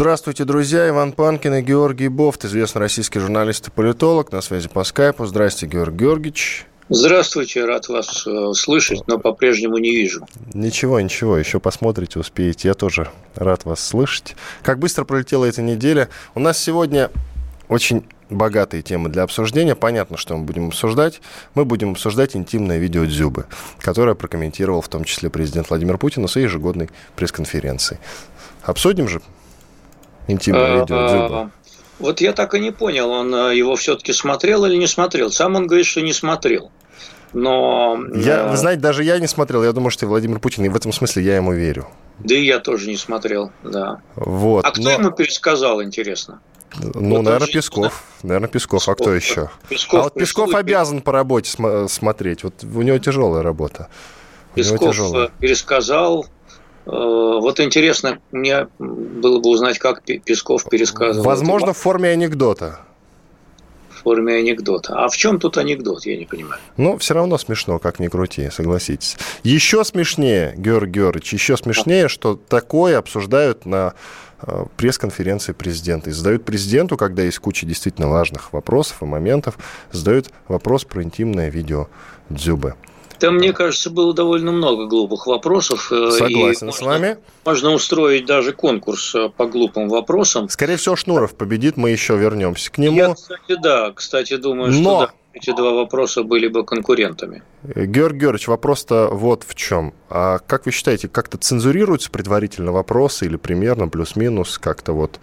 Здравствуйте, 0.00 0.46
друзья. 0.46 0.88
Иван 0.88 1.12
Панкин 1.12 1.56
и 1.56 1.60
Георгий 1.60 2.08
Бофт, 2.08 2.46
известный 2.46 2.78
российский 2.78 3.18
журналист 3.18 3.68
и 3.68 3.70
политолог. 3.70 4.32
На 4.32 4.40
связи 4.40 4.66
по 4.66 4.82
скайпу. 4.82 5.26
Здрасте, 5.26 5.66
Георгий 5.66 5.98
Георгиевич. 5.98 6.64
Здравствуйте, 6.88 7.66
рад 7.66 7.86
вас 7.88 8.26
э, 8.26 8.52
слышать, 8.54 9.06
но 9.06 9.18
по-прежнему 9.18 9.76
не 9.76 9.90
вижу. 9.90 10.26
Ничего, 10.54 10.98
ничего, 11.00 11.36
еще 11.36 11.60
посмотрите, 11.60 12.18
успеете. 12.18 12.68
Я 12.68 12.72
тоже 12.72 13.10
рад 13.34 13.66
вас 13.66 13.86
слышать. 13.86 14.36
Как 14.62 14.78
быстро 14.78 15.04
пролетела 15.04 15.44
эта 15.44 15.60
неделя. 15.60 16.08
У 16.34 16.40
нас 16.40 16.58
сегодня 16.58 17.10
очень 17.68 18.02
богатые 18.30 18.82
темы 18.82 19.10
для 19.10 19.24
обсуждения. 19.24 19.74
Понятно, 19.74 20.16
что 20.16 20.34
мы 20.34 20.44
будем 20.44 20.68
обсуждать. 20.68 21.20
Мы 21.54 21.66
будем 21.66 21.90
обсуждать 21.90 22.34
интимное 22.34 22.78
видео 22.78 23.04
Дзюбы, 23.04 23.44
которое 23.80 24.14
прокомментировал 24.14 24.80
в 24.80 24.88
том 24.88 25.04
числе 25.04 25.28
президент 25.28 25.68
Владимир 25.68 25.98
Путин 25.98 26.22
на 26.22 26.28
своей 26.28 26.46
ежегодной 26.46 26.88
пресс-конференции. 27.16 27.98
Обсудим 28.62 29.06
же 29.06 29.20
интимное 30.30 30.80
видео 30.80 31.06
Дзюбы. 31.06 31.50
Вот 31.98 32.20
я 32.22 32.32
так 32.32 32.54
и 32.54 32.60
не 32.60 32.70
понял, 32.70 33.10
он 33.10 33.34
э, 33.34 33.54
его 33.54 33.76
все-таки 33.76 34.14
смотрел 34.14 34.64
или 34.64 34.76
не 34.76 34.86
смотрел. 34.86 35.30
Сам 35.30 35.56
он 35.56 35.66
говорит, 35.66 35.84
что 35.84 36.00
не 36.00 36.14
смотрел. 36.14 36.70
Но... 37.34 37.98
Я, 38.14 38.46
э, 38.46 38.50
вы 38.50 38.56
знаете, 38.56 38.80
даже 38.80 39.04
я 39.04 39.18
не 39.18 39.26
смотрел. 39.26 39.62
Я 39.62 39.72
думаю, 39.72 39.90
что 39.90 40.06
Владимир 40.06 40.40
Путин, 40.40 40.64
и 40.64 40.68
в 40.68 40.76
этом 40.76 40.92
смысле 40.92 41.22
я 41.22 41.36
ему 41.36 41.52
верю. 41.52 41.86
Да 42.18 42.34
и 42.34 42.44
я 42.44 42.58
тоже 42.58 42.88
не 42.88 42.96
смотрел, 42.96 43.52
да. 43.62 44.00
Вот. 44.16 44.64
А 44.64 44.70
кто 44.70 44.82
но- 44.82 44.90
ему 44.92 45.10
пересказал, 45.10 45.82
интересно? 45.82 46.40
Ну, 46.78 47.16
Вот 47.16 47.22
наверное, 47.22 47.48
Песков. 47.48 48.04
Наверное, 48.22 48.48
Песков. 48.48 48.88
А 48.88 48.92
Песков, 48.92 48.96
кто 48.96 49.10
да. 49.10 49.16
еще? 49.16 49.50
Песков 49.68 50.00
а 50.00 50.02
вот 50.04 50.14
Песков 50.14 50.54
обязан 50.54 51.02
по 51.02 51.12
работе 51.12 51.50
см- 51.50 51.88
смотреть. 51.88 52.44
Вот 52.44 52.54
у 52.62 52.82
него 52.82 52.98
тяжелая 52.98 53.42
работа. 53.42 53.88
У 54.52 54.56
Песков 54.56 54.96
э, 55.14 55.28
пересказал. 55.38 56.26
Э, 56.90 57.38
Вот 57.40 57.60
интересно, 57.60 58.18
мне 58.32 58.68
было 58.78 59.38
бы 59.40 59.48
узнать, 59.50 59.78
как 59.78 60.02
Пе- 60.02 60.18
Песков 60.18 60.68
пересказывал. 60.68 61.24
Возможно, 61.24 61.72
в 61.72 61.76
форме 61.78 62.10
анекдота. 62.10 62.80
в 63.90 64.02
форме 64.02 64.36
анекдота. 64.36 64.94
А 65.04 65.08
в 65.08 65.16
чем 65.16 65.38
тут 65.38 65.58
анекдот, 65.58 66.06
я 66.06 66.16
не 66.16 66.24
понимаю. 66.24 66.58
Но 66.78 66.96
все 66.98 67.12
равно 67.14 67.36
смешно, 67.38 67.78
как 67.78 67.98
ни 68.00 68.08
крути, 68.08 68.48
согласитесь. 68.50 69.16
Еще 69.42 69.84
смешнее, 69.84 70.54
Георгий 70.56 70.92
Георгиевич, 71.00 71.34
еще 71.34 71.56
смешнее, 71.58 72.08
что 72.08 72.34
такое 72.48 72.96
обсуждают 72.98 73.66
на 73.66 73.92
э, 74.42 74.64
пресс-конференции 74.78 75.52
президента. 75.52 76.08
И 76.08 76.14
задают 76.14 76.44
президенту, 76.46 76.96
когда 76.96 77.22
есть 77.24 77.38
куча 77.40 77.66
действительно 77.66 78.08
важных 78.08 78.54
вопросов 78.54 79.02
и 79.02 79.04
моментов, 79.04 79.58
задают 79.92 80.30
вопрос 80.48 80.84
про 80.84 81.02
интимное 81.02 81.50
видео 81.50 81.88
Дзюбы. 82.30 82.74
Там, 83.20 83.36
мне 83.36 83.52
кажется, 83.52 83.90
было 83.90 84.14
довольно 84.14 84.50
много 84.50 84.86
глупых 84.86 85.26
вопросов. 85.26 85.92
э, 85.92 86.08
и 86.08 86.10
Согласен 86.12 86.58
с 86.72 86.80
можно- 86.80 86.86
вами. 86.86 87.18
Можно 87.44 87.72
устроить 87.72 88.26
даже 88.26 88.52
конкурс 88.52 89.14
э, 89.14 89.28
по 89.36 89.46
глупым 89.46 89.88
вопросам. 89.88 90.48
Скорее 90.48 90.76
всего, 90.76 90.96
Шнуров 90.96 91.34
победит, 91.34 91.76
мы 91.76 91.90
еще 91.90 92.16
вернемся 92.16 92.70
к 92.72 92.78
нему. 92.78 92.96
Я, 92.96 93.14
кстати, 93.14 93.56
да, 93.62 93.92
кстати, 93.92 94.36
думаю, 94.36 94.72
Но- 94.72 94.80
что 94.80 95.00
да, 95.06 95.12
эти 95.34 95.54
два 95.54 95.72
вопроса 95.72 96.22
были 96.22 96.48
бы 96.48 96.64
конкурентами. 96.64 97.42
Георгий 97.62 97.90
Георгиевич, 98.20 98.48
вопрос-то 98.48 99.08
вот 99.12 99.44
в 99.46 99.54
чем. 99.54 99.92
А 100.08 100.38
как 100.38 100.64
вы 100.66 100.72
считаете, 100.72 101.08
как-то 101.08 101.36
цензурируются 101.38 102.10
предварительно 102.10 102.72
вопросы 102.72 103.26
или 103.26 103.36
примерно 103.36 103.88
плюс-минус 103.88 104.58
как-то 104.58 104.92
вот 104.92 105.20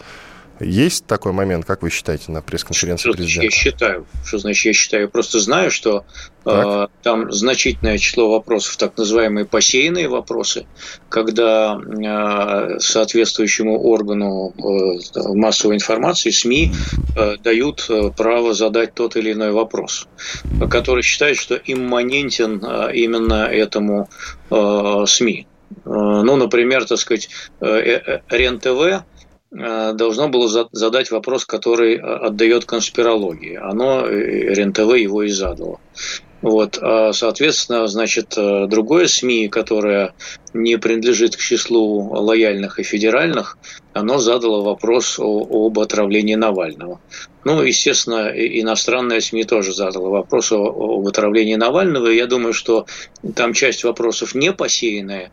есть 0.60 1.06
такой 1.06 1.32
момент, 1.32 1.66
как 1.66 1.82
вы 1.82 1.90
считаете, 1.90 2.32
на 2.32 2.42
пресс-конференции 2.42 3.10
Что 3.10 3.18
значит 3.18 3.36
я 3.36 3.42
президента? 3.42 3.56
считаю? 3.58 4.06
Что 4.26 4.38
значит 4.38 4.66
я 4.66 4.74
считаю? 4.74 5.04
Я 5.04 5.10
просто 5.10 5.40
знаю, 5.40 5.72
что 5.72 6.06
э, 6.46 6.88
там 7.04 7.32
значительное 7.32 7.98
число 7.98 8.32
вопросов, 8.32 8.78
так 8.78 8.98
называемые 8.98 9.46
посеянные 9.46 10.08
вопросы, 10.10 10.66
когда 11.10 11.78
э, 11.80 12.80
соответствующему 12.80 13.80
органу 13.82 14.54
э, 14.58 15.20
массовой 15.34 15.76
информации, 15.76 16.30
СМИ, 16.32 16.72
э, 17.16 17.38
дают 17.44 17.86
э, 17.90 18.12
право 18.16 18.54
задать 18.54 18.94
тот 18.94 19.16
или 19.16 19.34
иной 19.34 19.52
вопрос, 19.52 20.08
который 20.70 21.04
считает, 21.04 21.38
что 21.38 21.56
имманентен 21.56 22.64
э, 22.64 22.94
именно 22.96 23.46
этому 23.46 24.10
э, 24.50 25.04
СМИ. 25.08 25.48
Э, 25.86 25.90
Ну, 26.24 26.36
например, 26.38 26.86
так 26.86 26.98
сказать, 26.98 27.30
РЕН-ТВ 27.62 29.04
должно 29.94 30.30
было 30.30 30.48
за- 30.48 30.68
задать 30.72 31.12
вопрос, 31.12 31.46
который 31.46 31.96
э, 31.96 32.00
отдает 32.00 32.66
конспирологии. 32.66 33.56
Оно, 33.56 34.06
э, 34.06 34.54
РЕН-ТВ, 34.54 34.96
его 34.96 35.24
и 35.24 35.30
задало. 35.30 35.80
Вот, 36.44 36.78
а, 36.80 37.14
соответственно, 37.14 37.88
значит, 37.88 38.38
э, 38.38 38.68
другое 38.68 39.08
СМИ, 39.08 39.48
которое 39.48 40.14
не 40.54 40.78
принадлежит 40.78 41.36
к 41.36 41.40
числу 41.40 42.14
лояльных 42.14 42.80
и 42.80 42.84
федеральных, 42.84 43.58
оно 43.94 44.20
задало 44.20 44.62
вопрос 44.64 45.18
о- 45.18 45.48
об 45.66 45.80
отравлении 45.80 46.36
Навального. 46.36 47.00
Ну, 47.44 47.64
естественно, 47.64 48.28
и- 48.30 48.62
иностранное 48.62 49.20
СМИ 49.20 49.46
тоже 49.46 49.74
задало 49.74 50.10
вопрос 50.10 50.52
о- 50.52 51.00
об 51.00 51.08
отравлении 51.08 51.56
Навального. 51.56 52.08
Я 52.08 52.28
думаю, 52.28 52.54
что 52.54 52.86
там 53.36 53.54
часть 53.54 53.84
вопросов 53.84 54.36
не 54.36 54.54
посеянная, 54.54 55.32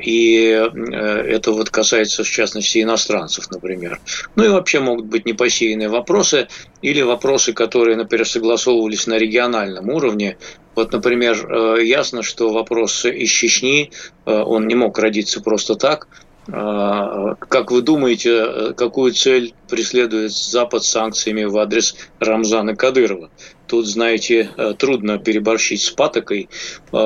и 0.00 0.50
э, 0.50 0.66
это 0.66 1.52
вот 1.52 1.70
касается, 1.70 2.24
в 2.24 2.30
частности, 2.30 2.82
иностранцев, 2.82 3.50
например. 3.50 4.00
Ну 4.36 4.44
и 4.44 4.48
вообще 4.48 4.80
могут 4.80 5.06
быть 5.06 5.26
непосеянные 5.26 5.88
вопросы 5.88 6.48
или 6.82 7.02
вопросы, 7.02 7.52
которые, 7.52 7.96
например, 7.96 8.26
согласовывались 8.26 9.06
на 9.06 9.18
региональном 9.18 9.88
уровне. 9.88 10.38
Вот, 10.74 10.92
например, 10.92 11.36
э, 11.50 11.84
ясно, 11.84 12.22
что 12.22 12.50
вопрос 12.50 13.04
из 13.04 13.30
Чечни, 13.30 13.90
э, 14.26 14.32
он 14.32 14.68
не 14.68 14.74
мог 14.74 14.98
родиться 14.98 15.40
просто 15.40 15.74
так. 15.74 16.08
А, 16.50 17.34
Как 17.34 17.70
вы 17.70 17.82
думаете, 17.82 18.72
какую 18.74 19.12
цель 19.12 19.54
преследует 19.68 20.32
Запад 20.32 20.82
санкциями 20.82 21.44
в 21.44 21.58
адрес 21.58 21.94
Рамзана 22.20 22.74
Кадырова? 22.74 23.28
Тут, 23.68 23.86
знаете, 23.86 24.50
э, 24.56 24.74
трудно 24.78 25.18
переборщить 25.18 25.82
с 25.82 25.90
патокой. 25.90 26.48
Э, 26.90 26.96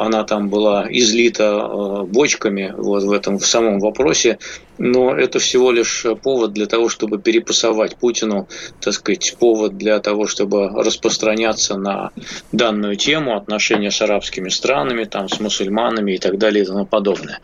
Она 0.00 0.24
там 0.24 0.48
была 0.48 0.86
излита 0.88 1.44
э, 1.44 2.02
бочками 2.04 2.74
вот 2.76 3.02
в 3.02 3.12
этом 3.12 3.38
в 3.38 3.46
самом 3.46 3.78
вопросе. 3.78 4.38
Но 4.84 5.14
это 5.14 5.38
всего 5.38 5.70
лишь 5.70 6.04
повод 6.24 6.52
для 6.52 6.66
того, 6.66 6.88
чтобы 6.88 7.18
перепасовать 7.18 7.96
Путину, 7.96 8.48
так 8.80 8.94
сказать, 8.94 9.36
повод 9.38 9.78
для 9.78 10.00
того, 10.00 10.26
чтобы 10.26 10.68
распространяться 10.70 11.76
на 11.76 12.10
данную 12.50 12.96
тему, 12.96 13.36
отношения 13.36 13.92
с 13.92 14.02
арабскими 14.02 14.48
странами, 14.48 15.04
там, 15.04 15.28
с 15.28 15.38
мусульманами 15.38 16.12
и 16.14 16.18
так 16.18 16.36
далее 16.36 16.64
и 16.64 16.66
тому 16.66 16.84
подобное. 16.84 17.38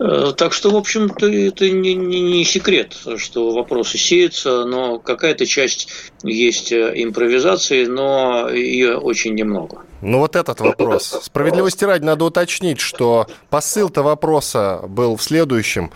Э, 0.00 0.32
Так 0.36 0.52
что, 0.52 0.70
в 0.70 0.76
общем-то, 0.76 1.26
это 1.26 1.70
не, 1.70 1.94
не- 1.94 2.20
не 2.20 2.44
секрет, 2.44 2.96
что 3.18 3.52
вопросы 3.52 3.96
сеются, 3.96 4.64
но 4.64 4.98
какая-то 4.98 5.46
часть 5.46 5.88
есть 6.24 6.72
э, 6.72 6.92
импровизации, 6.96 7.84
но 7.86 8.48
ее 8.50 8.96
очень 8.98 9.34
немного. 9.34 9.82
Ну 10.02 10.18
вот 10.18 10.34
этот 10.34 10.58
вопрос. 10.60 11.20
Справедливости 11.22 11.84
ради 11.84 12.02
надо 12.04 12.24
уточнить, 12.24 12.80
что 12.80 13.28
посыл-то 13.48 14.02
вопроса 14.02 14.80
был 14.88 15.14
в 15.16 15.22
следующем. 15.22 15.90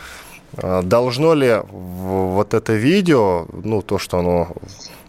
А, 0.59 0.83
Должно 0.83 1.35
ли 1.35 1.61
вот 1.71 2.55
это 2.55 2.75
видео, 2.75 3.47
ну 3.53 3.83
то, 3.83 3.99
что 3.99 4.19
оно 4.19 4.49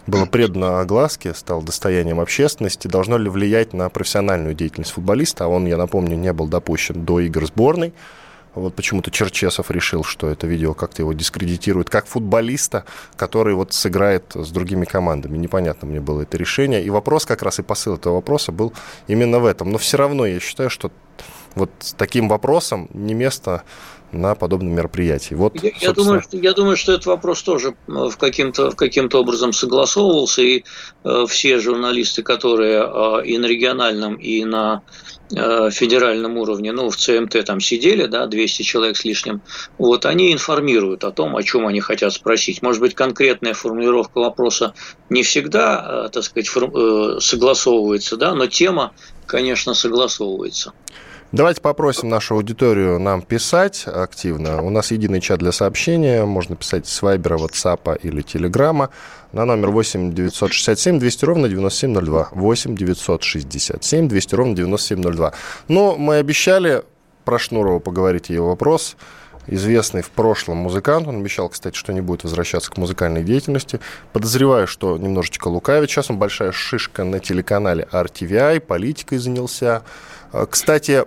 было 0.07 0.25
предано 0.25 0.81
огласке, 0.81 1.33
стало 1.33 1.63
достоянием 1.63 2.19
общественности, 2.19 2.87
должно 2.87 3.17
ли 3.17 3.29
влиять 3.29 3.73
на 3.73 3.89
профессиональную 3.89 4.53
деятельность 4.53 4.91
футболиста? 4.91 5.45
А 5.45 5.47
он, 5.47 5.65
я 5.65 5.77
напомню, 5.77 6.15
не 6.15 6.31
был 6.31 6.47
допущен 6.47 7.05
до 7.05 7.19
игр 7.19 7.45
сборной. 7.45 7.93
Вот 8.53 8.73
почему-то 8.73 9.11
Черчесов 9.11 9.69
решил, 9.69 10.05
что 10.05 10.29
это 10.29 10.47
видео 10.47 10.73
как-то 10.73 11.01
его 11.01 11.11
дискредитирует 11.11 11.89
как 11.89 12.07
футболиста, 12.07 12.85
который 13.17 13.53
вот 13.53 13.73
сыграет 13.73 14.31
с 14.33 14.49
другими 14.49 14.85
командами. 14.85 15.37
Непонятно 15.37 15.87
мне 15.87 15.99
было 15.99 16.21
это 16.21 16.37
решение. 16.37 16.81
И 16.81 16.89
вопрос 16.89 17.25
как 17.25 17.41
раз 17.43 17.59
и 17.59 17.63
посыл 17.63 17.95
этого 17.95 18.15
вопроса 18.15 18.53
был 18.53 18.71
именно 19.07 19.39
в 19.39 19.45
этом. 19.45 19.71
Но 19.71 19.77
все 19.77 19.97
равно 19.97 20.25
я 20.25 20.39
считаю, 20.39 20.69
что 20.69 20.89
вот 21.55 21.69
с 21.79 21.93
таким 21.93 22.29
вопросом 22.29 22.89
не 22.93 23.13
место 23.13 23.63
на 24.15 24.35
подобном 24.35 24.73
мероприятии. 24.75 25.35
Вот, 25.35 25.61
я, 25.61 25.71
я, 25.79 25.91
думаю, 25.93 26.21
что, 26.21 26.37
я 26.37 26.53
думаю, 26.53 26.77
что 26.77 26.93
этот 26.93 27.05
вопрос 27.05 27.43
тоже 27.43 27.75
э, 27.87 27.91
в 27.91 28.17
каким-то 28.17 28.71
каким-то 28.71 29.19
образом 29.19 29.53
согласовывался, 29.53 30.41
и 30.41 30.63
э, 31.03 31.25
все 31.27 31.59
журналисты, 31.59 32.23
которые 32.23 32.83
э, 32.83 33.25
и 33.25 33.37
на 33.37 33.45
региональном, 33.45 34.15
и 34.15 34.43
на 34.43 34.81
э, 35.31 35.69
федеральном 35.71 36.37
уровне, 36.37 36.71
ну, 36.71 36.89
в 36.89 36.97
ЦМТ 36.97 37.45
там 37.45 37.59
сидели, 37.59 38.05
да, 38.05 38.27
200 38.27 38.63
человек 38.63 38.97
с 38.97 39.05
лишним, 39.05 39.41
вот, 39.77 40.05
они 40.05 40.33
информируют 40.33 41.03
о 41.03 41.11
том, 41.11 41.35
о 41.35 41.43
чем 41.43 41.67
они 41.67 41.79
хотят 41.79 42.13
спросить. 42.13 42.61
Может 42.61 42.81
быть, 42.81 42.95
конкретная 42.95 43.53
формулировка 43.53 44.19
вопроса 44.19 44.73
не 45.09 45.23
всегда, 45.23 46.05
э, 46.05 46.09
так 46.09 46.23
сказать, 46.23 46.47
фор, 46.47 46.71
э, 46.73 47.19
согласовывается, 47.19 48.17
да, 48.17 48.33
но 48.33 48.47
тема, 48.47 48.93
конечно, 49.25 49.73
согласовывается. 49.73 50.73
Давайте 51.35 51.59
попросим 51.59 52.07
нашу 52.07 52.35
аудиторию 52.35 52.97
нам 52.97 53.21
писать 53.21 53.87
активно. 53.87 54.61
У 54.61 54.69
нас 54.69 54.91
единый 54.91 55.19
чат 55.19 55.39
для 55.39 55.51
сообщения. 55.51 56.23
Можно 56.23 56.55
писать 56.55 56.87
с 56.87 57.01
Вайбера, 57.01 57.37
WhatsApp 57.37 57.99
или 58.03 58.21
Телеграма 58.21 58.89
на 59.33 59.43
номер 59.43 59.71
8 59.71 60.13
967 60.13 60.97
200 60.97 61.25
ровно 61.25 61.49
9702. 61.49 62.29
8 62.31 62.75
967 62.77 64.07
200 64.07 64.35
ровно 64.35 64.55
9702. 64.55 65.33
Но 65.67 65.97
мы 65.97 66.19
обещали 66.19 66.83
про 67.25 67.37
Шнурова 67.37 67.79
поговорить 67.79 68.29
ее 68.29 68.41
вопрос. 68.41 68.95
Известный 69.47 70.03
в 70.03 70.11
прошлом 70.11 70.59
музыкант. 70.59 71.05
Он 71.05 71.17
обещал, 71.17 71.49
кстати, 71.49 71.75
что 71.75 71.91
не 71.91 71.99
будет 71.99 72.23
возвращаться 72.23 72.71
к 72.71 72.77
музыкальной 72.77 73.23
деятельности. 73.23 73.81
Подозреваю, 74.13 74.67
что 74.67 74.97
немножечко 74.97 75.49
лукавит. 75.49 75.89
Сейчас 75.89 76.09
он 76.09 76.17
большая 76.17 76.53
шишка 76.53 77.03
на 77.03 77.19
телеканале 77.19 77.89
RTVI, 77.91 78.61
политикой 78.61 79.17
занялся. 79.17 79.83
Кстати, 80.49 81.05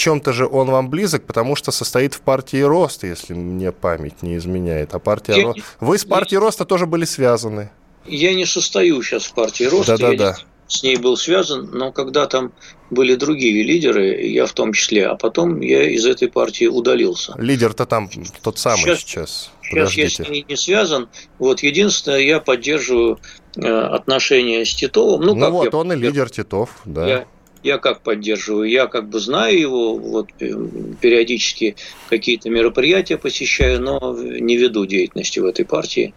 чем-то 0.00 0.32
же 0.32 0.46
он 0.46 0.70
вам 0.70 0.88
близок, 0.88 1.26
потому 1.26 1.56
что 1.56 1.70
состоит 1.72 2.14
в 2.14 2.20
партии 2.22 2.62
Роста, 2.62 3.06
если 3.06 3.34
мне 3.34 3.70
память 3.70 4.22
не 4.22 4.36
изменяет. 4.38 4.94
А 4.94 4.98
партия 4.98 5.36
я, 5.36 5.44
Роста... 5.44 5.62
Вы 5.80 5.98
с 5.98 6.04
партией 6.04 6.38
я... 6.38 6.40
Роста 6.40 6.64
тоже 6.64 6.86
были 6.86 7.04
связаны. 7.04 7.70
Я 8.06 8.34
не 8.34 8.46
состою 8.46 9.02
сейчас 9.02 9.24
в 9.24 9.34
партии 9.34 9.64
Роста. 9.64 9.98
Да-да-да. 9.98 10.36
С 10.68 10.82
ней 10.82 10.96
был 10.96 11.16
связан, 11.16 11.68
но 11.72 11.92
когда 11.92 12.26
там 12.26 12.52
были 12.90 13.16
другие 13.16 13.62
лидеры, 13.62 14.22
я 14.22 14.46
в 14.46 14.52
том 14.52 14.72
числе, 14.72 15.06
а 15.06 15.16
потом 15.16 15.60
я 15.60 15.82
из 15.90 16.06
этой 16.06 16.28
партии 16.28 16.66
удалился. 16.66 17.34
Лидер-то 17.36 17.86
там 17.86 18.08
тот 18.40 18.58
самый 18.58 18.78
сейчас. 18.78 19.00
Сейчас, 19.00 19.50
сейчас 19.62 19.92
я 19.94 20.08
с 20.08 20.18
ней 20.20 20.46
не 20.48 20.56
связан. 20.56 21.08
Вот 21.38 21.62
единственное, 21.62 22.20
я 22.20 22.40
поддерживаю 22.40 23.18
э, 23.56 23.68
отношения 23.68 24.64
с 24.64 24.74
Титовым. 24.74 25.22
Ну, 25.22 25.34
ну 25.34 25.50
вот, 25.50 25.72
я, 25.72 25.78
он 25.78 25.92
и 25.92 25.96
лидер 25.96 26.30
Титов, 26.30 26.70
да. 26.84 27.06
Я, 27.06 27.26
я 27.62 27.78
как 27.78 28.00
поддерживаю? 28.00 28.68
Я 28.68 28.86
как 28.86 29.08
бы 29.08 29.20
знаю 29.20 29.58
его, 29.58 29.96
вот 29.96 30.28
э, 30.40 30.52
периодически 31.00 31.76
какие-то 32.08 32.50
мероприятия 32.50 33.16
посещаю, 33.16 33.80
но 33.80 34.16
не 34.16 34.56
веду 34.56 34.86
деятельности 34.86 35.40
в 35.40 35.44
этой 35.44 35.64
партии. 35.64 36.14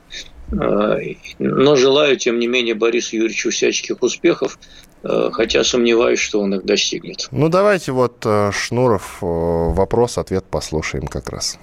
Э, 0.52 0.98
но 1.40 1.76
желаю, 1.76 2.18
тем 2.18 2.40
не 2.40 2.48
менее, 2.48 2.76
Борису 2.76 3.16
Юрьевичу 3.16 3.52
всяческих 3.52 4.02
успехов, 4.02 4.58
э, 5.04 5.30
хотя 5.34 5.64
сомневаюсь, 5.64 6.20
что 6.20 6.40
он 6.40 6.56
их 6.56 6.66
достигнет. 6.66 7.28
Ну, 7.32 7.50
давайте 7.50 7.92
вот 7.92 8.26
Шнуров 8.52 9.18
вопрос-ответ 9.22 10.46
послушаем 10.46 11.08
как 11.08 11.30
раз. 11.30 11.60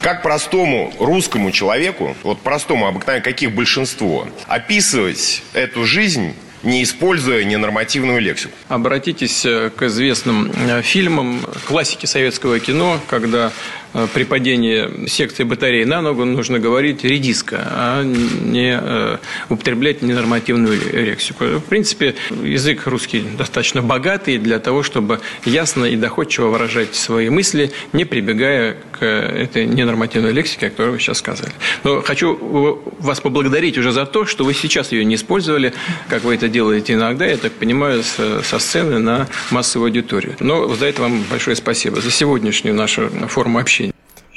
Как 0.00 0.22
простому 0.22 0.92
русскому 1.00 1.50
человеку, 1.50 2.14
вот 2.22 2.38
простому 2.38 2.86
обыкновенному, 2.86 3.24
каких 3.24 3.52
большинство, 3.54 4.26
описывать 4.46 5.42
эту 5.54 5.84
жизнь 5.84 6.34
не 6.62 6.82
используя 6.82 7.44
ненормативную 7.44 8.20
лексику. 8.20 8.52
Обратитесь 8.68 9.44
э, 9.44 9.70
к 9.70 9.82
известным 9.82 10.50
э, 10.50 10.82
фильмам 10.82 11.40
классики 11.66 12.06
советского 12.06 12.58
кино, 12.60 13.00
когда 13.08 13.52
Э, 13.87 13.87
при 14.14 14.24
падении 14.24 15.06
секции 15.06 15.44
батареи 15.44 15.84
на 15.84 16.02
ногу 16.02 16.24
нужно 16.24 16.58
говорить 16.58 17.04
редиска, 17.04 17.62
а 17.70 18.02
не 18.02 18.78
э, 18.80 19.16
употреблять 19.48 20.02
ненормативную 20.02 20.78
лексику. 20.92 21.44
В 21.44 21.64
принципе, 21.64 22.14
язык 22.42 22.86
русский 22.86 23.24
достаточно 23.36 23.82
богатый 23.82 24.38
для 24.38 24.58
того, 24.58 24.82
чтобы 24.82 25.20
ясно 25.44 25.84
и 25.84 25.96
доходчиво 25.96 26.48
выражать 26.48 26.94
свои 26.94 27.30
мысли, 27.30 27.72
не 27.92 28.04
прибегая 28.04 28.76
к 28.98 29.04
этой 29.04 29.66
ненормативной 29.66 30.32
лексике, 30.32 30.66
о 30.66 30.70
которой 30.70 30.90
вы 30.90 30.98
сейчас 30.98 31.18
сказали. 31.18 31.52
Но 31.84 32.02
хочу 32.02 32.82
вас 32.98 33.20
поблагодарить 33.20 33.78
уже 33.78 33.92
за 33.92 34.06
то, 34.06 34.26
что 34.26 34.44
вы 34.44 34.54
сейчас 34.54 34.92
ее 34.92 35.04
не 35.04 35.14
использовали, 35.14 35.72
как 36.08 36.24
вы 36.24 36.34
это 36.34 36.48
делаете 36.48 36.94
иногда, 36.94 37.26
я 37.26 37.36
так 37.36 37.52
понимаю, 37.52 38.02
со 38.02 38.58
сцены 38.58 38.98
на 38.98 39.28
массовую 39.50 39.88
аудиторию. 39.88 40.36
Но 40.40 40.74
за 40.74 40.86
это 40.86 41.02
вам 41.02 41.24
большое 41.30 41.56
спасибо, 41.56 42.00
за 42.00 42.10
сегодняшнюю 42.10 42.74
нашу 42.74 43.08
форму 43.28 43.58
общения. 43.58 43.87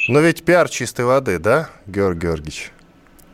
Но 0.07 0.19
ведь 0.19 0.43
пиар 0.43 0.69
чистой 0.69 1.05
воды, 1.05 1.39
да, 1.39 1.69
Георгий 1.85 2.21
Георгиевич? 2.21 2.71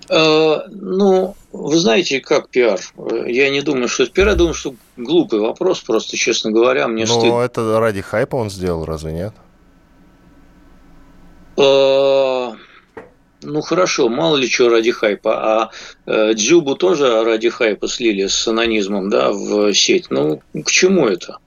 Э, 0.09 0.59
ну, 0.69 1.35
вы 1.51 1.77
знаете, 1.77 2.19
как 2.19 2.49
пиар? 2.49 2.79
Я 3.25 3.49
не 3.49 3.61
думаю, 3.61 3.87
что 3.87 4.03
это 4.03 4.13
пиар. 4.13 4.29
Я 4.29 4.35
думаю, 4.35 4.53
что 4.53 4.75
глупый 4.95 5.39
вопрос, 5.39 5.81
просто, 5.81 6.17
честно 6.17 6.51
говоря, 6.51 6.87
мне 6.87 7.05
Но 7.05 7.19
стыдно. 7.19 7.41
это 7.41 7.79
ради 7.79 8.01
хайпа 8.01 8.35
он 8.35 8.49
сделал, 8.49 8.85
разве 8.85 9.13
нет? 9.13 9.33
Э, 11.57 12.51
ну 13.41 13.61
хорошо, 13.61 14.09
мало 14.09 14.37
ли 14.37 14.47
что 14.47 14.69
ради 14.69 14.91
хайпа. 14.91 15.61
А 15.63 15.71
э, 16.05 16.33
Дзюбу 16.33 16.75
тоже 16.75 17.23
ради 17.23 17.49
хайпа 17.49 17.87
слили 17.87 18.27
с 18.27 18.47
анонизмом 18.47 19.09
да, 19.09 19.31
в 19.31 19.73
сеть. 19.73 20.07
Ну, 20.09 20.41
к 20.53 20.69
чему 20.69 21.07
это? 21.07 21.37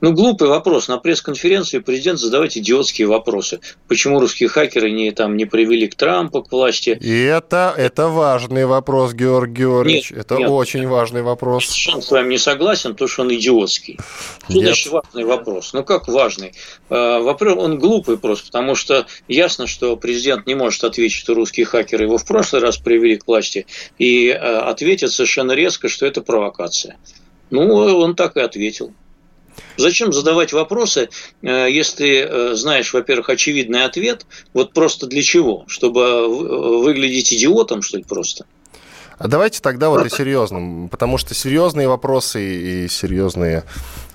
Ну, 0.00 0.12
глупый 0.12 0.48
вопрос. 0.48 0.88
На 0.88 0.98
пресс-конференции 0.98 1.78
президент 1.78 2.18
задавать 2.18 2.58
идиотские 2.58 3.06
вопросы. 3.06 3.60
Почему 3.88 4.20
русские 4.20 4.48
хакеры 4.48 4.90
не, 4.90 5.10
там, 5.12 5.36
не 5.36 5.44
привели 5.44 5.88
к 5.88 5.94
Трампу, 5.94 6.42
к 6.42 6.52
власти? 6.52 6.98
И 7.00 7.22
это, 7.22 7.72
это 7.76 8.08
важный 8.08 8.66
вопрос, 8.66 9.14
Георгий 9.14 9.62
Георгиевич. 9.62 10.10
Нет, 10.10 10.20
это 10.20 10.36
нет, 10.36 10.50
очень 10.50 10.86
важный 10.86 11.22
вопрос. 11.22 11.74
Я 11.86 12.00
с 12.00 12.10
вами 12.10 12.30
не 12.30 12.38
согласен, 12.38 12.94
то, 12.94 13.06
что 13.06 13.22
он 13.22 13.34
идиотский. 13.34 13.98
Что 14.48 14.60
значит 14.60 14.92
важный 14.92 15.24
вопрос? 15.24 15.72
Ну, 15.72 15.84
как 15.84 16.08
важный? 16.08 16.52
А, 16.90 17.20
вопрос, 17.20 17.56
он 17.56 17.78
глупый 17.78 18.18
просто, 18.18 18.46
потому 18.46 18.74
что 18.74 19.06
ясно, 19.28 19.66
что 19.66 19.96
президент 19.96 20.46
не 20.46 20.54
может 20.54 20.84
ответить, 20.84 21.16
что 21.16 21.34
русские 21.34 21.66
хакеры 21.66 22.04
его 22.04 22.18
в 22.18 22.26
прошлый 22.26 22.60
раз 22.60 22.76
привели 22.76 23.16
к 23.16 23.26
власти, 23.26 23.66
и 23.98 24.28
а, 24.30 24.68
ответит 24.68 25.12
совершенно 25.12 25.52
резко, 25.52 25.88
что 25.88 26.04
это 26.04 26.20
провокация. 26.20 26.96
Ну, 27.50 27.74
он 27.74 28.16
так 28.16 28.36
и 28.36 28.40
ответил. 28.40 28.92
Зачем 29.76 30.12
задавать 30.12 30.52
вопросы, 30.52 31.08
э, 31.42 31.68
если 31.70 32.26
э, 32.26 32.54
знаешь, 32.54 32.92
во-первых, 32.92 33.28
очевидный 33.28 33.84
ответ, 33.84 34.26
вот 34.52 34.72
просто 34.72 35.06
для 35.06 35.22
чего? 35.22 35.64
Чтобы 35.66 36.00
э, 36.00 36.26
выглядеть 36.26 37.32
идиотом, 37.32 37.82
что 37.82 37.98
ли, 37.98 38.04
просто? 38.04 38.46
А 39.18 39.28
давайте 39.28 39.60
тогда 39.60 39.90
вот 39.90 40.04
и 40.04 40.08
серьезным, 40.08 40.88
потому 40.88 41.18
что 41.18 41.34
серьезные 41.34 41.88
вопросы 41.88 42.42
и 42.42 42.88
серьезные 42.88 43.64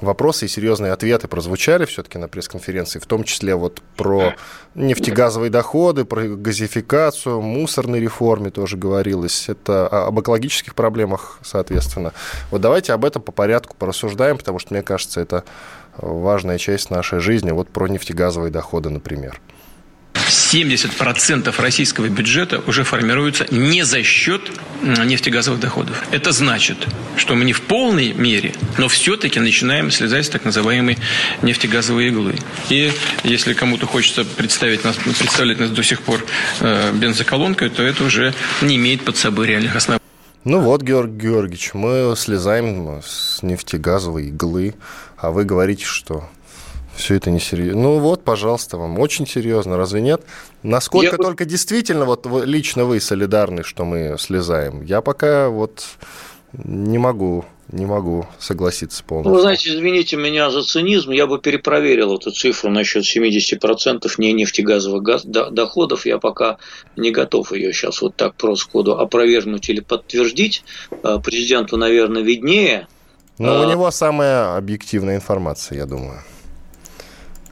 вопросы 0.02 0.46
и 0.46 0.50
серьезные 0.50 0.92
ответы 0.92 1.28
прозвучали 1.28 1.86
все-таки 1.86 2.18
на 2.18 2.28
пресс-конференции, 2.28 3.00
в 3.00 3.06
том 3.06 3.24
числе 3.24 3.56
вот 3.56 3.82
про 3.96 4.34
нефтегазовые 4.76 5.50
доходы, 5.50 6.06
про 6.06 6.24
газификацию, 6.24 7.42
мусорной 7.42 8.00
реформе 8.00 8.50
тоже 8.50 8.78
говорилось. 8.78 9.50
Это 9.50 9.88
об 9.88 10.20
экологических 10.20 10.76
проблемах, 10.76 11.40
соответственно. 11.44 12.14
Вот 12.52 12.62
давайте 12.62 12.94
об 12.94 13.06
этом 13.06 13.22
по 13.22 13.32
порядку 13.32 13.76
порассуждаем, 13.78 14.38
потому 14.38 14.60
что, 14.60 14.74
мне 14.74 14.84
кажется, 14.84 15.22
это 15.22 15.44
важная 15.98 16.58
часть 16.58 16.92
нашей 16.92 17.20
жизни. 17.20 17.52
Вот 17.52 17.70
про 17.70 17.88
нефтегазовые 17.88 18.52
доходы, 18.52 18.90
например. 18.90 19.42
70% 20.30 21.54
российского 21.62 22.08
бюджета 22.08 22.62
уже 22.68 22.84
формируется 22.84 23.48
не 23.52 23.84
за 23.84 24.04
счет 24.04 24.42
нефтегазовых 24.82 25.60
доходов. 25.60 26.04
Это 26.12 26.32
значит, 26.32 26.78
что 27.18 27.36
мы 27.36 27.46
не 27.46 27.54
в 27.54 27.62
полной 27.62 28.14
мере, 28.14 28.54
но 28.78 28.88
все-таки 28.88 29.40
начинаем 29.40 29.92
слезать 29.92 30.26
с 30.26 30.30
так 30.30 30.46
называемой 30.46 30.98
нефтегазовой 31.42 32.08
иглы. 32.08 32.36
И 32.70 32.92
если 33.24 33.54
кому-то 33.54 33.86
хочется 33.86 34.24
представить 34.24 34.84
нас, 34.84 34.96
представлять 34.96 35.60
нас 35.60 35.70
до 35.72 35.84
сих 35.84 36.02
пор 36.02 36.24
э, 36.62 36.94
бензоколонкой, 36.94 37.70
то 37.70 37.84
это 37.84 38.04
уже 38.04 38.34
не 38.62 38.76
имеет 38.76 39.04
под 39.04 39.18
собой 39.18 39.48
реальных 39.48 39.76
оснований. 39.76 40.00
Ну 40.46 40.62
вот, 40.62 40.82
Георгий 40.82 41.28
Георгиевич, 41.28 41.72
мы 41.74 42.14
слезаем 42.16 43.02
с 43.06 43.44
нефтегазовой 43.44 44.28
иглы, 44.28 44.76
а 45.18 45.32
вы 45.32 45.44
говорите, 45.44 45.84
что 45.84 46.30
все 47.00 47.16
это 47.16 47.32
не 47.32 47.40
серьезно. 47.40 47.82
Ну 47.82 48.00
вот, 48.00 48.24
пожалуйста, 48.24 48.78
вам 48.78 49.00
очень 49.00 49.26
серьезно, 49.26 49.78
разве 49.78 50.02
нет? 50.02 50.22
Насколько 50.64 51.16
Я... 51.16 51.18
только 51.18 51.46
действительно 51.46 52.06
вот 52.06 52.28
лично 52.46 52.86
вы 52.86 53.00
солидарны, 53.00 53.64
что 53.64 53.86
мы 53.86 54.18
слезаем? 54.20 54.84
Я 54.84 55.02
пока 55.02 55.50
вот 55.50 55.84
не 56.54 56.98
могу 56.98 57.46
не 57.72 57.86
могу 57.86 58.26
согласиться 58.40 59.04
полностью. 59.04 59.30
Ну, 59.30 59.36
вы 59.36 59.42
знаете, 59.42 59.70
извините 59.70 60.18
меня 60.18 60.50
за 60.50 60.64
цинизм, 60.64 61.12
я 61.12 61.28
бы 61.28 61.38
перепроверил 61.38 62.16
эту 62.16 62.32
цифру 62.32 62.72
насчет 62.72 63.04
70% 63.04 64.08
не 64.18 64.34
нефтегазовых 64.34 65.04
газ, 65.04 65.24
доходов. 65.24 66.08
Я 66.08 66.18
пока 66.18 66.58
не 66.96 67.12
готов 67.12 67.52
ее 67.52 67.72
сейчас 67.72 68.02
вот 68.02 68.16
так 68.16 68.34
просто 68.34 68.66
сходу 68.66 68.98
опровергнуть 68.98 69.70
или 69.70 69.82
подтвердить. 69.82 70.64
А, 71.04 71.20
президенту, 71.20 71.78
наверное, 71.78 72.24
виднее. 72.24 72.88
Но 73.38 73.60
у 73.60 73.62
а, 73.62 73.66
него 73.68 73.92
самая 73.92 74.58
объективная 74.58 75.18
информация, 75.18 75.78
я 75.78 75.86
думаю. 75.86 76.24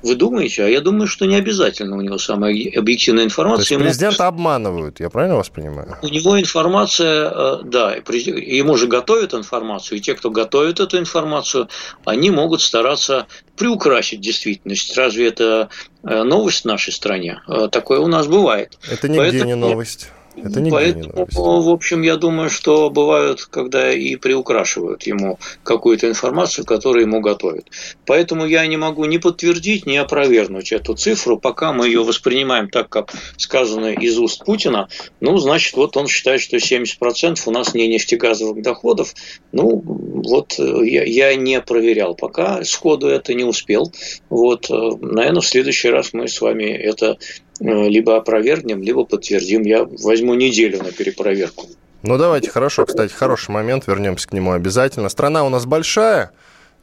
Вы 0.04 0.16
думаете? 0.16 0.64
А 0.64 0.68
я 0.68 0.82
думаю, 0.82 1.08
что 1.08 1.26
не 1.26 1.36
обязательно 1.36 1.98
у 1.98 2.02
него 2.02 2.18
самая 2.18 2.54
объективная 2.76 3.24
информация. 3.24 3.78
То 3.78 3.84
есть 3.84 3.98
президента 3.98 4.24
ему... 4.24 4.30
обманывают, 4.30 5.00
я 5.00 5.10
правильно 5.10 5.38
вас 5.38 5.50
понимаю? 5.50 5.98
У 6.02 6.08
него 6.08 6.40
информация, 6.40 7.30
э, 7.30 7.60
да, 7.64 7.96
ему 7.96 8.76
же 8.78 8.88
готовят 8.88 9.34
информацию, 9.34 9.98
и 9.98 10.02
те, 10.02 10.14
кто 10.14 10.30
готовит 10.30 10.80
эту 10.80 11.00
информацию, 11.00 11.68
они 12.06 12.30
могут 12.30 12.62
стараться 12.62 13.28
приукрасить 13.56 14.22
действительность. 14.22 14.96
Разве 14.96 15.28
это 15.28 15.70
э, 16.04 16.24
новость 16.24 16.62
в 16.62 16.66
нашей 16.66 16.94
стране? 16.94 17.42
Э, 17.48 17.68
такое 17.72 18.00
у 18.00 18.08
нас 18.08 18.28
бывает. 18.28 18.78
Это 18.90 19.08
нигде 19.08 19.32
Поэтому... 19.32 19.46
не 19.46 19.56
новость. 19.56 20.12
Это 20.44 20.62
не 20.62 20.70
Поэтому, 20.70 21.62
в 21.62 21.70
общем, 21.70 22.02
я 22.02 22.16
думаю, 22.16 22.50
что 22.50 22.90
бывают, 22.90 23.44
когда 23.46 23.92
и 23.92 24.16
приукрашивают 24.16 25.04
ему 25.04 25.40
какую-то 25.64 26.08
информацию, 26.08 26.66
которую 26.66 27.04
ему 27.04 27.22
готовят. 27.22 27.70
Поэтому 28.06 28.46
я 28.46 28.66
не 28.68 28.78
могу 28.78 29.06
ни 29.06 29.18
подтвердить, 29.18 29.86
ни 29.86 29.96
опровергнуть 29.96 30.72
эту 30.72 30.94
цифру, 30.94 31.38
пока 31.38 31.74
мы 31.74 31.88
ее 31.88 32.04
воспринимаем 32.04 32.70
так, 32.70 32.90
как 32.90 33.14
сказано 33.38 33.94
из 33.94 34.18
уст 34.20 34.46
Путина. 34.46 34.90
Ну, 35.22 35.38
значит, 35.38 35.76
вот 35.76 35.98
он 35.98 36.08
считает, 36.08 36.42
что 36.42 36.58
70% 36.58 37.40
у 37.46 37.52
нас 37.52 37.74
не 37.74 37.88
нефтегазовых 37.88 38.62
доходов. 38.62 39.14
Ну, 39.52 39.82
вот 39.84 40.56
э, 40.60 40.86
я, 40.86 41.04
я 41.04 41.36
не 41.36 41.62
проверял 41.62 42.16
пока, 42.16 42.64
сходу 42.64 43.08
это 43.08 43.34
не 43.34 43.44
успел. 43.44 43.92
Вот, 44.30 44.70
э, 44.70 44.74
наверное, 45.02 45.42
в 45.42 45.48
следующий 45.48 45.90
раз 45.90 46.14
мы 46.14 46.28
с 46.28 46.40
вами 46.42 46.66
это 46.66 47.18
либо 47.60 48.18
опровергнем, 48.18 48.82
либо 48.82 49.04
подтвердим. 49.04 49.64
Я 49.64 49.86
возьму 49.86 50.34
неделю 50.34 50.84
на 50.84 50.92
перепроверку. 50.92 51.68
Ну, 52.04 52.18
давайте, 52.18 52.50
хорошо. 52.50 52.86
Кстати, 52.86 53.12
хороший 53.12 53.52
момент, 53.52 53.88
вернемся 53.88 54.28
к 54.28 54.34
нему 54.34 54.52
обязательно. 54.52 55.10
Страна 55.10 55.44
у 55.44 55.50
нас 55.50 55.66
большая, 55.66 56.32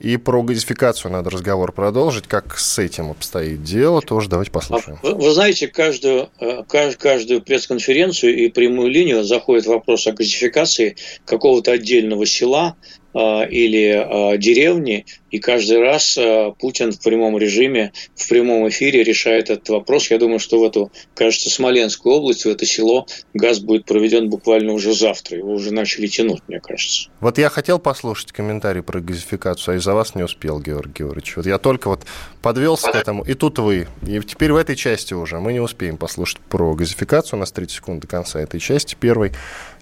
и 0.01 0.17
про 0.17 0.43
газификацию 0.43 1.13
надо 1.13 1.31
разговор 1.31 1.73
продолжить. 1.73 2.27
Как 2.27 2.59
с 2.59 2.79
этим 2.79 3.11
обстоит 3.11 3.63
дело, 3.63 4.03
тоже 4.03 4.29
давайте 4.29 4.51
послушаем. 4.51 4.99
Вы, 5.03 5.15
вы 5.15 5.31
знаете, 5.33 5.69
каждую, 5.69 6.31
э, 6.41 6.65
каждую 6.69 7.43
пресс-конференцию 7.43 8.37
и 8.37 8.49
прямую 8.49 8.91
линию 8.91 9.23
заходит 9.23 9.67
вопрос 9.67 10.07
о 10.07 10.13
газификации 10.13 10.97
какого-то 11.25 11.73
отдельного 11.73 12.27
села, 12.27 12.77
а, 13.17 13.45
или 13.45 13.93
а, 13.93 14.37
деревни, 14.37 15.07
и 15.35 15.41
каждый 15.41 15.81
раз 15.81 16.17
а, 16.17 16.53
Путин 16.53 16.93
в 16.93 17.01
прямом 17.01 17.37
режиме, 17.37 17.93
в 18.15 18.29
прямом 18.29 18.69
эфире 18.69 19.03
решает 19.03 19.51
этот 19.51 19.69
вопрос. 19.69 20.09
Я 20.09 20.19
думаю, 20.19 20.39
что 20.39 20.61
в 20.61 20.63
эту, 20.63 20.93
кажется, 21.17 21.51
Смоленскую 21.51 22.15
область, 22.15 22.45
в 22.45 22.49
это 22.49 22.65
село 22.65 23.09
газ 23.35 23.59
будет 23.59 23.85
проведен 23.85 24.31
буквально 24.31 24.73
уже 24.73 24.95
завтра. 24.95 25.39
Его 25.39 25.55
уже 25.55 25.75
начали 25.75 26.07
тянуть, 26.07 26.43
мне 26.47 26.61
кажется. 26.61 27.09
Вот 27.19 27.39
я 27.39 27.49
хотел 27.49 27.81
послушать 27.81 28.31
комментарий 28.31 28.81
про 28.81 29.01
газификацию, 29.01 29.75
а 29.75 29.77
из-за 29.79 29.95
вас 29.95 30.15
не 30.15 30.23
успел, 30.23 30.61
Георгий 30.61 31.03
Георгиевич. 31.03 31.35
Вот 31.35 31.47
я 31.47 31.59
только 31.59 31.89
вот 31.89 32.03
подвелся 32.41 32.93
к 32.93 32.95
этому, 32.95 33.25
и 33.25 33.35
тут 33.35 33.59
вы. 33.59 33.89
И 34.07 34.21
теперь 34.21 34.53
в 34.53 34.57
этой 34.57 34.77
части 34.77 35.15
уже 35.15 35.41
мы 35.41 35.53
не 35.53 35.59
успеем 35.59 35.97
послушать 35.97 36.39
про 36.49 36.77
газификацию. 36.77 37.39
У 37.39 37.41
нас 37.41 37.51
30 37.51 37.75
секунд 37.75 38.03
до 38.03 38.07
конца 38.07 38.41
этой 38.41 38.61
части 38.61 38.95
первой. 38.95 39.33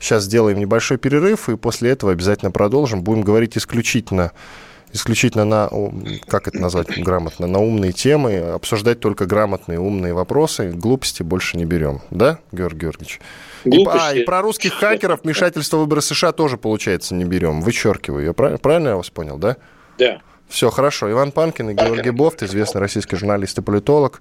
Сейчас 0.00 0.24
сделаем 0.24 0.58
небольшой 0.58 0.96
перерыв, 0.96 1.50
и 1.50 1.58
после 1.58 1.90
этого 1.90 2.12
обязательно 2.12 2.50
продолжим. 2.50 3.02
Будем 3.02 3.20
говорить 3.20 3.58
исключительно 3.58 4.32
исключительно 4.92 5.44
на, 5.44 5.70
как 6.26 6.48
это 6.48 6.58
назвать 6.58 6.88
грамотно, 6.98 7.46
на 7.46 7.58
умные 7.58 7.92
темы, 7.92 8.38
обсуждать 8.38 9.00
только 9.00 9.26
грамотные, 9.26 9.78
умные 9.78 10.14
вопросы, 10.14 10.70
глупости 10.70 11.22
больше 11.22 11.56
не 11.56 11.64
берем. 11.64 12.00
Да, 12.10 12.38
Георгий 12.52 12.80
Георгиевич? 12.80 13.20
И, 13.64 13.84
а, 13.86 14.12
и 14.12 14.24
про 14.24 14.42
русских 14.42 14.74
хакеров 14.74 15.22
вмешательство 15.22 15.78
выборы 15.78 16.02
США 16.02 16.32
тоже, 16.32 16.56
получается, 16.56 17.14
не 17.14 17.24
берем. 17.24 17.60
Вычеркиваю. 17.60 18.24
Я 18.24 18.32
правильно, 18.32 18.58
правильно 18.58 18.88
я 18.88 18.96
вас 18.96 19.10
понял, 19.10 19.38
да? 19.38 19.56
Да. 19.98 20.20
Все, 20.48 20.70
хорошо. 20.70 21.10
Иван 21.10 21.32
Панкин 21.32 21.70
и 21.70 21.74
Георгий 21.74 22.10
Бофт, 22.10 22.42
известный 22.42 22.80
российский 22.80 23.16
журналист 23.16 23.56
и 23.58 23.62
политолог. 23.62 24.20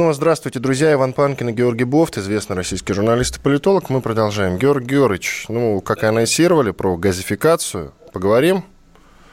Снова 0.00 0.14
здравствуйте, 0.14 0.60
друзья. 0.60 0.94
Иван 0.94 1.12
Панкин 1.12 1.50
и 1.50 1.52
Георгий 1.52 1.84
Бофт, 1.84 2.16
известный 2.16 2.56
российский 2.56 2.94
журналист 2.94 3.36
и 3.36 3.40
политолог. 3.40 3.90
Мы 3.90 4.00
продолжаем. 4.00 4.56
Георгий 4.56 4.94
Георгиевич, 4.94 5.44
ну, 5.50 5.82
как 5.82 6.04
и 6.04 6.06
анонсировали 6.06 6.70
про 6.70 6.96
газификацию, 6.96 7.92
поговорим? 8.10 8.64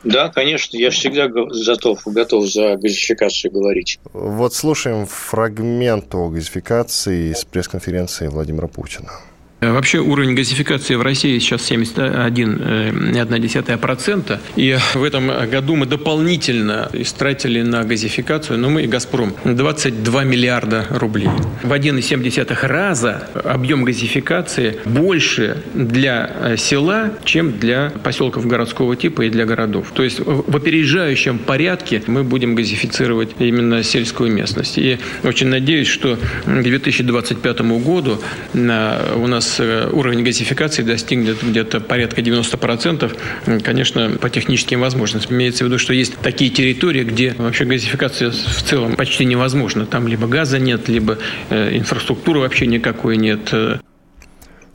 Да, 0.04 0.28
конечно, 0.28 0.76
я 0.76 0.90
всегда 0.90 1.30
готов, 1.30 2.02
готов 2.06 2.52
за 2.52 2.76
газификацию 2.76 3.50
говорить. 3.50 3.98
Вот 4.12 4.54
слушаем 4.54 5.06
фрагмент 5.06 6.14
о 6.14 6.28
газификации 6.28 7.32
с 7.32 7.46
пресс-конференции 7.46 8.28
Владимира 8.28 8.68
Путина. 8.68 9.12
Э, 9.60 9.72
вообще 9.72 9.98
уровень 9.98 10.36
газификации 10.36 10.94
в 10.94 11.02
России 11.02 11.40
сейчас 11.40 11.72
71,1%. 11.72 14.40
И 14.56 14.78
в 14.94 15.04
этом 15.04 15.32
году 15.50 15.76
мы 15.76 15.88
дополнительно 15.88 16.92
истратили 16.94 17.64
на 17.64 17.84
газификацию, 17.84 18.60
ну 18.60 18.70
мы 18.70 18.84
и 18.84 18.88
«Газпром», 18.88 19.34
22 19.46 20.26
миллиарда 20.26 20.86
рублей. 20.92 21.28
В 21.64 21.74
1,7 21.74 22.68
раза 22.68 23.28
объем 23.34 23.84
газификации 23.84 24.80
больше 24.86 25.64
для 25.74 26.30
э, 26.40 26.56
села, 26.58 27.14
чем 27.26 27.58
для 27.58 27.92
поселков 28.04 28.46
городского 28.46 28.96
типа 28.96 29.24
и 29.24 29.32
для 29.32 29.46
городов. 29.46 29.88
То 29.96 30.04
есть 30.04 30.20
в 30.20 30.56
опережающем 30.56 31.40
порядке 31.40 32.04
мы 32.06 32.24
будем 32.24 32.54
газифицировать 32.54 33.32
именно 33.40 33.82
сельскую 33.82 34.32
местность. 34.32 34.78
И 34.78 35.00
очень 35.24 35.48
надеюсь, 35.48 35.88
что 35.88 36.20
к 36.46 36.62
2025 36.62 37.62
году 37.62 38.22
э, 38.54 39.16
у 39.16 39.26
нас 39.26 39.47
нас 39.48 39.60
э, 39.60 39.90
уровень 39.92 40.24
газификации 40.24 40.84
достигнет 40.84 41.42
где-то 41.42 41.80
порядка 41.80 42.22
90%, 42.22 43.62
конечно, 43.62 44.18
по 44.20 44.30
техническим 44.30 44.82
возможностям. 44.82 45.36
Имеется 45.36 45.64
в 45.64 45.68
виду, 45.68 45.80
что 45.80 45.94
есть 45.94 46.18
такие 46.18 46.52
территории, 46.52 47.04
где 47.04 47.34
вообще 47.38 47.66
газификация 47.66 48.32
в 48.32 48.64
целом 48.64 48.96
почти 48.96 49.26
невозможна. 49.26 49.86
Там 49.86 50.08
либо 50.08 50.28
газа 50.28 50.60
нет, 50.60 50.90
либо 50.90 51.18
э, 51.50 51.78
инфраструктуры 51.78 52.42
вообще 52.42 52.68
никакой 52.68 53.18
нет. 53.18 53.54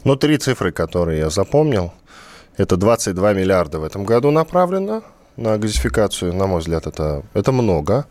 Ну, 0.04 0.16
три 0.16 0.38
цифры, 0.38 0.72
которые 0.72 1.18
я 1.18 1.30
запомнил. 1.30 1.92
Это 2.56 2.76
22 2.76 3.32
миллиарда 3.34 3.78
в 3.78 3.84
этом 3.84 4.04
году 4.04 4.30
направлено 4.30 5.02
на 5.36 5.58
газификацию. 5.58 6.34
На 6.34 6.46
мой 6.46 6.60
взгляд, 6.60 6.86
это, 6.86 7.22
это 7.34 7.52
много. 7.52 8.06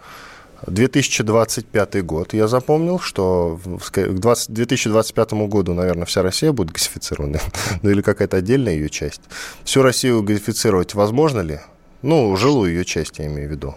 2025 0.68 2.06
год, 2.06 2.34
я 2.34 2.48
запомнил, 2.48 3.00
что 3.00 3.60
к 3.92 4.08
2025 4.50 5.34
году, 5.34 5.74
наверное, 5.74 6.06
вся 6.06 6.22
Россия 6.22 6.52
будет 6.52 6.72
газифицирована, 6.72 7.40
ну 7.82 7.90
или 7.90 8.02
какая-то 8.02 8.38
отдельная 8.38 8.74
ее 8.74 8.90
часть. 8.90 9.22
Всю 9.64 9.82
Россию 9.82 10.24
газифицировать 10.24 10.94
возможно 10.94 11.42
ли? 11.42 11.60
Ну, 12.02 12.36
жилую 12.36 12.72
ее 12.72 12.86
часть, 12.86 13.20
я 13.20 13.28
имею 13.28 13.48
в 13.48 13.52
виду. 13.52 13.76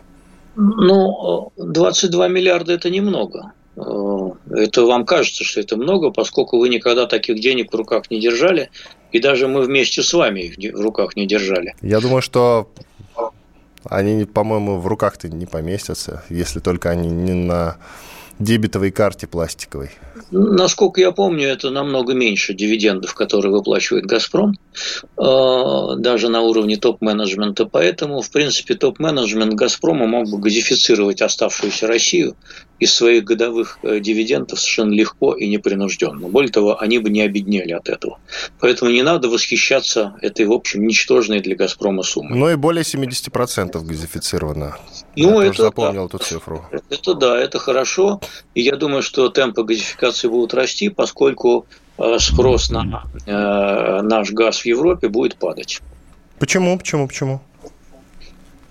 Ну, 0.57 1.53
22 1.57 2.29
миллиарда– 2.29 2.73
это 2.75 2.89
немного. 2.89 3.53
Э, 3.77 4.31
это 4.51 4.85
вам 4.85 5.05
кажется, 5.05 5.45
что 5.45 5.61
это 5.61 5.77
много, 5.77 6.11
поскольку 6.11 6.59
вы 6.59 6.69
никогда 6.69 7.07
таких 7.07 7.41
денег 7.41 7.73
в 7.73 7.77
руках 7.77 8.11
не 8.11 8.21
держали, 8.21 8.71
и 9.13 9.21
даже 9.21 9.49
мы 9.49 9.63
вместе 9.63 10.03
с 10.03 10.13
вами 10.13 10.41
их 10.41 10.75
в 10.75 10.81
руках 10.81 11.17
не 11.17 11.27
держали. 11.27 11.75
Я 11.83 12.01
думаю, 12.01 12.23
что 12.23 12.69
они, 13.85 14.25
по-моему, 14.25 14.79
в 14.79 14.87
руках-то 14.87 15.29
не 15.29 15.47
поместятся, 15.47 16.25
если 16.29 16.61
только 16.61 16.91
они 16.91 17.11
не 17.11 17.33
на 17.33 17.77
дебетовой 18.39 18.91
карте 18.91 19.27
пластиковой. 19.27 19.91
Насколько 20.31 21.01
я 21.01 21.13
помню, 21.13 21.49
это 21.49 21.71
намного 21.71 22.15
меньше 22.15 22.55
дивидендов, 22.55 23.15
которые 23.15 23.53
выплачивает 23.53 24.07
«Газпром», 24.07 24.59
э, 25.17 25.97
даже 25.99 26.29
на 26.29 26.41
уровне 26.43 26.77
топ-менеджмента. 26.77 27.67
Поэтому, 27.67 28.21
в 28.21 28.31
принципе, 28.31 28.75
топ-менеджмент 28.75 29.55
«Газпрома» 29.55 30.07
мог 30.07 30.31
бы 30.31 30.39
газифицировать 30.39 31.23
оставшуюся 31.23 31.87
Россию 31.87 32.37
из 32.81 32.93
своих 32.93 33.25
годовых 33.25 33.79
э, 33.83 34.01
дивидендов 34.01 34.59
совершенно 34.59 34.93
легко 34.93 35.35
и 35.35 35.47
непринужденно. 35.49 36.29
Более 36.29 36.51
того, 36.51 36.81
они 36.81 36.99
бы 36.99 37.11
не 37.11 37.21
обеднели 37.21 37.73
от 37.73 37.89
этого. 37.89 38.19
Поэтому 38.61 38.91
не 38.91 39.03
надо 39.03 39.29
восхищаться 39.29 40.17
этой, 40.21 40.47
в 40.47 40.53
общем, 40.53 40.87
ничтожной 40.87 41.41
для 41.41 41.57
«Газпрома» 41.57 42.03
суммой. 42.03 42.39
Ну 42.39 42.51
и 42.51 42.57
более 42.57 42.83
70% 42.83 43.81
газифицировано. 43.85 44.77
Ну, 45.17 45.41
я 45.41 45.49
это 45.49 45.63
запомнил 45.63 46.09
да. 46.09 46.17
эту 46.17 46.19
цифру. 46.19 46.65
Это 46.91 47.15
да, 47.15 47.39
это 47.39 47.59
хорошо. 47.59 48.21
И 48.55 48.63
я 48.63 48.77
думаю, 48.77 49.03
что 49.03 49.29
темпы 49.29 49.63
газификации 49.63 50.14
будут 50.23 50.55
расти, 50.55 50.89
поскольку 50.89 51.67
э, 51.99 52.19
спрос 52.19 52.71
на 52.71 53.05
э, 53.27 54.03
наш 54.03 54.31
газ 54.31 54.61
в 54.61 54.67
Европе 54.67 55.09
будет 55.09 55.37
падать. 55.37 55.81
Почему? 56.39 56.79
Почему? 56.79 57.09
Почему? 57.09 57.41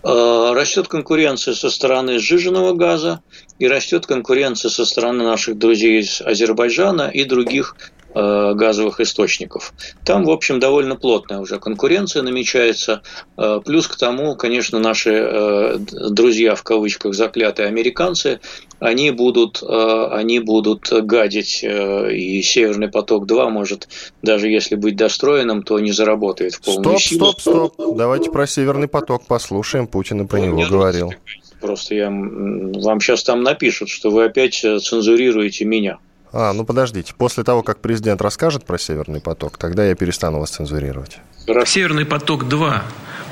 Э, 0.04 0.52
растет 0.54 0.90
конкуренция 0.90 1.54
со 1.54 1.70
стороны 1.70 2.20
сжиженного 2.20 2.74
газа 2.74 3.22
и 3.58 3.68
растет 3.68 4.06
конкуренция 4.06 4.70
со 4.70 4.86
стороны 4.86 5.24
наших 5.24 5.58
друзей 5.58 6.02
из 6.02 6.22
Азербайджана 6.22 7.10
и 7.10 7.24
других 7.24 7.76
газовых 8.13 9.00
источников. 9.00 9.74
Там, 10.05 10.25
в 10.25 10.29
общем, 10.29 10.60
довольно 10.60 10.96
плотная 10.96 11.39
уже 11.39 11.60
конкуренция 11.60 12.22
намечается. 12.22 13.01
Э, 13.38 13.60
плюс 13.63 13.88
к 13.88 13.98
тому, 13.98 14.36
конечно, 14.36 14.79
наши 14.79 15.12
э, 15.12 15.77
друзья, 16.10 16.55
в 16.55 16.63
кавычках, 16.63 17.13
заклятые 17.13 17.67
американцы, 17.67 18.39
они 18.79 19.12
будут, 19.12 19.63
они 19.63 20.39
будут 20.39 20.91
гадить, 20.91 21.63
и 21.63 22.41
«Северный 22.41 22.89
поток-2» 22.89 23.50
может, 23.50 23.88
даже 24.22 24.50
если 24.50 24.75
быть 24.75 24.98
достроенным, 24.98 25.63
то 25.63 25.79
не 25.79 25.93
заработает 25.93 26.55
в 26.55 26.62
полную 26.62 27.00
стоп, 27.00 27.01
силу. 27.01 27.25
Стоп, 27.32 27.41
стоп, 27.41 27.74
стоп. 27.75 27.98
Давайте 27.98 28.29
про 28.29 28.46
«Северный 28.46 28.89
поток» 28.89 29.25
послушаем. 29.25 29.88
Путин 29.88 30.22
и 30.22 30.27
про 30.27 30.39
ну, 30.39 30.46
него 30.48 30.70
говорил. 30.70 31.13
Просто 31.62 31.96
я, 31.96 32.10
вам 32.10 33.00
сейчас 33.00 33.24
там 33.24 33.41
напишут, 33.41 33.88
что 33.88 34.10
вы 34.12 34.25
опять 34.25 34.55
цензурируете 34.55 35.63
меня. 35.63 36.00
А, 36.34 36.52
ну 36.52 36.66
подождите. 36.66 37.13
После 37.16 37.44
того, 37.44 37.62
как 37.62 37.80
президент 37.80 38.22
расскажет 38.22 38.66
про 38.66 38.78
Северный 38.80 39.22
поток, 39.22 39.58
тогда 39.58 39.86
я 39.86 39.96
перестану 39.96 40.40
вас 40.40 40.50
цензурировать. 40.50 41.20
Северный 41.66 42.06
поток-2 42.06 42.82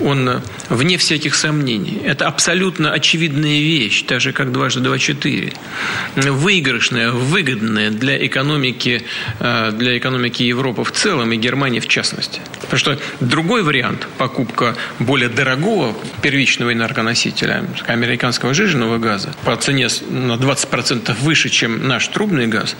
он 0.04 0.30
э, 0.30 0.42
вне 0.70 0.98
всяких 0.98 1.36
сомнений. 1.36 2.02
Это 2.04 2.28
абсолютно 2.28 2.92
очевидная 2.92 3.60
вещь, 3.60 4.04
так 4.04 4.22
же, 4.22 4.34
как 4.34 4.52
дважды 4.52 4.82
два 4.82 4.98
четыре. 4.98 5.54
Выигрышная, 6.16 7.12
выгодная 7.12 7.92
для 7.92 8.26
экономики, 8.26 9.04
э, 9.40 9.72
для 9.72 9.98
экономики 9.98 10.44
Европы 10.44 10.84
в 10.84 10.92
целом 10.92 11.32
и 11.32 11.38
Германии 11.38 11.80
в 11.80 11.88
частности. 11.88 12.42
Потому 12.62 12.80
что 12.80 13.00
другой 13.20 13.64
вариант, 13.64 14.08
покупка 14.18 14.76
более 15.00 15.30
дорогого 15.30 15.96
первичного 16.22 16.74
энергоносителя, 16.74 17.66
американского 17.88 18.54
жиженного 18.54 18.98
газа, 18.98 19.34
по 19.44 19.56
цене 19.56 19.88
на 20.10 20.34
20% 20.34 21.16
выше, 21.22 21.50
чем 21.50 21.88
наш 21.88 22.08
трубный 22.08 22.48
газ, 22.48 22.76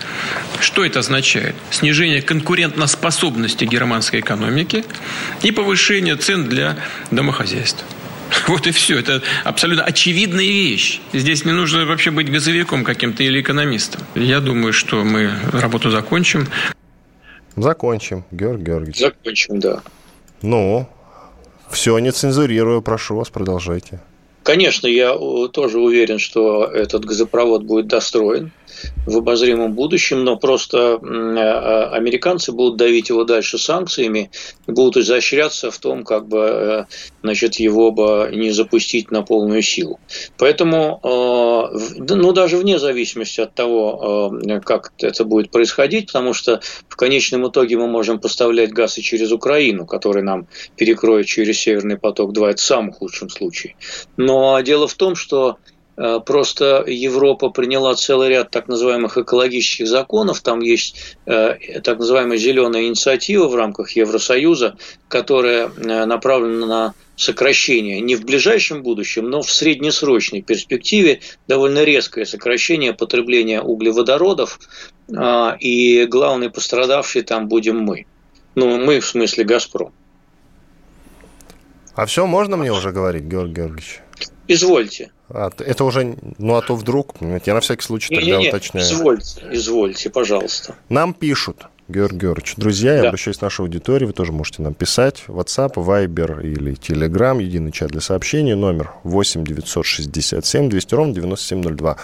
что 0.60 0.86
это 0.86 1.00
означает? 1.00 1.56
Снижение 1.70 2.22
конкурентоспособности 2.22 3.66
германской 3.66 4.20
экономики 4.20 4.86
и 5.42 5.52
повышение 5.52 6.16
цен 6.16 6.48
для 6.48 6.78
домохозяйств. 7.12 7.86
Вот 8.48 8.66
и 8.68 8.72
все. 8.72 8.98
Это 8.98 9.22
абсолютно 9.44 9.84
очевидная 9.84 10.46
вещь. 10.46 11.00
Здесь 11.14 11.46
не 11.46 11.52
нужно 11.52 11.86
вообще 11.86 12.12
быть 12.12 12.32
газовиком 12.32 12.84
каким-то 12.84 13.24
или 13.24 13.42
экономистом. 13.42 14.02
Я 14.16 14.40
думаю, 14.40 14.74
что 14.74 15.04
мы 15.04 15.32
работу 15.52 15.92
закончим. 15.92 16.48
Закончим, 17.56 18.24
Георгий 18.32 18.64
Георгиевич. 18.64 19.00
Закончим, 19.00 19.60
да. 19.60 19.82
Ну, 20.42 20.88
все, 21.70 22.00
не 22.00 22.12
цензурирую. 22.12 22.82
Прошу 22.82 23.18
вас, 23.18 23.30
продолжайте. 23.30 24.00
Конечно, 24.44 24.88
я 24.88 25.16
тоже 25.50 25.80
уверен, 25.80 26.18
что 26.18 26.66
этот 26.66 27.06
газопровод 27.06 27.64
будет 27.64 27.88
достроен 27.88 28.52
в 29.06 29.18
обозримом 29.18 29.74
будущем, 29.74 30.24
но 30.24 30.38
просто 30.38 31.00
а, 31.02 31.90
американцы 31.94 32.52
будут 32.52 32.78
давить 32.78 33.10
его 33.10 33.24
дальше 33.24 33.58
санкциями 33.58 34.32
будут 34.68 34.98
изощряться 34.98 35.72
в 35.72 35.78
том, 35.78 36.04
как 36.04 36.28
бы 36.28 36.40
э, 36.40 36.86
значит, 37.24 37.56
его 37.56 37.92
бы 37.92 38.30
не 38.34 38.52
запустить 38.52 39.12
на 39.12 39.22
полную 39.22 39.62
силу. 39.62 40.00
Поэтому, 40.38 41.00
э, 41.04 41.78
ну, 42.00 42.32
даже 42.34 42.58
вне 42.58 42.80
зависимости 42.80 43.42
от 43.42 43.54
того, 43.54 44.34
э, 44.44 44.60
как 44.62 44.94
это 45.00 45.26
будет 45.26 45.52
происходить, 45.52 46.08
потому 46.08 46.34
что 46.34 46.62
в 46.88 46.96
конечном 46.96 47.48
итоге 47.48 47.78
мы 47.78 47.88
можем 47.88 48.20
поставлять 48.20 48.72
газ 48.72 48.98
и 48.98 49.02
через 49.02 49.32
Украину, 49.32 49.86
который 49.86 50.24
нам 50.24 50.48
перекроет 50.76 51.28
через 51.28 51.60
Северный 51.60 51.98
поток-2, 51.98 52.50
это 52.50 52.62
в 52.62 52.66
самом 52.66 52.92
худшем 52.92 53.30
случае. 53.30 53.76
Но 54.18 54.60
дело 54.62 54.88
в 54.88 54.94
том, 54.96 55.16
что 55.16 55.58
просто 55.96 56.84
Европа 56.88 57.50
приняла 57.50 57.96
целый 57.96 58.30
ряд 58.30 58.50
так 58.50 58.68
называемых 58.68 59.18
экологических 59.18 59.88
законов. 59.88 60.42
Там 60.42 60.62
есть 60.62 61.18
э, 61.26 61.82
так 61.82 62.00
называемая 62.00 62.38
зеленая 62.38 62.84
инициатива 62.84 63.48
в 63.48 63.56
рамках 63.56 63.92
Евросоюза, 63.92 64.78
которая 65.08 65.68
э, 65.70 66.06
направлена 66.06 66.66
на 66.66 66.94
сокращение 67.16 68.02
не 68.02 68.16
в 68.16 68.26
ближайшем 68.26 68.82
будущем, 68.82 69.30
но 69.30 69.42
в 69.42 69.52
среднесрочной 69.52 70.42
перспективе 70.42 71.22
довольно 71.48 71.84
резкое 71.84 72.26
сокращение 72.26 72.94
потребления 72.94 73.62
углеводородов, 73.62 74.60
и 75.60 76.08
главный 76.10 76.50
пострадавший 76.50 77.22
там 77.22 77.48
будем 77.48 77.80
мы. 77.80 78.08
Ну, 78.56 78.78
мы 78.78 79.00
в 79.00 79.06
смысле 79.06 79.44
«Газпром». 79.44 79.94
А 81.96 82.06
все 82.06 82.26
можно 82.26 82.58
мне 82.58 82.72
уже 82.72 82.92
говорить, 82.92 83.24
Георгий 83.24 83.54
Георгиевич? 83.54 84.00
Извольте. 84.48 85.12
А, 85.34 85.50
это 85.60 85.84
уже, 85.84 86.16
ну 86.38 86.56
а 86.56 86.62
то 86.62 86.76
вдруг, 86.76 87.16
я 87.46 87.54
на 87.54 87.60
всякий 87.62 87.84
случай 87.84 88.16
тогда 88.16 88.38
не, 88.38 88.44
не, 88.44 88.50
уточняю. 88.50 88.86
Извольте, 88.86 89.42
извольте, 89.52 90.10
пожалуйста. 90.10 90.76
Нам 90.90 91.14
пишут, 91.14 91.68
Георгий 91.88 92.20
Георгиевич, 92.20 92.56
друзья, 92.56 92.92
да. 92.92 93.02
я 93.04 93.08
обращаюсь 93.10 93.38
к 93.38 93.42
нашей 93.42 93.62
аудитории, 93.62 94.06
вы 94.06 94.14
тоже 94.14 94.32
можете 94.32 94.62
нам 94.62 94.74
писать. 94.74 95.24
WhatsApp, 95.28 95.74
Viber 95.76 96.42
или 96.44 96.74
Telegram, 96.74 97.42
единый 97.42 97.72
чат 97.72 97.92
для 97.92 98.02
сообщений, 98.02 98.56
номер 98.56 98.92
8 99.04 99.44
967 99.44 100.70
200 100.70 100.96
ровно 100.96 101.14
9702. 101.14 101.98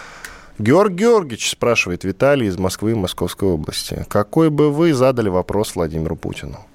Георгий 0.59 0.95
Георгиевич 1.03 1.51
спрашивает 1.51 2.03
Виталий 2.03 2.47
из 2.47 2.57
Москвы, 2.57 2.95
Московской 2.95 3.49
области. 3.49 4.05
Какой 4.09 4.49
бы 4.49 4.71
вы 4.71 4.93
задали 4.93 5.29
вопрос 5.29 5.75
Владимиру 5.75 6.15
Путину? 6.15 6.65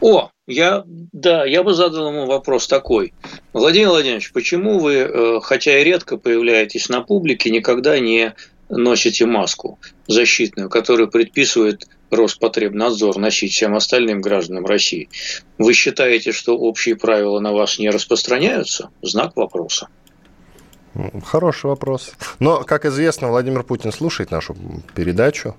О, 0.00 0.30
я, 0.46 0.84
да, 0.86 1.44
я 1.44 1.62
бы 1.62 1.74
задал 1.74 2.08
ему 2.08 2.26
вопрос 2.26 2.66
такой. 2.66 3.12
Владимир 3.52 3.88
Владимирович, 3.90 4.32
почему 4.32 4.78
вы, 4.78 4.94
э, 4.94 5.40
хотя 5.42 5.78
и 5.78 5.84
редко 5.84 6.16
появляетесь 6.16 6.88
на 6.88 7.00
публике, 7.00 7.50
никогда 7.50 7.98
не 7.98 8.34
носите 8.68 9.26
маску 9.26 9.78
защитную, 10.06 10.68
которую 10.68 11.10
предписывает 11.10 11.86
Роспотребнадзор 12.10 13.18
носить 13.18 13.52
всем 13.52 13.74
остальным 13.74 14.20
гражданам 14.20 14.66
России? 14.66 15.08
Вы 15.58 15.74
считаете, 15.74 16.32
что 16.32 16.58
общие 16.58 16.96
правила 16.96 17.38
на 17.38 17.52
вас 17.52 17.78
не 17.78 17.88
распространяются? 17.90 18.90
Знак 19.00 19.36
вопроса. 19.36 19.88
Хороший 21.24 21.66
вопрос. 21.66 22.12
Но, 22.38 22.64
как 22.64 22.84
известно, 22.84 23.28
Владимир 23.28 23.62
Путин 23.62 23.92
слушает 23.92 24.30
нашу 24.30 24.54
передачу 24.94 25.56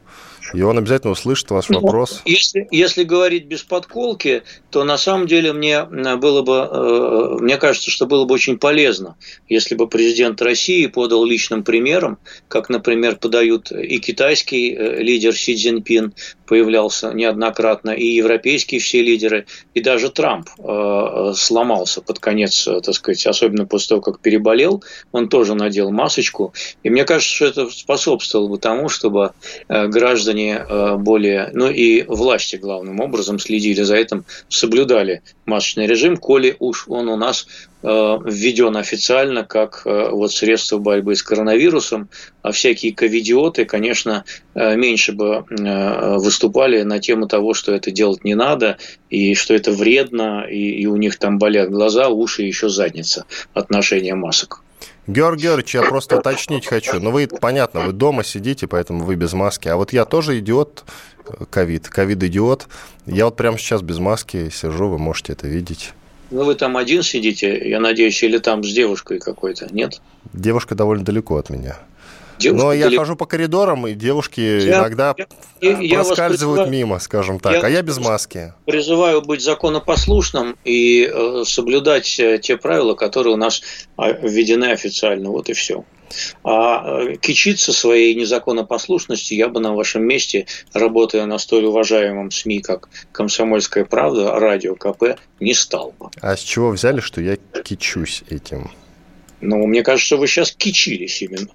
и 0.53 0.61
он 0.61 0.77
обязательно 0.77 1.11
услышит 1.11 1.49
ваш 1.51 1.69
ну, 1.69 1.79
вопрос. 1.79 2.21
Если, 2.25 2.67
если 2.71 3.03
говорить 3.03 3.45
без 3.45 3.63
подколки, 3.63 4.43
то 4.69 4.83
на 4.83 4.97
самом 4.97 5.27
деле 5.27 5.53
мне 5.53 5.83
было 5.83 6.41
бы, 6.41 7.39
мне 7.39 7.57
кажется, 7.57 7.91
что 7.91 8.05
было 8.05 8.25
бы 8.25 8.33
очень 8.33 8.57
полезно, 8.57 9.15
если 9.47 9.75
бы 9.75 9.87
президент 9.87 10.41
России 10.41 10.87
подал 10.87 11.25
личным 11.25 11.63
примером, 11.63 12.17
как, 12.47 12.69
например, 12.69 13.15
подают 13.15 13.71
и 13.71 13.99
китайский 13.99 14.75
лидер 14.75 15.33
Си 15.33 15.55
Цзиньпин, 15.55 16.13
появлялся 16.45 17.11
неоднократно, 17.13 17.91
и 17.91 18.05
европейские 18.05 18.79
все 18.79 19.01
лидеры, 19.01 19.45
и 19.73 19.81
даже 19.81 20.09
Трамп 20.09 20.49
сломался 21.35 22.01
под 22.01 22.19
конец, 22.19 22.65
так 22.65 22.93
сказать, 22.93 23.25
особенно 23.25 23.65
после 23.65 23.89
того, 23.89 24.01
как 24.01 24.19
переболел, 24.19 24.83
он 25.11 25.29
тоже 25.29 25.55
надел 25.55 25.91
масочку. 25.91 26.53
И 26.83 26.89
мне 26.89 27.05
кажется, 27.05 27.33
что 27.33 27.45
это 27.45 27.69
способствовало 27.69 28.47
бы 28.47 28.57
тому, 28.57 28.89
чтобы 28.89 29.33
э, 29.67 29.87
граждане 29.87 30.65
э, 30.67 30.95
более, 30.97 31.49
ну 31.53 31.69
и 31.69 32.03
власти 32.03 32.55
главным 32.55 32.99
образом 32.99 33.39
следили 33.39 33.81
за 33.81 33.95
этим, 33.95 34.25
соблюдали 34.49 35.21
масочный 35.45 35.87
режим, 35.87 36.17
коли 36.17 36.55
уж 36.59 36.87
он 36.87 37.09
у 37.09 37.17
нас 37.17 37.47
Э, 37.47 37.72
введен 37.83 38.77
официально 38.77 39.43
как 39.43 39.81
э, 39.85 40.09
вот 40.09 40.31
средство 40.31 40.77
борьбы 40.77 41.15
с 41.15 41.23
коронавирусом, 41.23 42.09
а 42.41 42.51
всякие 42.51 42.93
ковидиоты, 42.93 43.65
конечно, 43.65 44.23
э, 44.55 44.75
меньше 44.75 45.11
бы 45.11 45.45
выступали 46.17 46.83
на 46.83 46.99
тему 46.99 47.27
того, 47.27 47.53
что 47.53 47.73
это 47.73 47.91
делать 47.91 48.23
не 48.23 48.35
надо, 48.35 48.77
и 49.09 49.35
что 49.35 49.53
это 49.53 49.71
вредно, 49.71 50.45
и, 50.49 50.81
и 50.81 50.85
у 50.87 50.95
них 50.95 51.17
там 51.17 51.37
болят 51.37 51.69
глаза, 51.69 52.09
уши 52.09 52.43
и 52.43 52.47
еще 52.47 52.69
задница 52.69 53.25
от 53.53 53.69
ношения 53.69 54.15
масок. 54.15 54.61
Георг 55.05 55.37
Георгиевич, 55.37 55.75
я 55.75 55.81
просто 55.81 56.19
уточнить 56.19 56.65
хочу. 56.65 56.99
Ну, 56.99 57.11
вы, 57.11 57.27
понятно, 57.27 57.81
вы 57.81 57.91
дома 57.91 58.23
сидите, 58.23 58.67
поэтому 58.67 59.03
вы 59.03 59.15
без 59.15 59.33
маски. 59.33 59.67
А 59.67 59.75
вот 59.75 59.91
я 59.91 60.05
тоже 60.05 60.39
идиот, 60.39 60.85
ковид, 61.49 61.89
ковид-идиот. 61.89 62.67
Я 63.05 63.25
вот 63.25 63.35
прямо 63.35 63.57
сейчас 63.57 63.81
без 63.81 63.99
маски 63.99 64.49
сижу, 64.49 64.87
вы 64.87 64.97
можете 64.97 65.33
это 65.33 65.47
видеть. 65.47 65.93
Ну, 66.33 66.45
вы 66.45 66.55
там 66.55 66.77
один 66.77 67.03
сидите, 67.03 67.69
я 67.69 67.79
надеюсь, 67.79 68.23
или 68.23 68.39
там 68.39 68.63
с 68.63 68.73
девушкой 68.73 69.19
какой-то, 69.19 69.71
нет? 69.71 70.01
Девушка 70.33 70.73
довольно 70.73 71.05
далеко 71.05 71.37
от 71.37 71.51
меня. 71.51 71.77
Девушка 72.39 72.65
Но 72.65 72.73
я 72.73 72.91
хожу 72.91 73.15
по 73.15 73.25
коридорам, 73.25 73.87
и 73.87 73.93
девушки 73.93 74.41
я, 74.41 74.79
иногда 74.79 75.15
я, 75.61 75.79
я 75.79 75.95
проскальзывают 76.03 76.63
призываю, 76.63 76.71
мимо, 76.71 76.99
скажем 76.99 77.39
так, 77.39 77.53
я, 77.53 77.61
а 77.61 77.69
я 77.69 77.81
без 77.81 77.99
маски. 77.99 78.53
Призываю 78.65 79.21
быть 79.21 79.41
законопослушным 79.41 80.57
и 80.63 81.09
э, 81.11 81.43
соблюдать 81.45 82.19
э, 82.19 82.39
те 82.39 82.57
правила, 82.57 82.95
которые 82.95 83.33
у 83.33 83.37
нас 83.37 83.61
а, 83.97 84.11
введены 84.11 84.71
официально. 84.71 85.29
Вот 85.29 85.49
и 85.49 85.53
все. 85.53 85.85
А 86.43 87.01
э, 87.01 87.15
кичиться 87.17 87.73
своей 87.73 88.13
незаконопослушностью 88.15 89.37
я 89.37 89.47
бы 89.47 89.59
на 89.59 89.73
вашем 89.73 90.03
месте, 90.03 90.45
работая 90.73 91.25
на 91.25 91.37
столь 91.37 91.65
уважаемом 91.65 92.31
СМИ, 92.31 92.61
как 92.61 92.89
«Комсомольская 93.11 93.85
правда», 93.85 94.39
радио 94.39 94.75
КП, 94.75 95.19
не 95.39 95.53
стал 95.53 95.93
бы. 95.97 96.09
А 96.21 96.35
с 96.35 96.41
чего 96.41 96.71
взяли, 96.71 96.99
что 96.99 97.21
я 97.21 97.37
кичусь 97.63 98.23
этим? 98.29 98.71
Ну, 99.41 99.65
мне 99.65 99.83
кажется, 99.83 100.17
вы 100.17 100.27
сейчас 100.27 100.51
кичились 100.51 101.21
именно. 101.21 101.49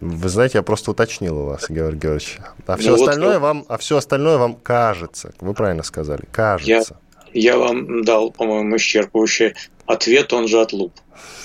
Вы 0.00 0.28
знаете, 0.28 0.58
я 0.58 0.62
просто 0.62 0.92
уточнил 0.92 1.38
у 1.38 1.44
вас, 1.46 1.68
Георгий 1.68 1.98
Георгиевич. 1.98 2.38
А 2.66 2.76
все, 2.76 2.90
ну, 2.90 2.94
остальное 2.94 3.38
вот, 3.38 3.42
вам, 3.42 3.64
а 3.68 3.78
все 3.78 3.96
остальное 3.96 4.38
вам 4.38 4.54
кажется. 4.54 5.32
Вы 5.40 5.54
правильно 5.54 5.82
сказали, 5.82 6.22
кажется. 6.30 6.96
Я, 7.32 7.52
я 7.52 7.58
вам 7.58 8.04
дал, 8.04 8.30
по-моему, 8.30 8.76
исчерпывающий 8.76 9.54
ответ, 9.86 10.32
он 10.32 10.46
же 10.46 10.60
отлуп. 10.60 10.92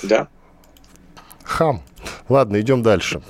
Да? 0.02 0.28
Хам. 1.42 1.82
Ладно, 2.28 2.60
идем 2.60 2.82
дальше. 2.82 3.22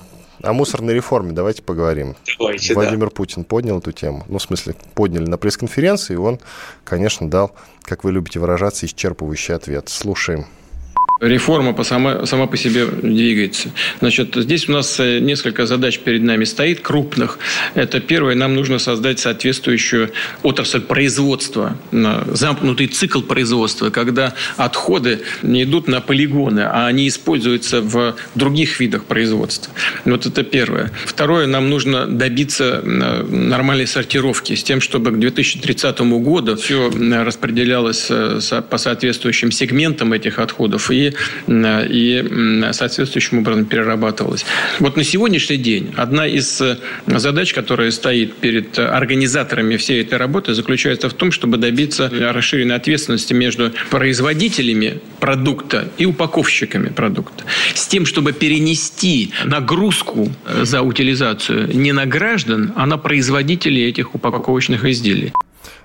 О 0.43 0.53
мусорной 0.53 0.93
реформе 0.93 1.31
давайте 1.31 1.63
поговорим. 1.63 2.15
Давайте, 2.37 2.75
Владимир 2.75 3.09
да. 3.09 3.15
Путин 3.15 3.45
поднял 3.45 3.79
эту 3.79 3.91
тему. 3.91 4.25
Ну, 4.27 4.37
в 4.37 4.43
смысле, 4.43 4.75
подняли 4.93 5.25
на 5.25 5.37
пресс-конференции, 5.37 6.13
и 6.13 6.17
он, 6.17 6.39
конечно, 6.83 7.27
дал, 7.27 7.55
как 7.81 8.03
вы 8.03 8.11
любите 8.11 8.39
выражаться, 8.39 8.85
исчерпывающий 8.85 9.55
ответ. 9.55 9.89
Слушаем. 9.89 10.45
Реформа 11.21 11.71
по 11.71 11.85
сама, 11.85 12.25
сама 12.25 12.45
по 12.45 12.57
себе 12.57 12.85
двигается. 12.87 13.69
Значит, 14.01 14.35
здесь 14.35 14.67
у 14.67 14.73
нас 14.73 14.99
э, 14.99 15.19
несколько 15.19 15.65
задач 15.65 15.99
перед 15.99 16.21
нами 16.23 16.43
стоит, 16.43 16.81
крупных. 16.81 17.39
Это 17.73 18.01
первое, 18.01 18.35
нам 18.35 18.53
нужно 18.53 18.79
создать 18.79 19.19
соответствующую 19.19 20.11
отрасль 20.43 20.81
производства, 20.81 21.77
замкнутый 21.91 22.87
цикл 22.87 23.21
производства, 23.21 23.91
когда 23.91 24.33
отходы 24.57 25.21
не 25.41 25.63
идут 25.63 25.87
на 25.87 26.01
полигоны, 26.01 26.61
а 26.61 26.87
они 26.87 27.07
используются 27.07 27.79
в 27.79 28.15
других 28.35 28.81
видах 28.81 29.05
производства. 29.05 29.73
Вот 30.03 30.25
это 30.25 30.43
первое. 30.43 30.91
Второе, 31.05 31.47
нам 31.47 31.69
нужно 31.69 32.07
добиться 32.07 32.81
нормальной 32.83 33.87
сортировки 33.87 34.53
с 34.55 34.63
тем, 34.63 34.81
чтобы 34.81 35.11
к 35.11 35.19
2030 35.19 35.97
году 36.01 36.57
все 36.57 36.91
распределялось 37.23 38.07
э, 38.09 38.39
по 38.69 38.77
соответствующим 38.77 39.51
сегментам 39.51 40.11
этих 40.11 40.39
отходов 40.39 40.91
и 40.91 41.05
и, 41.47 42.63
соответствующим 42.71 43.39
образом 43.39 43.65
перерабатывалась. 43.65 44.45
Вот 44.79 44.97
на 44.97 45.03
сегодняшний 45.03 45.57
день 45.57 45.93
одна 45.95 46.27
из 46.27 46.61
э, 46.61 46.77
задач, 47.07 47.53
которая 47.53 47.91
стоит 47.91 48.35
перед 48.35 48.77
организаторами 48.77 49.77
всей 49.77 50.01
этой 50.01 50.17
работы, 50.17 50.53
заключается 50.53 51.09
в 51.09 51.13
том, 51.13 51.31
чтобы 51.31 51.57
добиться 51.57 52.11
расширенной 52.11 52.75
ответственности 52.75 53.33
между 53.33 53.71
производителями 53.89 54.99
продукта 55.19 55.87
и 55.97 56.05
упаковщиками 56.05 56.89
продукта. 56.89 57.43
С 57.73 57.87
тем, 57.87 58.05
чтобы 58.05 58.33
перенести 58.33 59.31
нагрузку 59.45 60.31
э, 60.45 60.65
за 60.65 60.81
утилизацию 60.81 61.75
не 61.75 61.91
на 61.91 62.05
граждан, 62.05 62.73
а 62.75 62.85
на 62.85 62.97
производителей 62.97 63.87
этих 63.89 64.15
упаковочных 64.15 64.85
изделий. 64.85 65.33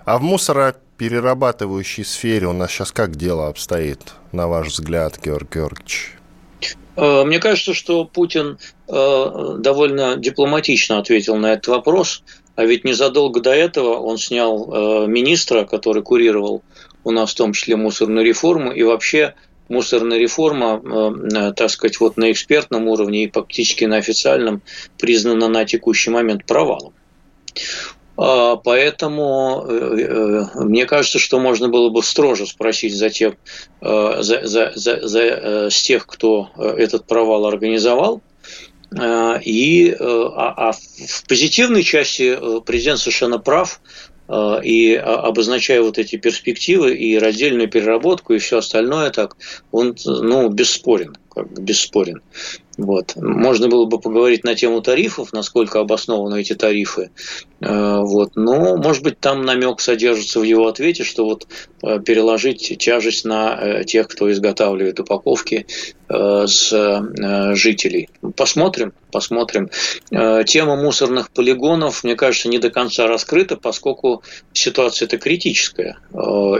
А 0.04 0.18
в 0.18 0.22
мусороперерабатывающей 0.22 2.04
сфере 2.04 2.46
у 2.46 2.52
нас 2.52 2.70
сейчас 2.70 2.92
как 2.92 3.16
дело 3.16 3.48
обстоит, 3.48 4.00
на 4.32 4.48
ваш 4.48 4.68
взгляд, 4.68 5.18
Георг 5.22 5.54
Георгиевич? 5.54 6.14
Э, 6.96 7.24
мне 7.24 7.38
кажется, 7.38 7.74
что 7.74 8.04
Путин 8.04 8.58
э, 8.88 9.56
довольно 9.58 10.16
дипломатично 10.16 10.98
ответил 10.98 11.36
на 11.36 11.52
этот 11.52 11.68
вопрос, 11.68 12.22
а 12.56 12.64
ведь 12.64 12.84
незадолго 12.84 13.40
до 13.40 13.52
этого 13.52 13.96
он 13.96 14.18
снял 14.18 15.04
э, 15.04 15.06
министра, 15.06 15.64
который 15.64 16.02
курировал 16.02 16.62
у 17.04 17.10
нас 17.10 17.32
в 17.32 17.36
том 17.36 17.52
числе 17.52 17.76
мусорную 17.76 18.24
реформу, 18.26 18.72
и 18.72 18.82
вообще 18.82 19.34
мусорная 19.70 20.18
реформа, 20.18 21.52
так 21.54 21.70
сказать, 21.70 22.00
вот 22.00 22.16
на 22.16 22.32
экспертном 22.32 22.88
уровне 22.88 23.24
и 23.24 23.30
фактически 23.30 23.84
на 23.84 23.96
официальном 23.96 24.62
признана 24.98 25.48
на 25.48 25.64
текущий 25.64 26.10
момент 26.10 26.44
провалом. 26.44 26.92
А, 28.22 28.56
поэтому 28.56 29.64
э, 29.66 29.72
э, 29.72 30.62
мне 30.62 30.84
кажется, 30.84 31.18
что 31.18 31.40
можно 31.40 31.70
было 31.70 31.88
бы 31.88 32.02
строже 32.02 32.46
спросить 32.46 32.94
за 32.94 33.08
тех, 33.08 33.34
э, 33.80 34.18
за, 34.20 34.46
за, 34.46 34.72
за, 34.74 35.08
за, 35.08 35.70
с 35.70 35.82
тех, 35.82 36.06
кто 36.06 36.50
этот 36.56 37.06
провал 37.06 37.46
организовал. 37.46 38.20
И 38.92 39.96
а, 40.00 40.54
а 40.56 40.72
в 40.72 41.24
позитивной 41.28 41.84
части 41.84 42.36
президент 42.66 42.98
совершенно 42.98 43.38
прав, 43.38 43.80
и 44.28 44.94
обозначая 44.94 45.80
вот 45.80 45.96
эти 45.96 46.16
перспективы 46.16 46.94
и 46.94 47.16
раздельную 47.16 47.68
переработку 47.68 48.34
и 48.34 48.38
все 48.38 48.58
остальное 48.58 49.10
так, 49.10 49.36
он 49.70 49.96
ну, 50.04 50.48
бесспорен, 50.48 51.16
как 51.30 51.50
бесспорен. 51.60 52.22
Вот. 52.80 53.14
Можно 53.16 53.68
было 53.68 53.84
бы 53.84 54.00
поговорить 54.00 54.44
на 54.44 54.54
тему 54.54 54.80
тарифов, 54.80 55.32
насколько 55.32 55.80
обоснованы 55.80 56.40
эти 56.40 56.54
тарифы. 56.54 57.10
Э, 57.60 58.00
вот. 58.00 58.36
Но, 58.36 58.76
может 58.76 59.02
быть, 59.02 59.20
там 59.20 59.44
намек 59.44 59.80
содержится 59.80 60.40
в 60.40 60.44
его 60.44 60.66
ответе, 60.66 61.04
что 61.04 61.26
вот 61.26 61.46
э, 61.82 62.00
переложить 62.00 62.78
тяжесть 62.78 63.24
на 63.26 63.58
э, 63.60 63.84
тех, 63.84 64.08
кто 64.08 64.30
изготавливает 64.32 65.00
упаковки 65.00 65.66
с 66.12 66.72
жителей. 67.54 68.08
Посмотрим, 68.34 68.92
посмотрим. 69.12 69.70
Тема 70.10 70.74
мусорных 70.74 71.30
полигонов, 71.30 72.02
мне 72.02 72.16
кажется, 72.16 72.48
не 72.48 72.58
до 72.58 72.68
конца 72.68 73.06
раскрыта, 73.06 73.56
поскольку 73.56 74.24
ситуация 74.52 75.06
это 75.06 75.18
критическая. 75.18 75.98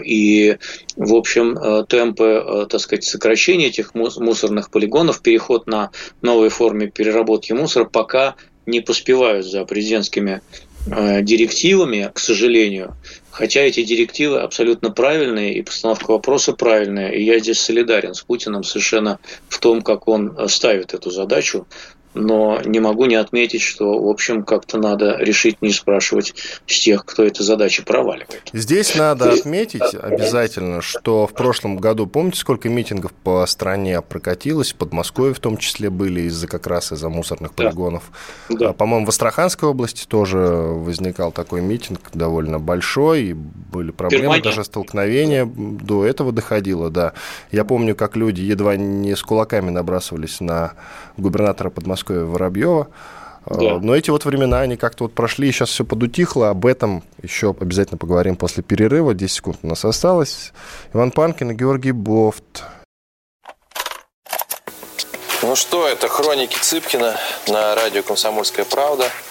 И, 0.04 0.56
в 0.94 1.14
общем, 1.16 1.85
темпы, 1.87 2.68
так 2.70 2.80
сказать, 2.80 3.02
сокращения 3.02 3.66
этих 3.66 3.96
мусорных 3.96 4.60
полигонов, 4.68 5.23
переход 5.23 5.66
на 5.66 5.90
новой 6.20 6.49
форме 6.51 6.88
переработки 6.88 7.53
мусора 7.53 7.85
пока 7.85 8.35
не 8.66 8.81
поспевают 8.81 9.46
за 9.46 9.64
президентскими 9.64 10.42
э, 10.87 11.23
директивами, 11.23 12.11
к 12.12 12.18
сожалению. 12.18 12.96
Хотя 13.31 13.61
эти 13.61 13.83
директивы 13.85 14.40
абсолютно 14.40 14.90
правильные, 14.90 15.55
и 15.55 15.62
постановка 15.62 16.11
вопроса 16.11 16.53
правильная. 16.53 17.11
И 17.11 17.23
я 17.23 17.38
здесь 17.38 17.61
солидарен 17.61 18.14
с 18.14 18.23
Путиным 18.23 18.64
совершенно 18.64 19.18
в 19.49 19.59
том, 19.59 19.83
как 19.83 20.09
он 20.09 20.37
ставит 20.49 20.94
эту 20.94 21.11
задачу. 21.11 21.66
Но 22.14 22.61
не 22.64 22.81
могу 22.81 23.07
не 23.07 23.14
отметить, 23.14 23.62
что, 23.62 24.01
в 24.03 24.09
общем, 24.09 24.42
как-то 24.42 24.79
надо 24.79 25.16
решить 25.18 25.62
не 25.62 25.70
спрашивать 25.70 26.35
с 26.66 26.81
тех, 26.81 27.05
кто 27.05 27.25
эту 27.25 27.42
задачу 27.42 27.85
проваливает. 27.85 28.51
Здесь 28.53 28.94
надо 28.94 29.33
отметить 29.33 29.94
обязательно, 29.94 30.83
что 30.83 31.27
в 31.27 31.33
прошлом 31.33 31.77
году, 31.77 32.07
помните, 32.07 32.38
сколько 32.38 32.68
митингов 32.68 33.12
по 33.12 33.44
стране 33.46 34.01
прокатилось, 34.03 34.73
в 34.73 34.77
Подмосковье 34.77 35.35
в 35.35 35.40
том 35.40 35.57
числе 35.57 35.90
были 35.90 36.23
из-за 36.23 36.46
как 36.46 36.66
раз 36.66 36.92
из-за 36.92 37.09
мусорных 37.09 37.55
полигонов. 37.55 38.05
Да. 38.49 38.70
А, 38.70 38.73
по-моему, 38.73 39.07
в 39.07 39.11
Астраханской 39.11 39.68
области 39.68 40.07
тоже 40.07 40.38
возникал 40.38 41.33
такой 41.33 41.61
митинг 41.61 42.01
довольно 42.12 42.59
большой, 42.59 43.23
и 43.23 43.37
были 43.70 43.90
проблемы, 43.90 44.22
Германия. 44.22 44.42
даже 44.42 44.64
столкновения 44.64 45.46
до 45.46 46.04
этого 46.04 46.33
доходило, 46.33 46.90
да. 46.90 47.12
Я 47.50 47.64
помню, 47.64 47.94
как 47.94 48.16
люди 48.16 48.42
едва 48.42 48.76
не 48.76 49.14
с 49.14 49.22
кулаками 49.22 49.70
набрасывались 49.70 50.40
на 50.40 50.72
губернатора 51.16 51.70
Подмосковья 51.70 52.24
Воробьева. 52.24 52.88
А, 53.44 53.54
да. 53.54 53.78
Но 53.78 53.96
эти 53.96 54.11
вот 54.11 54.24
времена, 54.24 54.61
они 54.61 54.76
как-то 54.76 55.04
вот 55.04 55.14
прошли, 55.14 55.50
сейчас 55.50 55.70
все 55.70 55.85
подутихло. 55.85 56.50
Об 56.50 56.66
этом 56.66 57.02
еще 57.22 57.54
обязательно 57.59 57.98
поговорим 57.98 58.37
после 58.37 58.62
перерыва. 58.62 59.14
10 59.14 59.35
секунд 59.35 59.59
у 59.62 59.66
нас 59.66 59.85
осталось. 59.85 60.52
Иван 60.92 61.11
Панкин 61.11 61.52
и 61.52 61.54
Георгий 61.54 61.92
Бофт. 61.92 62.64
Ну 65.42 65.56
что, 65.56 65.88
это 65.88 66.06
хроники 66.09 66.59
Цыпкина 66.61 67.16
на 67.48 67.74
радио 67.74 68.02
«Комсомольская 68.02 68.66
правда». 68.66 69.06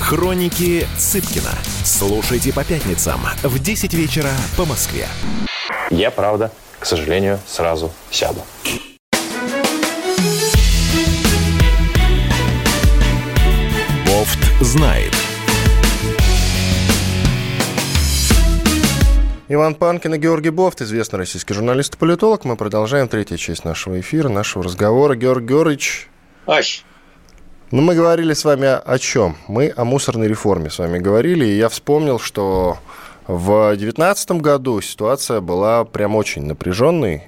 Хроники 0.00 0.86
Цыпкина. 0.98 1.50
Слушайте 1.84 2.52
по 2.52 2.64
пятницам 2.64 3.20
в 3.42 3.58
10 3.58 3.94
вечера 3.94 4.30
по 4.56 4.64
Москве. 4.64 5.06
Я, 5.90 6.10
правда, 6.10 6.52
к 6.78 6.86
сожалению, 6.86 7.40
сразу 7.46 7.92
сяду. 8.10 8.40
Бофт 14.06 14.38
знает. 14.60 15.12
Иван 19.48 19.76
Панкин 19.76 20.14
и 20.14 20.18
Георгий 20.18 20.50
Бофт, 20.50 20.82
известный 20.82 21.18
российский 21.18 21.54
журналист 21.54 21.94
и 21.94 21.98
политолог. 21.98 22.44
Мы 22.44 22.56
продолжаем 22.56 23.08
третью 23.08 23.38
часть 23.38 23.64
нашего 23.64 24.00
эфира, 24.00 24.28
нашего 24.28 24.64
разговора. 24.64 25.14
Георгий 25.14 25.46
Георгиевич. 25.46 26.08
Ась. 26.46 26.84
Ну, 27.72 27.82
мы 27.82 27.96
говорили 27.96 28.32
с 28.32 28.44
вами 28.44 28.68
о 28.68 28.98
чем? 29.00 29.36
Мы 29.48 29.72
о 29.76 29.84
мусорной 29.84 30.28
реформе 30.28 30.70
с 30.70 30.78
вами 30.78 31.00
говорили, 31.00 31.44
и 31.44 31.56
я 31.56 31.68
вспомнил, 31.68 32.20
что 32.20 32.78
в 33.26 33.70
2019 33.70 34.30
году 34.40 34.80
ситуация 34.80 35.40
была 35.40 35.84
прям 35.84 36.14
очень 36.14 36.44
напряженной. 36.44 37.24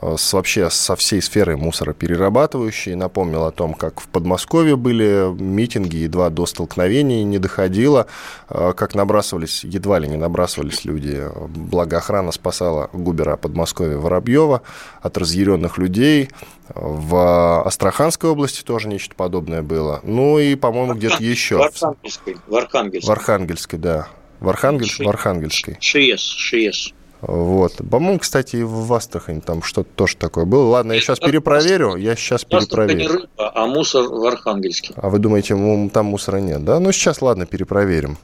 Э, 0.00 0.16
с, 0.16 0.32
вообще 0.32 0.70
со 0.70 0.96
всей 0.96 1.20
сферой 1.20 1.56
мусороперерабатывающей. 1.56 2.94
Напомнил 2.94 3.44
о 3.44 3.50
том, 3.50 3.74
как 3.74 4.00
в 4.00 4.08
Подмосковье 4.08 4.76
были 4.76 5.32
митинги, 5.40 5.96
едва 5.96 6.30
до 6.30 6.46
столкновений 6.46 7.24
не 7.24 7.38
доходило, 7.38 8.06
э, 8.48 8.72
как 8.76 8.94
набрасывались, 8.94 9.64
едва 9.64 9.98
ли 9.98 10.08
не 10.08 10.16
набрасывались 10.16 10.84
люди. 10.84 11.22
Благо 11.48 11.98
охрана 11.98 12.32
спасала 12.32 12.90
губера 12.92 13.36
Подмосковья 13.36 13.96
Воробьева 13.96 14.62
от 15.00 15.18
разъяренных 15.18 15.78
людей. 15.78 16.30
В 16.72 17.64
Астраханской 17.66 18.30
области 18.30 18.62
тоже 18.62 18.88
нечто 18.88 19.14
подобное 19.16 19.62
было. 19.62 20.00
Ну 20.04 20.38
и, 20.38 20.54
по-моему, 20.54 20.94
где-то 20.94 21.22
еще. 21.22 21.56
В 21.56 21.62
Архангельской. 21.62 22.36
В 22.46 22.54
Архангельской. 22.54 23.08
В 23.08 23.18
Архангельской, 23.18 23.78
да. 23.78 24.08
В, 24.38 24.48
Архангель... 24.48 24.88
в 24.88 25.08
Архангельской. 25.08 25.76
Шиес, 25.80 26.20
Шиес. 26.20 26.94
Вот. 27.22 27.76
По-моему, 27.90 28.18
кстати, 28.18 28.56
и 28.56 28.62
в 28.62 28.92
Астрахани 28.92 29.40
там 29.40 29.62
что-то 29.62 29.90
тоже 29.94 30.16
такое 30.16 30.44
было. 30.44 30.68
Ладно, 30.70 30.92
я 30.92 31.00
сейчас 31.00 31.18
перепроверю. 31.18 31.96
Я 31.96 32.16
сейчас 32.16 32.44
перепроверю. 32.44 32.98
не 32.98 33.06
рыба, 33.06 33.28
а 33.36 33.66
мусор 33.66 34.04
в 34.04 34.24
Архангельске. 34.24 34.94
А 34.96 35.10
вы 35.10 35.18
думаете, 35.18 35.54
там 35.92 36.06
мусора 36.06 36.38
нет, 36.38 36.64
да? 36.64 36.80
Ну, 36.80 36.92
сейчас, 36.92 37.20
ладно, 37.20 37.44
перепроверим. 37.44 38.16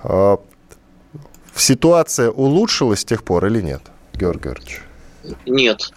А, 0.00 0.38
ситуация 1.54 2.30
улучшилась 2.30 3.00
с 3.00 3.04
тех 3.04 3.22
пор 3.22 3.46
или 3.46 3.60
нет, 3.60 3.82
Георгий 4.14 4.44
Георгиевич? 4.44 4.82
Нет. 5.46 5.92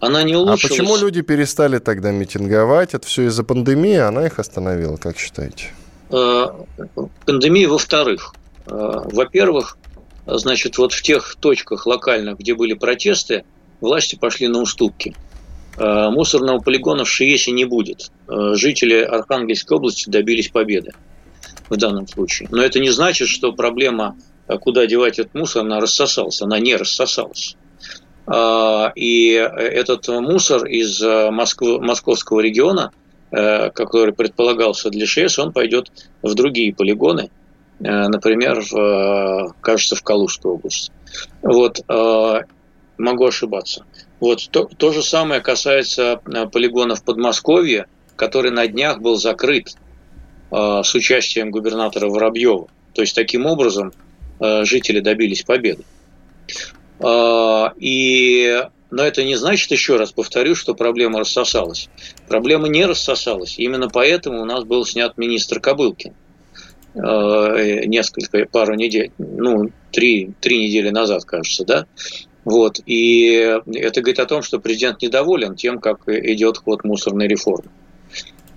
Она 0.00 0.22
не 0.22 0.36
улучшилась. 0.36 0.64
А 0.64 0.68
почему 0.68 0.96
люди 0.96 1.22
перестали 1.22 1.78
тогда 1.78 2.12
митинговать? 2.12 2.94
Это 2.94 3.06
все 3.06 3.26
из-за 3.26 3.42
пандемии, 3.42 3.96
она 3.96 4.26
их 4.26 4.38
остановила, 4.38 4.96
как 4.96 5.18
считаете? 5.18 5.70
Э, 6.10 6.46
пандемия, 7.24 7.68
во-вторых. 7.68 8.34
Э, 8.66 9.00
во-первых, 9.04 9.78
значит, 10.26 10.78
вот 10.78 10.92
в 10.92 11.02
тех 11.02 11.36
точках 11.38 11.86
локальных, 11.86 12.38
где 12.38 12.54
были 12.54 12.74
протесты, 12.74 13.44
власти 13.80 14.16
пошли 14.16 14.48
на 14.48 14.60
уступки. 14.60 15.14
Э, 15.76 16.08
мусорного 16.10 16.60
полигона 16.60 17.04
в 17.04 17.08
Шиесе 17.08 17.52
не 17.52 17.64
будет. 17.64 18.10
Э, 18.28 18.54
жители 18.54 19.02
Архангельской 19.02 19.76
области 19.76 20.08
добились 20.08 20.48
победы 20.48 20.92
в 21.68 21.76
данном 21.76 22.06
случае. 22.06 22.48
Но 22.50 22.62
это 22.62 22.78
не 22.78 22.90
значит, 22.90 23.28
что 23.28 23.52
проблема, 23.52 24.16
э, 24.46 24.56
куда 24.58 24.86
девать 24.86 25.18
этот 25.18 25.34
мусор, 25.34 25.62
она 25.62 25.80
рассосалась. 25.80 26.40
Она 26.42 26.58
не 26.58 26.76
рассосалась. 26.76 27.56
И 28.96 29.32
этот 29.34 30.08
мусор 30.08 30.64
из 30.64 30.98
Москвы, 31.02 31.78
московского 31.78 32.40
региона, 32.40 32.90
который 33.30 34.14
предполагался 34.14 34.88
для 34.88 35.04
ШИЭС, 35.04 35.38
он 35.40 35.52
пойдет 35.52 35.92
в 36.22 36.34
другие 36.34 36.74
полигоны– 36.74 37.28
например, 37.90 38.60
в, 38.60 38.74
э, 38.74 39.52
кажется, 39.60 39.96
в 39.96 40.02
Калужскую 40.02 40.54
область. 40.54 40.90
Вот, 41.42 41.80
э, 41.88 42.40
могу 42.98 43.26
ошибаться. 43.26 43.84
Вот 44.20 44.48
то, 44.50 44.64
то 44.64 44.92
же 44.92 45.02
самое 45.02 45.40
касается 45.40 46.20
полигона 46.52 46.94
в 46.94 47.04
Подмосковье, 47.04 47.86
который 48.16 48.50
на 48.50 48.66
днях 48.66 49.00
был 49.00 49.16
закрыт 49.16 49.74
с 50.50 50.94
участием 50.94 51.50
губернатора 51.50 52.08
Воробьева. 52.08 52.68
То 52.94 53.02
есть 53.02 53.14
таким 53.14 53.44
образом 53.44 53.92
жители 54.40 55.00
добились 55.00 55.42
победы. 55.42 55.84
И 57.80 58.62
но 58.94 59.02
это 59.02 59.24
не 59.24 59.34
значит, 59.34 59.72
еще 59.72 59.96
раз 59.96 60.12
повторю, 60.12 60.54
что 60.54 60.72
проблема 60.72 61.18
рассосалась. 61.18 61.88
Проблема 62.28 62.68
не 62.68 62.86
рассосалась. 62.86 63.58
Именно 63.58 63.88
поэтому 63.88 64.40
у 64.40 64.44
нас 64.44 64.62
был 64.62 64.86
снят 64.86 65.18
министр 65.18 65.58
Кобылкин. 65.58 66.14
Э, 66.94 67.84
несколько, 67.86 68.46
пару 68.46 68.74
недель, 68.74 69.10
ну, 69.18 69.70
три, 69.90 70.30
три 70.40 70.68
недели 70.68 70.90
назад, 70.90 71.24
кажется, 71.24 71.64
да, 71.64 71.86
вот, 72.44 72.78
и 72.86 73.58
это 73.66 74.00
говорит 74.00 74.20
о 74.20 74.26
том, 74.26 74.42
что 74.42 74.60
президент 74.60 75.02
недоволен 75.02 75.56
тем, 75.56 75.80
как 75.80 76.08
идет 76.08 76.58
ход 76.58 76.84
мусорной 76.84 77.26
реформы. 77.26 77.68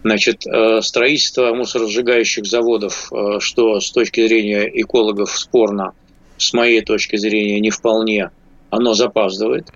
Значит, 0.03 0.45
э, 0.45 0.81
строительство 0.83 1.51
мусоросжигающих 1.55 2.45
заводов, 2.45 3.11
э, 3.11 3.39
что 3.39 3.79
с 3.79 3.89
точки 3.89 4.27
зрения 4.27 4.69
экологов 4.81 5.35
спорно, 5.35 5.93
с 6.37 6.53
моей 6.53 6.81
точки 6.81 7.15
зрения 7.15 7.59
не 7.59 7.71
вполне, 7.71 8.29
оно 8.69 8.93
запаздывает. 8.93 9.69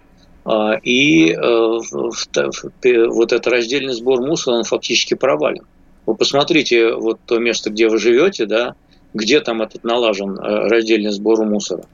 И 0.83 1.37
вот 1.37 3.31
этот 3.31 3.47
раздельный 3.47 3.93
сбор 3.93 4.21
мусора, 4.21 4.55
он 4.55 4.63
фактически 4.63 5.13
провален. 5.13 5.65
Вы 6.05 6.15
посмотрите 6.15 6.93
вот 6.93 7.19
то 7.25 7.37
место, 7.37 7.69
где 7.69 7.87
вы 7.87 7.97
живете, 7.97 8.45
да, 8.45 8.75
где 9.13 9.39
там 9.41 9.61
этот 9.61 9.83
налажен 9.83 10.37
э, 10.37 10.67
раздельный 10.67 11.11
сбор 11.11 11.43
мусора. 11.45 11.85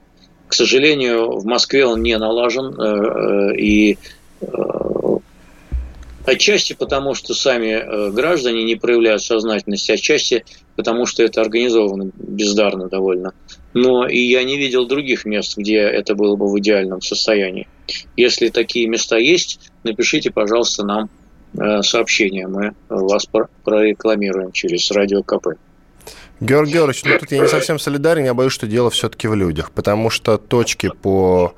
К 0.48 0.54
сожалению, 0.54 1.38
в 1.38 1.46
Москве 1.46 1.86
он 1.86 2.02
не 2.02 2.18
налажен, 2.18 2.80
э, 2.80 3.54
э, 3.54 3.56
и 3.58 3.98
отчасти 6.26 6.74
потому, 6.74 7.16
что 7.16 7.34
сами 7.34 8.12
граждане 8.12 8.64
не 8.64 8.76
проявляют 8.76 9.24
сознательности, 9.24 9.94
отчасти 9.94 10.46
потому, 10.76 11.06
что 11.06 11.24
это 11.24 11.42
организовано 11.42 12.12
бездарно 12.16 12.88
довольно. 12.88 13.34
Но 13.74 14.08
и 14.08 14.20
я 14.20 14.44
не 14.44 14.58
видел 14.58 14.86
других 14.86 15.26
мест, 15.26 15.58
где 15.58 15.78
это 15.78 16.16
было 16.16 16.36
бы 16.36 16.52
в 16.52 16.60
идеальном 16.60 17.02
состоянии. 17.02 17.68
Если 18.16 18.50
такие 18.50 18.88
места 18.88 19.18
есть, 19.18 19.72
напишите, 19.84 20.30
пожалуйста, 20.30 20.86
нам 20.86 21.10
Э, 21.58 21.82
сообщения. 21.82 22.48
Мы 22.48 22.74
вас 22.90 23.26
прорекламируем 23.64 24.52
через 24.52 24.92
радио 24.92 25.24
КП. 25.24 25.48
Георгий 26.40 26.74
Георгиевич, 26.74 27.04
ну 27.04 27.18
тут 27.18 27.32
я 27.32 27.40
не 27.40 27.48
совсем 27.48 27.80
солидарен, 27.80 28.26
я 28.26 28.36
боюсь, 28.36 28.54
что 28.54 28.68
дело 28.68 28.92
все-таки 28.92 29.28
в 29.28 29.34
людях, 29.34 29.72
потому 29.72 30.12
что 30.12 30.38
точки 30.38 30.92
по 31.02 31.56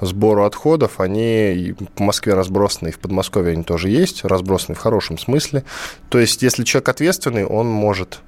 сбору 0.00 0.44
отходов, 0.44 1.00
они 1.00 1.74
по 1.94 2.02
Москве 2.02 2.32
разбросаны, 2.32 2.88
и 2.88 2.92
в 2.92 2.98
Подмосковье 2.98 3.52
они 3.52 3.62
тоже 3.62 3.90
есть, 3.90 4.24
разбросаны 4.24 4.74
в 4.74 4.78
хорошем 4.78 5.18
смысле. 5.18 5.64
То 6.08 6.18
есть, 6.18 6.42
если 6.42 6.64
человек 6.64 6.88
ответственный, 6.88 7.44
он 7.44 7.66
может 7.68 8.20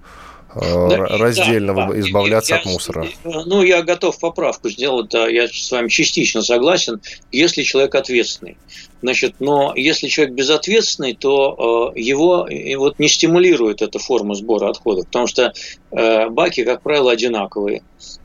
Э, 0.55 0.89
да, 0.89 0.97
раздельно 1.19 1.75
да, 1.75 1.99
избавляться 1.99 2.55
я, 2.55 2.61
от 2.61 2.67
мусора. 2.67 3.09
Ну, 3.25 3.63
я 3.63 3.83
готов 3.83 4.19
поправку 4.21 4.69
сделать, 4.69 5.09
да, 5.11 5.27
я 5.27 5.49
с 5.49 5.71
вами 5.71 5.89
частично 5.89 6.43
согласен, 6.43 7.01
если 7.33 7.63
человек 7.63 7.95
ответственный. 7.97 8.57
Значит, 9.05 9.35
но 9.39 9.75
если 9.77 10.09
человек 10.09 10.35
безответственный, 10.35 11.15
то 11.15 11.93
э, 11.95 12.01
его 12.01 12.49
вот 12.79 12.99
не 12.99 13.09
стимулирует 13.09 13.83
эта 13.83 13.99
форма 13.99 14.35
сбора 14.35 14.71
отходов, 14.71 15.05
потому 15.05 15.27
что 15.27 15.53
э, 15.91 16.29
баки, 16.31 16.65
как 16.65 16.81
правило, 16.81 17.13
одинаковые. 17.13 17.83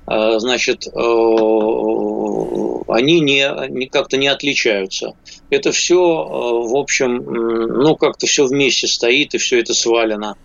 Э, 0.08 0.40
значит, 0.40 0.88
они 0.88 1.04
не, 3.20 3.68
не 3.68 3.88
как-то 3.88 4.16
не 4.16 4.30
отличаются. 4.30 5.16
Это 5.50 5.74
все, 5.74 5.98
в 5.98 6.78
общем, 6.78 7.26
ну, 7.26 7.98
как-то 7.98 8.26
все 8.26 8.46
вместе 8.46 8.88
стоит, 8.88 9.36
и 9.36 9.38
все 9.38 9.60
это 9.60 9.74
свалено 9.74 10.38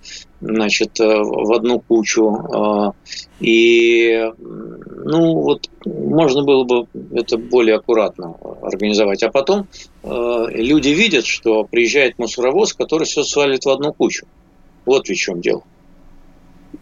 значит, 0.44 1.00
э, 1.00 1.04
в 1.04 1.52
одну 1.52 1.80
кучу. 1.80 2.37
Э, 2.54 2.92
и, 3.40 4.30
ну, 4.38 5.35
вот 5.40 5.68
можно 5.85 6.44
было 6.44 6.64
бы 6.64 6.87
это 7.12 7.38
более 7.38 7.76
аккуратно 7.76 8.37
организовать. 8.62 9.22
А 9.22 9.30
потом 9.30 9.66
э, 10.02 10.46
люди 10.50 10.90
видят, 10.90 11.26
что 11.26 11.64
приезжает 11.64 12.18
мусоровоз, 12.18 12.74
который 12.74 13.04
все 13.04 13.24
свалит 13.24 13.64
в 13.64 13.70
одну 13.70 13.92
кучу. 13.92 14.26
Вот 14.85 15.09
в 15.09 15.14
чем 15.14 15.40
дело. 15.40 15.62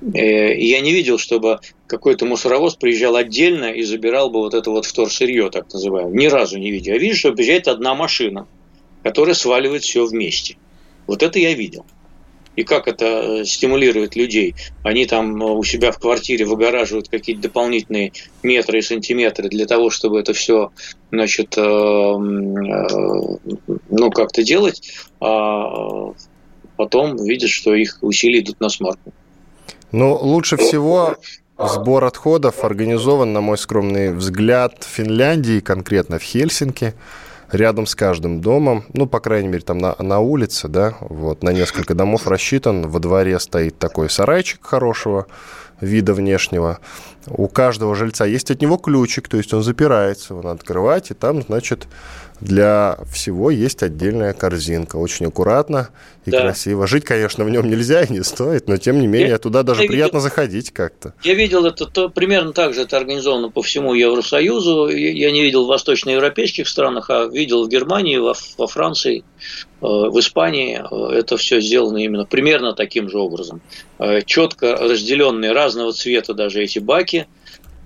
Я 0.01 0.81
не 0.81 0.91
видел, 0.91 1.19
чтобы 1.19 1.61
какой-то 1.87 2.25
мусоровоз 2.25 2.75
приезжал 2.75 3.15
отдельно 3.15 3.67
и 3.67 3.83
забирал 3.83 4.31
бы 4.31 4.41
вот 4.41 4.55
это 4.55 4.71
вот 4.71 4.87
вторсырье, 4.87 5.51
так 5.51 5.73
называемое. 5.73 6.15
Ни 6.15 6.27
разу 6.27 6.59
не 6.59 6.71
видел. 6.73 6.95
Я 6.95 6.99
вижу, 6.99 7.19
что 7.19 7.33
приезжает 7.33 7.69
одна 7.69 7.95
машина, 7.95 8.49
которая 9.05 9.35
сваливает 9.35 9.83
все 9.83 10.05
вместе. 10.07 10.57
Вот 11.07 11.23
это 11.23 11.39
я 11.39 11.53
видел 11.53 11.85
и 12.57 12.65
как 12.65 12.89
это 12.89 13.05
э, 13.05 13.45
стимулирует 13.45 14.17
людей. 14.17 14.55
Они 14.83 15.07
там 15.07 15.43
э, 15.43 15.47
у 15.47 15.65
себя 15.65 15.93
в 15.93 15.99
квартире 15.99 16.45
выгораживают 16.45 17.09
какие-то 17.09 17.43
дополнительные 17.43 18.13
метры 18.43 18.79
и 18.79 18.83
сантиметры 18.83 19.49
для 19.49 19.67
того, 19.67 19.91
чтобы 19.91 20.21
это 20.21 20.33
все, 20.33 20.71
значит, 21.11 21.57
э, 21.57 21.63
ну, 21.63 22.71
как-то 24.11 24.43
делать, 24.43 24.83
а 25.21 26.13
потом 26.77 27.17
видят, 27.25 27.51
что 27.51 27.75
их 27.75 27.99
усилия 28.03 28.41
идут 28.41 28.61
на 28.61 28.69
смарку. 28.69 29.13
Ну, 29.93 30.15
лучше 30.17 30.57
всего 30.57 31.17
сбор 31.59 32.05
отходов 32.05 32.65
организован, 32.65 33.33
на 33.33 33.41
мой 33.41 33.59
скромный 33.59 34.13
взгляд, 34.13 34.85
в 34.85 34.87
Финляндии, 34.87 35.61
конкретно 35.61 36.19
в 36.19 36.23
Хельсинки 36.23 36.95
рядом 37.53 37.87
с 37.87 37.95
каждым 37.95 38.41
домом, 38.41 38.85
ну, 38.93 39.07
по 39.07 39.21
крайней 39.21 39.49
мере, 39.49 39.63
там 39.63 39.79
на, 39.79 39.95
на 39.99 40.21
улице, 40.21 40.69
да, 40.69 40.97
вот, 41.01 41.43
на 41.43 41.51
несколько 41.51 41.95
домов 41.95 42.27
рассчитан, 42.27 42.89
во 42.89 42.99
дворе 42.99 43.39
стоит 43.39 43.79
такой 43.79 44.11
сарайчик 44.11 44.65
хорошего 44.65 45.27
вида 45.81 46.15
внешнего, 46.15 46.79
у 47.27 47.49
каждого 47.49 47.95
жильца 47.95 48.25
есть 48.25 48.51
от 48.51 48.63
него 48.63 48.79
ключик, 48.79 49.29
то 49.29 49.37
есть 49.37 49.53
он 49.53 49.63
запирается, 49.63 50.35
надо 50.35 50.53
открывать, 50.53 51.11
и 51.11 51.15
там, 51.15 51.43
значит, 51.43 51.87
для 52.43 52.99
всего 53.13 53.51
есть 53.51 53.83
отдельная 53.83 54.33
корзинка. 54.33 54.97
Очень 54.97 55.27
аккуратно 55.27 55.91
и 56.25 56.31
да. 56.31 56.43
красиво. 56.43 56.87
Жить, 56.87 57.05
конечно, 57.05 57.45
в 57.45 57.51
нем 57.51 57.69
нельзя 57.71 58.03
и 58.03 58.13
не 58.13 58.23
стоит, 58.25 58.69
но 58.69 58.77
тем 58.77 59.01
не 59.01 59.07
менее 59.07 59.31
я, 59.31 59.39
туда 59.39 59.63
даже 59.63 59.83
я 59.83 59.89
приятно 59.89 60.19
видел, 60.19 60.29
заходить 60.29 60.71
как-то. 60.73 61.15
Я 61.23 61.35
видел 61.35 61.65
это 61.67 61.87
то, 61.87 62.09
примерно 62.09 62.53
так 62.53 62.75
же 62.75 62.83
это 62.83 62.97
организовано 62.97 63.51
по 63.51 63.63
всему 63.63 63.95
Евросоюзу. 63.95 64.89
Я 64.89 65.31
не 65.31 65.43
видел 65.43 65.65
в 65.65 65.69
восточноевропейских 65.69 66.69
странах, 66.69 67.11
а 67.11 67.27
видел 67.27 67.65
в 67.65 67.69
Германии, 67.69 68.17
во, 68.17 68.35
во 68.59 68.67
Франции, 68.67 69.25
э, 69.81 69.87
в 69.87 70.19
Испании. 70.19 70.83
Это 71.17 71.37
все 71.37 71.61
сделано 71.61 71.99
именно 71.99 72.25
примерно 72.25 72.73
таким 72.73 73.09
же 73.09 73.19
образом. 73.19 73.61
Э, 73.99 74.21
Четко 74.23 74.77
разделенные 74.77 75.53
разного 75.53 75.93
цвета 75.93 76.35
даже 76.35 76.63
эти 76.63 76.81
баки. 76.81 77.27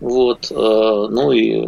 Вот, 0.01 0.51
э, 0.51 0.55
ну 0.55 1.33
и 1.33 1.67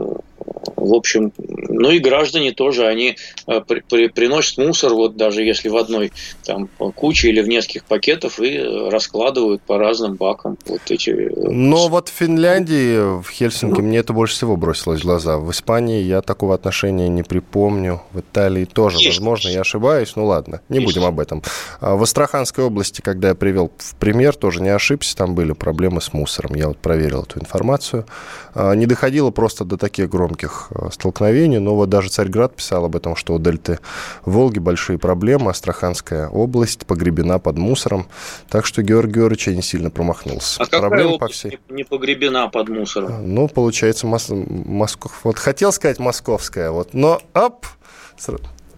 в 0.79 0.95
общем, 0.95 1.33
ну 1.37 1.91
и 1.91 1.99
граждане 1.99 2.53
тоже, 2.53 2.87
они 2.87 3.17
э, 3.47 3.61
при, 3.67 3.81
при, 3.81 4.09
приносят 4.09 4.59
мусор, 4.59 4.95
вот 4.95 5.17
даже 5.17 5.43
если 5.43 5.69
в 5.69 5.77
одной 5.77 6.13
там 6.45 6.69
куче 6.95 7.29
или 7.29 7.41
в 7.41 7.49
нескольких 7.49 7.85
пакетов, 7.85 8.41
и 8.41 8.59
раскладывают 8.59 9.63
по 9.63 9.79
разным 9.79 10.15
бакам 10.15 10.57
вот 10.67 10.81
эти... 10.89 11.11
Э, 11.11 11.51
Но 11.51 11.89
вот 11.89 12.09
в 12.09 12.13
Финляндии, 12.13 13.21
в 13.21 13.29
Хельсинки, 13.31 13.81
мне 13.81 13.99
это 13.99 14.13
больше 14.13 14.35
всего 14.35 14.57
бросилось 14.57 15.01
в 15.01 15.05
глаза. 15.05 15.39
В 15.39 15.51
Испании 15.51 16.03
я 16.03 16.23
такого 16.23 16.55
отношения 16.55 17.09
не 17.09 17.23
припомню. 17.23 18.03
В 18.13 18.21
Италии 18.21 18.65
тоже, 18.65 18.99
Есть. 18.99 19.19
возможно, 19.19 19.49
я 19.49 19.61
ошибаюсь. 19.61 20.13
Ну 20.17 20.27
ладно, 20.27 20.61
не 20.69 20.79
Есть. 20.79 20.87
будем 20.87 21.07
об 21.07 21.21
этом. 21.21 21.43
А 21.81 21.97
в 21.97 22.03
Астраханской 22.03 22.65
области, 22.65 23.01
когда 23.01 23.29
я 23.29 23.35
привел 23.35 23.73
в 23.79 23.95
пример, 23.97 24.35
тоже 24.35 24.63
не 24.63 24.71
ошибся, 24.71 25.17
там 25.17 25.35
были 25.35 25.53
проблемы 25.53 26.01
с 26.01 26.13
мусором. 26.13 26.55
Я 26.55 26.69
вот 26.69 26.79
проверил 26.79 27.23
эту 27.23 27.41
информацию. 27.41 28.07
А, 28.55 28.75
не 28.75 28.87
доходило 28.87 29.31
просто 29.31 29.65
до 29.65 29.77
таких 29.77 30.09
громких 30.09 30.68
Э, 30.71 30.89
столкновений. 30.93 31.59
Но 31.59 31.75
вот 31.75 31.89
даже 31.89 32.09
Царьград 32.09 32.55
писал 32.57 32.85
об 32.85 32.97
этом, 32.97 33.17
что 33.17 33.35
у 33.35 33.39
дельты 33.39 33.79
Волги 34.25 34.59
большие 34.59 34.99
проблемы. 34.99 35.51
Астраханская 35.51 36.29
область 36.29 36.87
погребена 36.87 37.39
под 37.39 37.57
мусором. 37.57 38.07
Так 38.49 38.67
что 38.67 38.83
Георгий 38.83 39.15
Георгиевич 39.15 39.57
не 39.57 39.63
сильно 39.63 39.91
промахнулся. 39.91 40.63
А 40.63 40.67
Проблема 40.67 41.13
какая 41.13 41.19
по 41.19 41.29
всей... 41.29 41.59
не 41.69 41.85
погребена 41.85 42.49
под 42.49 42.69
мусором? 42.69 43.35
Ну, 43.35 43.49
получается, 43.49 44.07
Мос... 44.07 44.29
Москов... 44.29 45.21
вот 45.25 45.39
хотел 45.39 45.73
сказать 45.73 45.99
московская, 45.99 46.71
вот, 46.71 46.95
но 46.95 47.21
оп, 47.35 47.67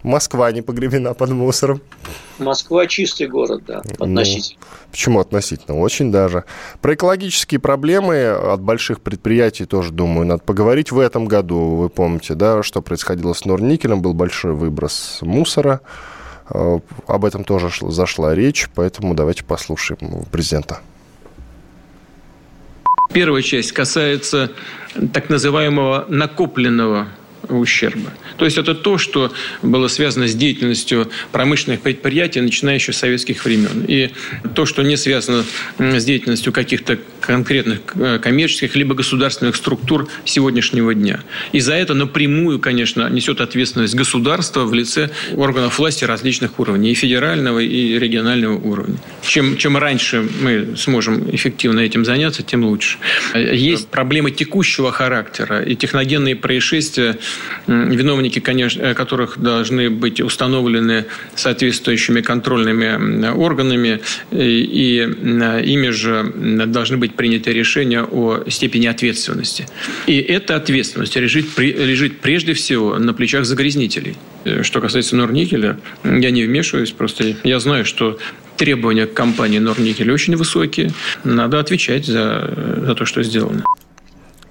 Москва 0.03 0.51
не 0.53 0.63
погребена 0.63 1.15
под 1.15 1.31
мусором. 1.31 1.83
Москва 2.39 2.87
чистый 2.87 3.27
город, 3.27 3.65
да, 3.67 3.83
ну, 3.85 4.05
относительно. 4.05 4.59
Ну, 4.61 4.67
почему 4.91 5.21
относительно? 5.21 5.79
Очень 5.79 6.11
даже. 6.11 6.45
Про 6.81 6.95
экологические 6.95 7.61
проблемы 7.61 8.29
от 8.29 8.63
больших 8.63 9.03
предприятий 9.03 9.67
тоже, 9.67 9.93
думаю, 9.93 10.27
надо 10.27 10.43
поговорить 10.43 10.91
в 10.91 10.99
этом 10.99 11.27
году. 11.27 11.77
Вы 11.77 11.91
помните, 11.91 12.35
да, 12.35 12.63
что 12.63 12.81
происходило 12.81 13.35
с 13.35 13.45
Норникелем, 13.45 14.01
был 14.01 14.15
большой 14.15 14.55
выброс 14.55 15.19
мусора. 15.21 15.83
Э, 16.49 16.79
об 17.07 17.25
этом 17.27 17.45
тоже 17.45 17.71
зашла 17.91 18.35
речь, 18.35 18.71
поэтому 18.75 19.15
давайте 19.15 19.45
послушаем 19.45 20.25
президента. 20.31 20.81
Первая 23.13 23.43
часть 23.43 23.73
касается 23.73 24.53
так 25.13 25.29
называемого 25.29 26.07
накопленного 26.09 27.09
ущерба. 27.49 28.13
То 28.37 28.45
есть 28.45 28.59
это 28.59 28.75
то, 28.75 28.99
что 28.99 29.33
было 29.63 29.89
связано 29.89 30.29
с 30.29 30.35
деятельностью 30.35 31.11
промышленных 31.33 31.81
предприятий, 31.81 32.41
начиная 32.41 32.75
еще 32.77 32.93
с 32.93 32.99
советских 32.99 33.45
времен. 33.45 33.85
И 33.87 34.11
то, 34.55 34.67
что 34.67 34.83
не 34.83 34.97
связано 34.97 35.45
с 35.79 36.05
деятельностью 36.05 36.53
каких-то 36.53 36.99
конкретных 37.21 37.81
э, 37.95 38.19
коммерческих 38.19 38.75
либо 38.77 38.95
государственных 38.95 39.57
структур 39.57 40.09
сегодняшнего 40.25 40.95
дня. 40.95 41.21
И 41.53 41.61
за 41.61 41.75
это 41.75 41.95
напрямую, 41.95 42.59
конечно, 42.59 43.09
несет 43.09 43.41
ответственность 43.41 43.95
государство 43.95 44.65
в 44.65 44.75
лице 44.75 45.11
органов 45.37 45.79
власти 45.79 46.05
различных 46.05 46.59
уровней, 46.59 46.93
и 46.93 46.95
федерального, 46.95 47.59
и 47.59 47.99
регионального 47.99 48.57
уровня. 48.57 48.97
Чем, 49.23 49.57
чем 49.57 49.77
раньше 49.77 50.27
мы 50.41 50.77
сможем 50.77 51.35
эффективно 51.35 51.81
этим 51.81 52.05
заняться, 52.05 52.43
тем 52.43 52.65
лучше. 52.65 52.99
Есть 53.35 53.89
проблемы 53.89 54.31
текущего 54.31 54.93
характера 54.93 55.63
и 55.63 55.77
техногенные 55.77 56.37
происшествия, 56.37 57.19
виновники, 57.67 58.39
конечно, 58.39 58.83
э, 58.83 58.95
которых 58.95 59.39
должны 59.39 59.91
быть 59.91 60.21
установлены 60.21 61.07
соответствующими 61.35 62.21
контрольными 62.21 63.31
органами, 63.31 64.01
и, 64.31 65.09
ими 65.65 65.91
же 65.91 66.33
должны 66.67 66.97
быть 66.97 67.15
приняты 67.15 67.53
решения 67.53 68.03
о 68.03 68.45
степени 68.49 68.87
ответственности. 68.87 69.67
И 70.07 70.19
эта 70.19 70.57
ответственность 70.57 71.17
лежит, 71.17 71.59
лежит 71.59 72.21
прежде 72.21 72.55
всего 72.55 72.99
на 72.99 73.13
плечах 73.15 73.45
загрязнителей. 73.45 74.17
Э, 74.45 74.63
что 74.63 74.81
касается 74.81 75.17
Норникеля, 75.17 75.79
я 76.05 76.31
не 76.31 76.45
вмешиваюсь, 76.45 76.93
просто 76.93 77.37
я 77.45 77.61
знаю, 77.61 77.85
что 77.85 78.19
требования 78.57 79.07
к 79.07 79.15
компании 79.15 79.59
Норникель 79.59 80.11
очень 80.13 80.37
высокие. 80.37 80.93
Надо 81.25 81.59
отвечать 81.59 82.07
за, 82.07 82.53
за 82.85 82.95
то, 82.95 83.05
что 83.05 83.23
сделано. 83.23 83.65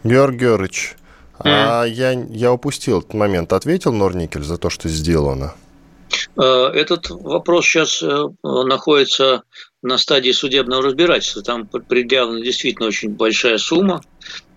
Георгий 0.03 0.39
Георгиевич, 0.39 0.93
а 1.39 1.85
я, 1.85 2.11
я 2.11 2.51
упустил 2.51 2.99
этот 2.99 3.13
момент. 3.13 3.53
Ответил 3.53 3.93
Норникель 3.93 4.43
за 4.43 4.57
то, 4.57 4.69
что 4.69 4.89
сделано? 4.89 5.53
Э, 6.37 6.69
этот 6.73 7.09
вопрос 7.09 7.65
сейчас 7.65 8.01
э, 8.01 8.27
находится 8.43 9.43
на 9.81 9.97
стадии 9.97 10.31
судебного 10.31 10.83
разбирательства. 10.83 11.41
Там 11.41 11.67
предъявлена 11.67 12.43
действительно 12.43 12.87
очень 12.87 13.11
большая 13.11 13.57
сумма 13.57 14.01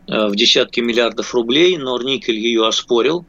э, 0.08 0.26
в 0.26 0.36
десятки 0.36 0.80
миллиардов 0.80 1.34
рублей. 1.34 1.76
Норникель 1.76 2.38
ее 2.38 2.66
оспорил 2.66 3.24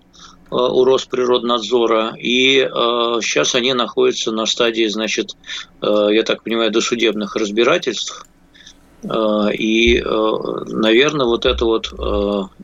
у 0.51 0.83
Росприроднадзора, 0.85 2.13
и 2.15 2.59
сейчас 3.23 3.55
они 3.55 3.73
находятся 3.73 4.31
на 4.31 4.45
стадии, 4.45 4.85
значит, 4.85 5.35
я 5.81 6.21
так 6.21 6.43
понимаю, 6.43 6.69
досудебных 6.69 7.35
разбирательств. 7.35 8.27
И, 9.03 10.01
наверное, 10.01 11.25
вот 11.25 11.45
эта 11.45 11.65
вот 11.65 11.93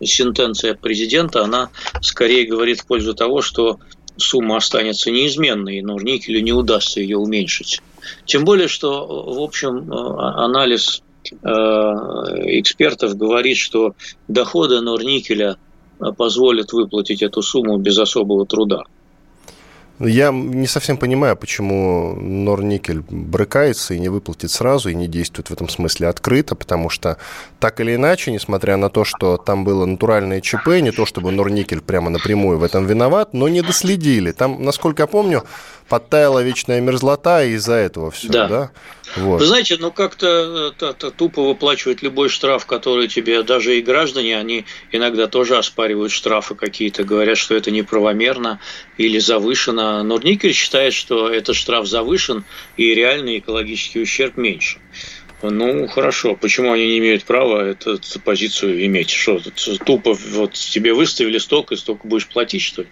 сентенция 0.02 0.73
президента, 0.73 1.43
она 1.43 1.69
скорее 2.02 2.45
говорит 2.45 2.80
в 2.80 2.86
пользу 2.86 3.13
того, 3.13 3.41
что 3.41 3.80
сумма 4.15 4.58
останется 4.58 5.12
неизменной, 5.12 5.82
но 5.82 5.99
никелю 5.99 6.41
не 6.41 6.54
удастся 6.54 7.02
ее 7.02 7.17
уменьшить. 7.17 7.82
Тем 8.25 8.45
более, 8.45 8.67
что, 8.67 9.06
в 9.06 9.41
общем, 9.41 9.91
анализ 9.91 11.04
экспертов 11.32 13.17
говорит, 13.17 13.58
что 13.58 13.93
доходы 14.28 14.80
Норникеля 14.82 15.58
позволят 16.17 16.71
выплатить 16.71 17.21
эту 17.21 17.41
сумму 17.41 17.78
без 17.78 17.97
особого 17.97 18.45
труда. 18.45 18.84
Я 20.00 20.32
не 20.32 20.68
совсем 20.68 20.98
понимаю, 20.98 21.36
почему 21.36 22.16
Норникель 22.16 23.02
брыкается 23.10 23.94
и 23.94 24.00
не 24.00 24.08
выплатит 24.08 24.50
сразу, 24.50 24.90
и 24.90 24.96
не 24.96 25.08
действует 25.08 25.50
в 25.50 25.54
этом 25.54 25.68
смысле 25.68 26.08
открыто, 26.08 26.56
потому 26.56 26.89
что 26.89 27.18
так 27.60 27.82
или 27.82 27.95
иначе, 27.95 28.32
несмотря 28.32 28.78
на 28.78 28.89
то, 28.89 29.04
что 29.04 29.38
там 29.38 29.66
было 29.66 29.86
натуральное 29.86 30.39
ЧП, 30.39 30.68
не 30.82 30.91
то 30.91 31.06
чтобы 31.06 31.32
Норникель 31.32 31.82
прямо 31.82 32.10
напрямую 32.10 32.60
в 32.60 32.64
этом 32.64 32.86
виноват, 32.86 33.34
но 33.34 33.50
не 33.50 33.62
доследили. 33.62 34.32
Там, 34.32 34.64
насколько 34.64 35.04
я 35.04 35.08
помню, 35.08 35.43
подтаяла 35.89 36.41
вечная 36.41 36.80
мерзлота, 36.80 37.43
и 37.43 37.54
из-за 37.54 37.74
этого 37.74 38.12
все, 38.12 38.30
да? 38.30 38.47
да? 38.47 38.72
Вот. 39.18 39.39
Вы 39.39 39.45
знаете, 39.47 39.78
ну 39.80 39.91
как-то 39.91 40.74
э, 40.80 40.93
тупо 41.18 41.41
выплачивать 41.41 42.04
любой 42.04 42.30
штраф, 42.30 42.68
который 42.68 43.08
тебе, 43.08 43.41
даже 43.41 43.78
и 43.78 43.82
граждане, 43.82 44.38
они 44.38 44.66
иногда 44.91 45.28
тоже 45.28 45.58
оспаривают 45.58 46.12
штрафы 46.12 46.54
какие-то, 46.54 47.04
говорят, 47.04 47.38
что 47.38 47.56
это 47.56 47.72
неправомерно 47.72 48.60
или 48.97 49.18
завышено. 49.18 49.89
Но 50.04 50.20
Никель 50.20 50.54
считает, 50.54 50.94
что 50.94 51.30
этот 51.30 51.56
штраф 51.56 51.88
завышен, 51.88 52.44
и 52.78 52.94
реальный 52.94 53.40
экологический 53.40 54.02
ущерб 54.02 54.38
меньше. 54.38 54.80
Ну, 55.42 55.88
хорошо. 55.88 56.36
Почему 56.36 56.74
они 56.74 56.86
не 56.88 56.98
имеют 57.00 57.24
права 57.24 57.62
эту 57.62 58.00
позицию 58.24 58.86
иметь? 58.86 59.10
Что, 59.10 59.40
тупо 59.86 60.14
вот 60.14 60.54
тебе 60.54 60.94
выставили 60.94 61.38
столько, 61.38 61.76
и 61.76 61.78
столько 61.78 62.08
будешь 62.08 62.28
платить, 62.28 62.62
что 62.62 62.82
ли? 62.82 62.90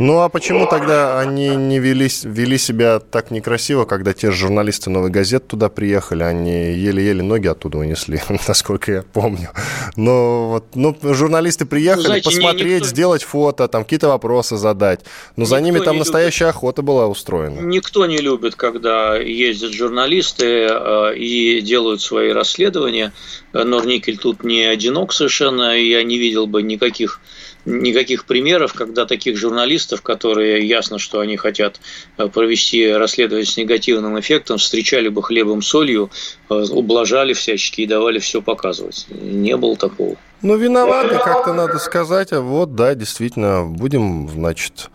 Ну 0.00 0.20
а 0.20 0.28
почему 0.28 0.66
тогда 0.66 1.18
они 1.18 1.48
не 1.56 1.80
вели, 1.80 2.08
вели 2.22 2.56
себя 2.56 3.00
так 3.00 3.32
некрасиво, 3.32 3.84
когда 3.84 4.12
те 4.12 4.30
же 4.30 4.36
журналисты 4.36 4.90
«Новой 4.90 5.10
газеты» 5.10 5.48
туда 5.48 5.68
приехали, 5.68 6.22
они 6.22 6.72
еле-еле 6.72 7.20
ноги 7.24 7.48
оттуда 7.48 7.78
унесли, 7.78 8.20
насколько 8.48 8.92
я 8.92 9.02
помню. 9.02 9.48
Но 9.96 10.50
вот, 10.50 10.76
ну, 10.76 10.96
журналисты 11.02 11.66
приехали 11.66 12.02
ну, 12.02 12.06
знаете, 12.06 12.30
посмотреть, 12.30 12.74
никто... 12.82 12.86
сделать 12.86 13.22
фото, 13.24 13.66
там 13.66 13.82
какие-то 13.82 14.06
вопросы 14.06 14.56
задать. 14.56 15.00
Но 15.34 15.42
никто 15.42 15.56
за 15.56 15.60
ними 15.60 15.80
там 15.80 15.98
настоящая 15.98 16.44
любит. 16.44 16.56
охота 16.56 16.82
была 16.82 17.08
устроена. 17.08 17.58
Никто 17.58 18.06
не 18.06 18.18
любит, 18.18 18.54
когда 18.54 19.16
ездят 19.16 19.72
журналисты 19.72 20.68
э, 20.70 21.16
и 21.16 21.60
делают 21.60 22.00
свои 22.02 22.30
расследования. 22.30 23.12
Норникель 23.52 24.18
тут 24.18 24.44
не 24.44 24.62
одинок 24.62 25.12
совершенно, 25.12 25.76
я 25.76 26.04
не 26.04 26.18
видел 26.18 26.46
бы 26.46 26.62
никаких 26.62 27.20
никаких 27.68 28.24
примеров, 28.24 28.72
когда 28.72 29.06
таких 29.06 29.36
журналистов, 29.36 30.02
которые 30.02 30.66
ясно, 30.66 30.98
что 30.98 31.20
они 31.20 31.36
хотят 31.36 31.80
э, 32.16 32.26
провести 32.28 32.90
расследование 32.90 33.46
с 33.46 33.56
негативным 33.56 34.18
эффектом, 34.18 34.58
встречали 34.58 35.08
бы 35.08 35.22
хлебом 35.22 35.62
солью, 35.62 36.10
э, 36.48 36.54
ублажали 36.54 37.34
всячески 37.34 37.82
и 37.82 37.86
давали 37.86 38.18
все 38.18 38.40
показывать. 38.42 39.06
Не 39.10 39.56
было 39.56 39.76
такого. 39.76 40.16
Ну, 40.40 40.56
виноваты, 40.56 41.16
как-то 41.16 41.52
надо 41.52 41.78
сказать. 41.78 42.32
А 42.32 42.40
вот, 42.40 42.74
да, 42.74 42.94
действительно, 42.94 43.64
будем, 43.64 44.28
значит, 44.28 44.90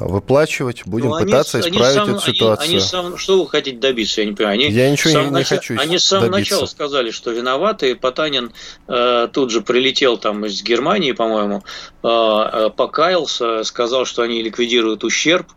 выплачивать, 0.00 0.82
будем 0.86 1.10
ну, 1.10 1.18
пытаться 1.18 1.58
они, 1.58 1.68
исправить 1.68 1.96
они 1.96 2.06
сам, 2.06 2.16
эту 2.16 2.24
ситуацию. 2.24 2.64
Они, 2.64 2.74
они 2.74 2.80
сам, 2.80 3.16
что 3.16 3.42
вы 3.42 3.48
хотите 3.48 3.78
добиться, 3.78 4.20
я 4.20 4.26
не 4.26 4.34
понимаю. 4.34 4.54
Они 4.58 4.68
я 4.70 4.90
ничего 4.90 5.20
не, 5.22 5.30
не 5.30 5.44
хочу 5.44 5.78
Они 5.78 5.98
с 5.98 6.04
самого 6.04 6.30
начала 6.30 6.66
сказали, 6.66 7.10
что 7.10 7.30
виноваты, 7.30 7.90
и 7.90 7.94
Потанин 7.94 8.52
э, 8.86 9.28
тут 9.32 9.50
же 9.50 9.60
прилетел 9.60 10.18
там 10.18 10.46
из 10.46 10.62
Германии, 10.62 11.12
по-моему, 11.12 11.64
э, 12.02 12.08
э 12.08 12.70
покаялся, 12.70 13.64
сказал, 13.64 14.04
что 14.04 14.22
они 14.22 14.42
ликвидируют 14.42 15.04
ущерб, 15.04 15.48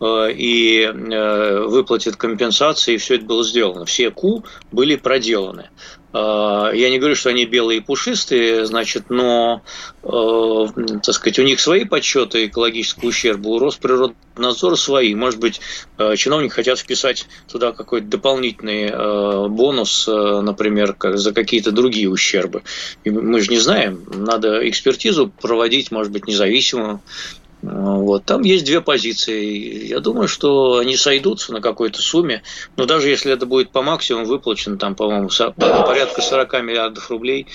э, 0.00 0.32
и 0.32 0.82
э, 0.82 1.60
выплатят 1.66 2.16
компенсации, 2.16 2.94
и 2.94 2.98
все 2.98 3.16
это 3.16 3.24
было 3.24 3.44
сделано. 3.44 3.84
Все 3.84 4.10
КУ 4.10 4.44
были 4.72 4.96
проделаны. 4.96 5.70
А, 6.12 6.70
я 6.72 6.90
не 6.90 6.98
говорю, 6.98 7.14
что 7.14 7.30
они 7.30 7.44
белые 7.44 7.78
и 7.78 7.82
пушистые, 7.82 8.66
значит, 8.66 9.10
но, 9.10 9.62
э, 10.02 10.08
так 11.02 11.14
сказать, 11.14 11.38
у 11.38 11.42
них 11.42 11.60
свои 11.60 11.84
подсчеты 11.84 12.46
экологического 12.46 13.08
ущерба, 13.08 13.48
у 13.48 13.58
Росприроднадзора 13.58 14.74
свои. 14.74 15.14
Может 15.14 15.38
быть, 15.38 15.60
э, 15.98 16.16
чиновники 16.16 16.52
хотят 16.52 16.78
вписать 16.78 17.26
туда 17.50 17.72
какой-то 17.72 18.06
дополнительный 18.08 18.90
э, 18.90 19.48
бонус, 19.48 20.06
например, 20.08 20.96
за 21.00 21.32
какие-то 21.32 21.70
другие 21.70 22.08
ущербы. 22.08 22.62
И 23.04 23.10
мы 23.10 23.40
же 23.40 23.50
не 23.50 23.58
знаем, 23.58 24.04
надо 24.12 24.68
экспертизу 24.68 25.32
проводить, 25.40 25.90
может 25.90 26.12
быть, 26.12 26.26
независимую. 26.26 27.00
Вот. 27.62 28.24
Там 28.24 28.42
есть 28.42 28.64
две 28.64 28.80
позиции. 28.80 29.86
Я 29.86 30.00
думаю, 30.00 30.28
что 30.28 30.78
они 30.78 30.96
сойдутся 30.96 31.52
на 31.52 31.60
какой-то 31.60 32.00
сумме. 32.00 32.42
Но 32.76 32.86
даже 32.86 33.08
если 33.08 33.32
это 33.32 33.46
будет 33.46 33.70
по 33.70 33.82
максимуму 33.82 34.26
выплачено, 34.26 34.78
там, 34.78 34.94
по-моему, 34.94 35.28
порядка 35.56 36.22
40 36.22 36.62
миллиардов 36.62 37.10
рублей 37.10 37.46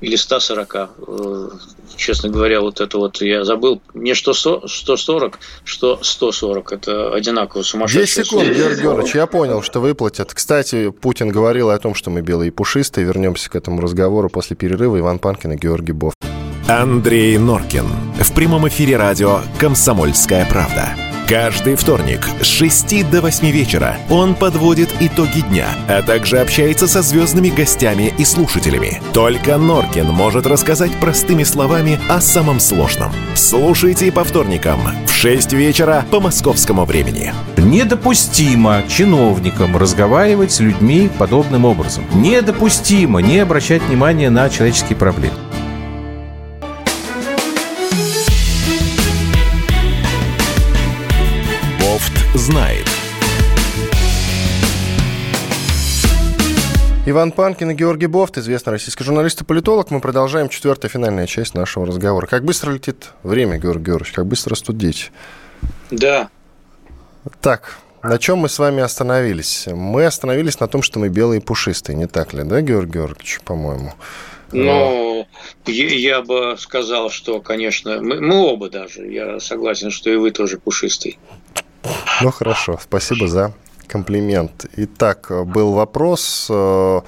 или 0.00 0.16
140, 0.16 0.90
э, 1.08 1.48
честно 1.96 2.28
говоря, 2.28 2.60
вот 2.60 2.80
это 2.80 2.98
вот 2.98 3.22
я 3.22 3.44
забыл. 3.44 3.80
Не 3.94 4.12
что 4.14 4.34
140, 4.34 5.38
что 5.64 5.98
140. 6.02 6.72
Это 6.72 7.14
одинаково 7.14 7.62
сумасшедшие 7.62 8.24
10 8.24 8.26
секунд, 8.26 8.48
Георгий 8.48 8.82
Георгиевич, 8.82 9.14
я 9.14 9.26
понял, 9.26 9.62
что 9.62 9.80
выплатят. 9.80 10.34
Кстати, 10.34 10.90
Путин 10.90 11.30
говорил 11.30 11.70
о 11.70 11.78
том, 11.78 11.94
что 11.94 12.10
мы 12.10 12.20
белые 12.20 12.48
и 12.48 12.50
пушистые. 12.50 13.06
Вернемся 13.06 13.48
к 13.48 13.56
этому 13.56 13.80
разговору 13.80 14.28
после 14.28 14.56
перерыва. 14.56 14.98
Иван 14.98 15.18
Панкин 15.18 15.52
и 15.52 15.56
Георгий 15.56 15.92
Бов. 15.92 16.12
Андрей 16.66 17.36
Норкин. 17.36 17.84
В 18.18 18.32
прямом 18.32 18.66
эфире 18.68 18.96
радио 18.96 19.40
«Комсомольская 19.58 20.46
правда». 20.46 20.94
Каждый 21.28 21.74
вторник 21.74 22.26
с 22.40 22.46
6 22.46 23.10
до 23.10 23.20
8 23.20 23.50
вечера 23.50 23.98
он 24.08 24.34
подводит 24.34 24.88
итоги 24.98 25.40
дня, 25.40 25.66
а 25.88 26.00
также 26.00 26.38
общается 26.38 26.86
со 26.86 27.02
звездными 27.02 27.50
гостями 27.50 28.14
и 28.16 28.24
слушателями. 28.24 29.02
Только 29.12 29.58
Норкин 29.58 30.06
может 30.06 30.46
рассказать 30.46 30.92
простыми 31.00 31.44
словами 31.44 31.98
о 32.08 32.22
самом 32.22 32.60
сложном. 32.60 33.12
Слушайте 33.34 34.10
по 34.10 34.24
вторникам 34.24 34.80
в 35.06 35.12
6 35.12 35.52
вечера 35.52 36.06
по 36.10 36.18
московскому 36.18 36.86
времени. 36.86 37.34
Недопустимо 37.58 38.84
чиновникам 38.88 39.76
разговаривать 39.76 40.52
с 40.52 40.60
людьми 40.60 41.10
подобным 41.18 41.66
образом. 41.66 42.04
Недопустимо 42.14 43.20
не 43.20 43.40
обращать 43.40 43.82
внимания 43.82 44.30
на 44.30 44.48
человеческие 44.48 44.96
проблемы. 44.96 45.36
Знает. 52.44 52.86
Иван 57.06 57.32
Панкин 57.32 57.70
и 57.70 57.74
Георгий 57.74 58.06
Бофт, 58.06 58.36
известный 58.38 58.72
российский 58.72 59.02
журналист 59.02 59.40
и 59.40 59.44
политолог. 59.44 59.90
Мы 59.90 60.00
продолжаем 60.00 60.50
четвертая 60.50 60.90
финальная 60.90 61.26
часть 61.26 61.54
нашего 61.54 61.86
разговора. 61.86 62.26
Как 62.26 62.44
быстро 62.44 62.72
летит 62.72 63.12
время, 63.22 63.56
Георгий 63.56 63.86
Георгиевич? 63.86 64.12
Как 64.12 64.26
быстро 64.26 64.50
растут 64.50 64.76
дети? 64.76 65.06
Да. 65.90 66.28
Так, 67.40 67.78
на 68.02 68.18
чем 68.18 68.38
мы 68.38 68.50
с 68.50 68.58
вами 68.58 68.82
остановились? 68.82 69.66
Мы 69.66 70.04
остановились 70.04 70.60
на 70.60 70.68
том, 70.68 70.82
что 70.82 70.98
мы 70.98 71.08
белые 71.08 71.40
и 71.40 71.44
пушистые, 71.44 71.96
не 71.96 72.06
так 72.06 72.34
ли, 72.34 72.42
да, 72.44 72.60
Георгий 72.60 72.92
Георгиевич, 72.92 73.40
по-моему? 73.44 73.94
Ну, 74.52 75.26
я 75.66 76.20
бы 76.20 76.56
сказал, 76.58 77.08
что, 77.08 77.40
конечно, 77.40 78.02
мы, 78.02 78.20
мы 78.20 78.36
оба 78.36 78.68
даже. 78.68 79.06
Я 79.06 79.40
согласен, 79.40 79.90
что 79.90 80.10
и 80.10 80.16
вы 80.16 80.30
тоже 80.30 80.58
пушистый. 80.58 81.18
Ну 82.22 82.30
хорошо, 82.30 82.78
спасибо 82.82 83.28
за 83.28 83.52
комплимент. 83.86 84.66
Итак, 84.76 85.30
был 85.46 85.72
вопрос. 85.72 86.48
Э, 86.50 87.00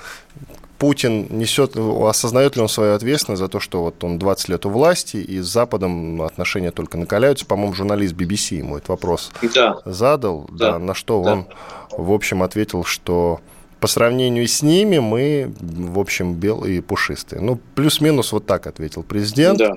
Путин 0.79 1.27
несет, 1.31 1.77
осознает 1.77 2.57
ли 2.57 2.63
он 2.63 2.69
свою 2.69 2.95
ответственность 2.95 3.41
за 3.41 3.49
то, 3.49 3.61
что 3.61 3.83
вот 3.83 4.05
он 4.05 4.19
20 4.19 4.49
лет 4.51 4.67
у 4.67 4.71
власти, 4.71 5.17
и 5.17 5.41
с 5.41 5.47
Западом 5.47 6.21
отношения 6.23 6.71
только 6.71 6.99
накаляются. 6.99 7.47
По-моему, 7.47 7.75
журналист 7.75 8.15
BBC 8.15 8.57
ему 8.57 8.77
этот 8.77 8.91
вопрос 8.91 9.33
да. 9.55 9.79
задал, 9.85 10.47
да. 10.51 10.73
Да, 10.73 10.79
на 10.79 10.95
что 10.95 11.23
да. 11.23 11.33
он, 11.33 11.47
в 11.91 12.13
общем, 12.13 12.43
ответил, 12.43 12.85
что 12.85 13.41
по 13.87 13.93
сравнению 13.93 14.49
с 14.49 14.63
ними 14.63 14.99
мы, 14.99 15.55
в 15.61 16.01
общем, 16.01 16.35
белые 16.35 16.79
и 16.79 16.81
пушистые. 16.81 17.41
Ну, 17.41 17.61
плюс-минус 17.77 18.33
вот 18.33 18.45
так 18.45 18.67
ответил 18.67 19.05
президент. 19.05 19.59
Да. 19.59 19.75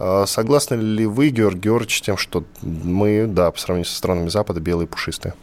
А 0.00 0.26
согласны 0.26 0.74
ли 0.74 1.06
вы, 1.06 1.28
Георгий 1.28 1.60
Георгиевич, 1.60 2.02
тем, 2.02 2.16
что 2.16 2.42
мы, 2.60 3.26
да, 3.28 3.52
по 3.52 3.60
сравнению 3.60 3.88
со 3.88 3.94
странами 3.94 4.30
Запада, 4.30 4.58
белые 4.58 4.86
и 4.86 4.88
пушистые? 4.88 5.34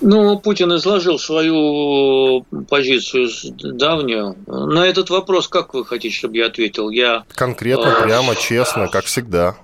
Ну, 0.00 0.38
Путин 0.38 0.74
изложил 0.74 1.18
свою 1.18 2.46
позицию 2.70 3.28
давнюю. 3.52 4.36
На 4.46 4.86
этот 4.86 5.10
вопрос 5.10 5.48
как 5.48 5.74
вы 5.74 5.84
хотите, 5.84 6.16
чтобы 6.16 6.38
я 6.38 6.46
ответил? 6.46 6.88
Я 6.88 7.24
конкретно, 7.34 7.88
э, 7.88 8.04
прямо, 8.04 8.34
честно, 8.36 8.88
как 8.88 9.04
всегда. 9.04 9.54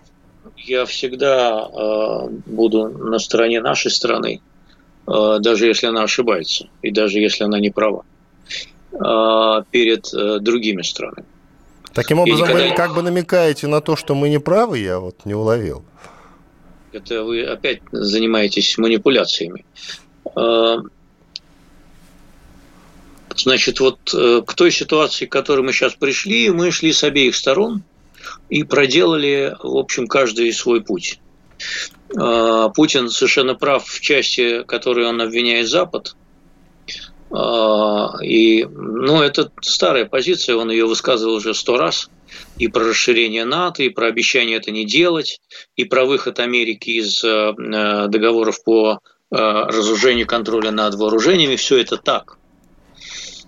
Я 0.59 0.85
всегда 0.85 1.67
э, 1.67 2.29
буду 2.45 2.89
на 2.89 3.19
стороне 3.19 3.63
нашей 3.63 3.91
страны, 3.91 4.43
даже 5.07 5.67
если 5.67 5.87
она 5.87 6.03
ошибается 6.03 6.69
и 6.83 6.91
даже 6.91 7.19
если 7.19 7.45
она 7.45 7.59
не 7.61 7.71
права. 7.71 8.05
перед 9.71 10.09
другими 10.43 10.83
странами. 10.83 11.27
Таким 11.93 12.19
образом, 12.19 12.47
никогда... 12.47 12.69
вы 12.69 12.75
как 12.75 12.95
бы 12.95 13.03
намекаете 13.03 13.67
на 13.67 13.81
то, 13.81 13.97
что 13.97 14.15
мы 14.15 14.29
не 14.29 14.39
правы, 14.39 14.79
я 14.79 14.99
вот 14.99 15.25
не 15.25 15.35
уловил. 15.35 15.85
Это 16.93 17.25
вы 17.25 17.45
опять 17.45 17.81
занимаетесь 17.93 18.79
манипуляциями. 18.79 19.65
Значит, 23.37 23.81
вот 23.81 23.99
э, 24.15 24.43
к 24.47 24.55
той 24.55 24.71
ситуации, 24.71 25.27
к 25.27 25.33
которой 25.33 25.61
мы 25.61 25.73
сейчас 25.73 25.95
пришли, 25.95 26.49
мы 26.51 26.71
шли 26.71 26.93
с 26.93 27.05
обеих 27.05 27.37
сторон 27.37 27.83
и 28.49 28.65
проделали, 28.65 29.55
в 29.63 29.77
общем, 29.77 30.07
каждый 30.07 30.53
свой 30.55 30.81
путь. 30.81 31.21
А, 32.15 32.69
Путин 32.71 33.09
совершенно 33.11 33.55
прав 33.55 33.87
в 33.87 34.01
части, 34.01 34.63
которой 34.65 35.07
он 35.07 35.21
обвиняет 35.21 35.69
Запад. 35.69 36.15
А, 37.31 38.15
и, 38.23 38.65
ну, 38.65 39.23
это 39.23 39.51
старая 39.61 40.05
позиция, 40.05 40.57
он 40.57 40.71
ее 40.71 40.87
высказывал 40.87 41.35
уже 41.35 41.55
сто 41.55 41.77
раз. 41.77 42.11
И 42.59 42.69
про 42.69 42.85
расширение 42.85 43.45
НАТО, 43.45 43.83
и 43.83 43.89
про 43.89 44.09
обещание 44.09 44.57
это 44.57 44.71
не 44.71 44.85
делать, 44.85 45.41
и 45.75 45.85
про 45.85 46.05
выход 46.05 46.39
Америки 46.39 46.91
из 46.91 47.23
э, 47.25 47.53
договоров 48.09 48.63
по 48.63 48.99
э, 48.99 48.99
разоружению 49.31 50.27
контроля 50.27 50.71
над 50.71 50.95
вооружениями. 50.97 51.57
Все 51.57 51.79
это 51.79 51.97
так. 51.97 52.39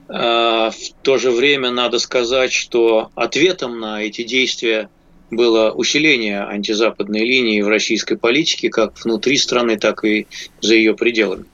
А, 0.08 0.70
в 0.70 1.02
то 1.02 1.18
же 1.18 1.30
время 1.30 1.70
надо 1.70 1.98
сказать, 1.98 2.52
что 2.52 3.10
ответом 3.14 3.78
на 3.78 4.02
эти 4.02 4.22
действия 4.22 4.88
было 5.30 5.70
усиление 5.70 6.42
антизападной 6.42 7.20
линии 7.20 7.60
в 7.60 7.68
российской 7.68 8.16
политике 8.16 8.70
как 8.70 9.04
внутри 9.04 9.36
страны, 9.36 9.76
так 9.76 10.04
и 10.04 10.26
за 10.60 10.74
ее 10.74 10.94
пределами. 10.94 11.44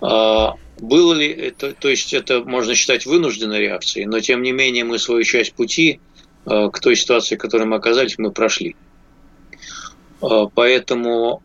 А, 0.00 0.54
было 0.80 1.14
ли 1.14 1.28
это, 1.28 1.72
то 1.72 1.88
есть 1.88 2.14
это 2.14 2.42
можно 2.44 2.74
считать 2.74 3.06
вынужденной 3.06 3.60
реакцией, 3.60 4.06
но 4.06 4.20
тем 4.20 4.42
не 4.42 4.52
менее 4.52 4.84
мы 4.84 4.98
свою 4.98 5.24
часть 5.24 5.54
пути 5.54 6.00
а, 6.46 6.70
к 6.70 6.80
той 6.80 6.96
ситуации, 6.96 7.36
в 7.36 7.38
которой 7.38 7.64
мы 7.64 7.76
оказались, 7.76 8.18
мы 8.18 8.30
прошли. 8.30 8.76
Поэтому, 10.20 11.44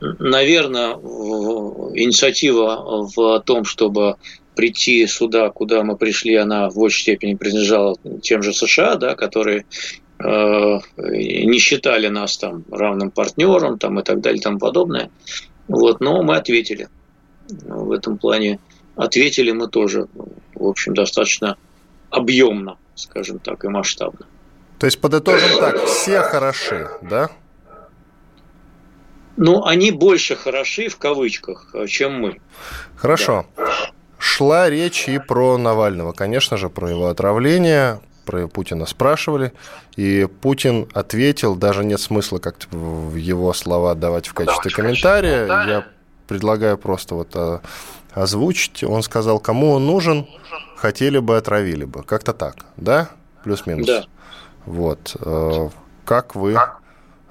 наверное, 0.00 0.92
инициатива 0.92 3.08
в 3.16 3.40
том, 3.40 3.64
чтобы 3.64 4.14
прийти 4.54 5.06
сюда, 5.06 5.50
куда 5.50 5.82
мы 5.82 5.96
пришли, 5.96 6.36
она 6.36 6.70
в 6.70 6.76
большей 6.76 7.02
степени 7.02 7.34
принадлежала 7.34 7.96
тем 8.22 8.42
же 8.42 8.52
США, 8.52 8.96
да, 8.96 9.14
которые 9.14 9.66
не 10.18 11.58
считали 11.58 12.08
нас 12.08 12.36
там 12.38 12.64
равным 12.70 13.10
партнером 13.10 13.78
там, 13.78 13.98
и 14.00 14.02
так 14.02 14.20
далее 14.20 14.38
и 14.38 14.42
тому 14.42 14.58
подобное. 14.58 15.10
Вот, 15.68 16.00
но 16.00 16.22
мы 16.22 16.36
ответили. 16.36 16.88
В 17.48 17.92
этом 17.92 18.18
плане 18.18 18.58
ответили 18.96 19.50
мы 19.50 19.68
тоже, 19.68 20.06
в 20.54 20.66
общем, 20.66 20.94
достаточно 20.94 21.56
объемно, 22.10 22.76
скажем 22.94 23.38
так, 23.38 23.64
и 23.64 23.68
масштабно. 23.68 24.26
То 24.78 24.86
есть, 24.86 25.00
подытожим 25.00 25.58
так, 25.58 25.84
все 25.84 26.20
хороши, 26.20 26.88
да? 27.02 27.30
Ну, 29.36 29.64
они 29.64 29.90
больше 29.90 30.36
хороши, 30.36 30.88
в 30.88 30.96
кавычках, 30.96 31.74
чем 31.88 32.20
мы. 32.20 32.40
Хорошо. 32.96 33.46
Да. 33.56 33.90
Шла 34.18 34.70
речь 34.70 35.08
и 35.08 35.18
про 35.18 35.58
Навального, 35.58 36.12
конечно 36.12 36.56
же, 36.56 36.70
про 36.70 36.88
его 36.88 37.08
отравление, 37.08 38.00
про 38.24 38.48
Путина 38.48 38.86
спрашивали, 38.86 39.52
и 39.96 40.28
Путин 40.40 40.88
ответил, 40.92 41.54
даже 41.54 41.84
нет 41.84 42.00
смысла 42.00 42.38
как-то 42.38 42.66
в 42.76 43.16
его 43.16 43.52
слова 43.52 43.94
давать 43.94 44.26
в 44.26 44.34
качестве 44.34 44.70
комментария, 44.70 45.46
я 45.46 45.86
предлагаю 46.26 46.78
просто 46.78 47.14
вот 47.14 47.28
а, 47.34 47.60
озвучить. 48.12 48.82
Он 48.84 49.02
сказал, 49.02 49.40
кому 49.40 49.72
он 49.72 49.86
нужен, 49.86 50.26
хотели 50.76 51.18
бы, 51.18 51.36
отравили 51.36 51.84
бы. 51.84 52.02
Как-то 52.02 52.32
так, 52.32 52.56
да? 52.76 53.10
Плюс-минус. 53.42 53.86
Да. 53.86 54.04
Вот. 54.64 55.16
Э, 55.20 55.68
как 56.04 56.34
вы 56.34 56.56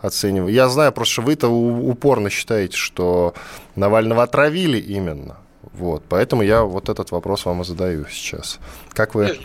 оцениваете? 0.02 0.56
Я 0.56 0.70
знаю, 0.70 0.92
просто 0.92 1.14
что 1.14 1.22
вы-то 1.24 1.48
упорно 1.48 2.30
считаете, 2.30 2.78
что 2.78 3.34
Навального 3.76 4.24
отравили 4.24 4.78
именно. 4.78 5.38
Вот, 5.72 6.04
поэтому 6.10 6.44
я 6.44 6.64
вот 6.64 6.90
этот 6.90 7.12
вопрос 7.12 7.46
вам 7.46 7.62
и 7.62 7.66
задаю 7.66 8.06
сейчас. 8.12 8.60
Как 8.90 9.16
вы... 9.16 9.38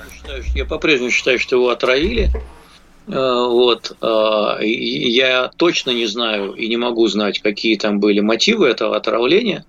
Я 0.55 0.65
по-прежнему 0.65 1.11
считаю, 1.11 1.39
что 1.39 1.57
его 1.57 1.71
отравили. 1.71 2.31
Э, 3.07 3.47
вот. 3.49 3.97
Э, 4.03 4.59
я 4.63 5.51
точно 5.57 5.91
не 5.91 6.07
знаю 6.07 6.53
и 6.53 6.69
не 6.69 6.77
могу 6.77 7.07
знать, 7.09 7.41
какие 7.41 7.77
там 7.77 8.01
были 8.01 8.21
мотивы 8.21 8.67
этого 8.67 8.97
отравления, 8.97 9.65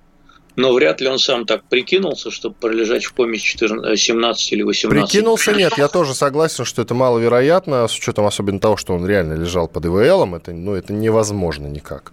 но 0.56 0.74
вряд 0.74 1.00
ли 1.00 1.08
он 1.08 1.20
сам 1.20 1.46
так 1.46 1.64
прикинулся, 1.64 2.32
чтобы 2.32 2.56
пролежать 2.60 3.06
в 3.06 3.14
коме 3.14 3.38
14, 3.38 3.98
17 3.98 4.52
или 4.52 4.64
18. 4.64 5.10
Прикинулся 5.10 5.54
нет, 5.54 5.78
я 5.78 5.88
тоже 5.88 6.14
согласен, 6.14 6.66
что 6.66 6.82
это 6.82 6.94
маловероятно, 6.94 7.88
с 7.88 7.96
учетом 7.96 8.26
особенно 8.26 8.60
того, 8.60 8.76
что 8.76 8.94
он 8.94 9.06
реально 9.06 9.34
лежал 9.34 9.68
под 9.68 9.86
ИВЛом, 9.86 10.36
это, 10.36 10.52
ну, 10.52 10.74
это 10.74 10.92
невозможно 10.92 11.68
никак. 11.68 12.12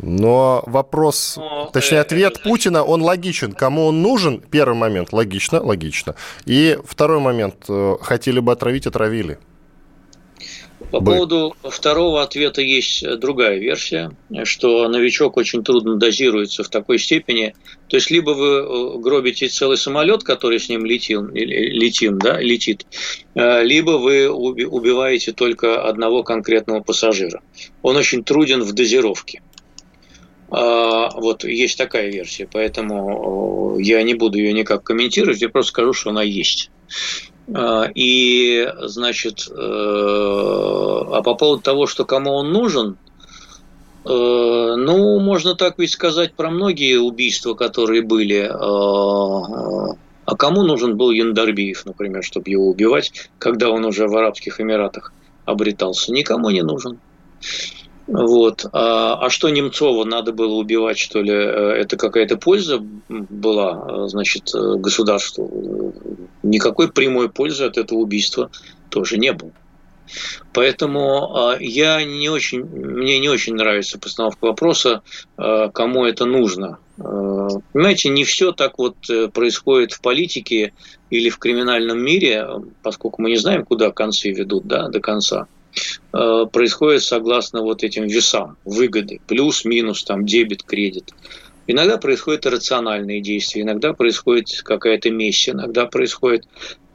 Но 0.00 0.62
вопрос, 0.66 1.34
Но, 1.36 1.70
точнее, 1.72 2.00
ответ 2.00 2.34
это... 2.36 2.42
Путина, 2.42 2.84
он 2.84 3.02
логичен. 3.02 3.52
Кому 3.52 3.86
он 3.86 4.02
нужен? 4.02 4.40
Первый 4.40 4.76
момент, 4.76 5.12
логично, 5.12 5.60
логично. 5.60 6.14
И 6.46 6.78
второй 6.84 7.20
момент, 7.20 7.64
э, 7.68 7.96
хотели 8.00 8.38
бы 8.40 8.52
отравить, 8.52 8.86
отравили. 8.86 9.38
По 10.90 11.00
бы. 11.00 11.12
поводу 11.12 11.56
второго 11.64 12.22
ответа 12.22 12.62
есть 12.62 13.04
другая 13.18 13.58
версия, 13.58 14.12
что 14.44 14.88
новичок 14.88 15.36
очень 15.36 15.64
трудно 15.64 15.96
дозируется 15.96 16.62
в 16.62 16.68
такой 16.68 16.98
степени. 16.98 17.54
То 17.88 17.96
есть 17.96 18.10
либо 18.10 18.30
вы 18.30 18.46
э, 18.46 18.98
гробите 18.98 19.48
целый 19.48 19.76
самолет, 19.76 20.22
который 20.22 20.60
с 20.60 20.68
ним 20.68 20.84
летел, 20.86 21.26
летим, 21.26 22.18
да, 22.18 22.40
летит, 22.40 22.86
э, 23.34 23.64
либо 23.64 23.92
вы 23.92 24.30
убиваете 24.30 25.32
только 25.32 25.82
одного 25.82 26.22
конкретного 26.22 26.80
пассажира. 26.80 27.42
Он 27.82 27.96
очень 27.96 28.22
труден 28.22 28.62
в 28.62 28.72
дозировке. 28.72 29.42
А, 30.50 31.10
вот 31.10 31.44
есть 31.44 31.76
такая 31.76 32.10
версия, 32.10 32.48
поэтому 32.50 33.76
я 33.78 34.02
не 34.02 34.14
буду 34.14 34.38
ее 34.38 34.52
никак 34.52 34.82
комментировать, 34.82 35.42
я 35.42 35.48
просто 35.48 35.70
скажу, 35.70 35.92
что 35.92 36.10
она 36.10 36.22
есть. 36.22 36.70
А, 37.54 37.90
и, 37.94 38.68
значит, 38.82 39.48
э, 39.50 39.54
а 39.54 41.22
по 41.22 41.34
поводу 41.34 41.62
того, 41.62 41.86
что 41.86 42.04
кому 42.04 42.32
он 42.32 42.52
нужен, 42.52 42.96
э, 44.04 44.08
ну, 44.08 45.20
можно 45.20 45.54
так 45.54 45.78
ведь 45.78 45.90
сказать 45.90 46.34
про 46.34 46.50
многие 46.50 46.98
убийства, 46.98 47.54
которые 47.54 48.02
были. 48.02 48.50
А 50.30 50.36
кому 50.36 50.62
нужен 50.62 50.98
был 50.98 51.10
Яндарбиев, 51.10 51.86
например, 51.86 52.22
чтобы 52.22 52.50
его 52.50 52.68
убивать, 52.68 53.30
когда 53.38 53.70
он 53.70 53.86
уже 53.86 54.08
в 54.08 54.14
Арабских 54.14 54.60
Эмиратах 54.60 55.14
обретался? 55.46 56.12
Никому 56.12 56.50
не 56.50 56.62
нужен. 56.62 57.00
Вот. 58.08 58.64
А, 58.72 59.14
а 59.20 59.30
что 59.30 59.50
Немцова 59.50 60.04
надо 60.04 60.32
было 60.32 60.54
убивать, 60.54 60.98
что 60.98 61.20
ли? 61.20 61.32
Э, 61.32 61.72
это 61.72 61.96
какая-то 61.96 62.38
польза 62.38 62.78
была, 63.08 64.08
значит, 64.08 64.50
государству? 64.54 65.94
Никакой 66.42 66.90
прямой 66.90 67.28
пользы 67.28 67.64
от 67.64 67.76
этого 67.76 67.98
убийства 67.98 68.50
тоже 68.88 69.18
не 69.18 69.32
было. 69.32 69.52
Поэтому 70.54 71.36
а, 71.36 71.56
я 71.60 72.02
не 72.02 72.30
очень, 72.30 72.64
мне 72.64 73.18
не 73.18 73.28
очень 73.28 73.54
нравится 73.54 73.98
постановка 73.98 74.46
вопроса, 74.46 75.02
а, 75.36 75.68
кому 75.68 76.06
это 76.06 76.24
нужно. 76.24 76.78
Понимаете, 76.96 78.08
не 78.08 78.24
все 78.24 78.50
так 78.50 78.76
вот 78.78 78.96
э, 79.08 79.28
происходит 79.28 79.92
в 79.92 80.00
политике 80.00 80.72
или 81.10 81.28
в 81.30 81.38
криминальном 81.38 82.00
мире, 82.00 82.44
поскольку 82.82 83.22
мы 83.22 83.30
не 83.30 83.36
знаем, 83.36 83.64
куда 83.64 83.92
концы 83.92 84.32
ведут 84.32 84.66
да, 84.66 84.88
до 84.88 84.98
конца. 84.98 85.46
Э, 86.12 86.46
происходит 86.50 87.02
согласно 87.02 87.62
вот 87.62 87.82
этим 87.84 88.06
весам 88.06 88.56
выгоды, 88.64 89.20
плюс, 89.26 89.64
минус, 89.64 90.04
там, 90.04 90.24
дебет, 90.24 90.62
кредит. 90.62 91.12
Иногда 91.66 91.98
происходят 91.98 92.46
рациональные 92.46 93.20
действия, 93.20 93.62
иногда 93.62 93.92
происходит 93.92 94.62
какая-то 94.62 95.10
месть, 95.10 95.48
иногда 95.48 95.86
происходит 95.86 96.46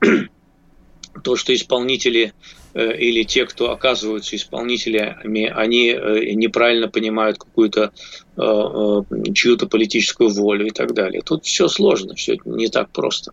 то, 1.23 1.35
что 1.35 1.53
исполнители 1.53 2.33
э, 2.73 2.97
или 2.97 3.23
те, 3.23 3.45
кто 3.45 3.71
оказываются 3.71 4.35
исполнителями, 4.35 5.45
они 5.45 5.89
э, 5.89 6.33
неправильно 6.33 6.87
понимают 6.87 7.37
какую-то 7.37 7.91
чью-то 8.35 9.67
политическую 9.67 10.31
волю 10.31 10.65
и 10.65 10.71
так 10.71 10.95
далее. 10.95 11.21
Тут 11.23 11.45
все 11.45 11.67
сложно, 11.67 12.15
все 12.15 12.35
не 12.45 12.67
так 12.67 12.89
просто. 12.89 13.31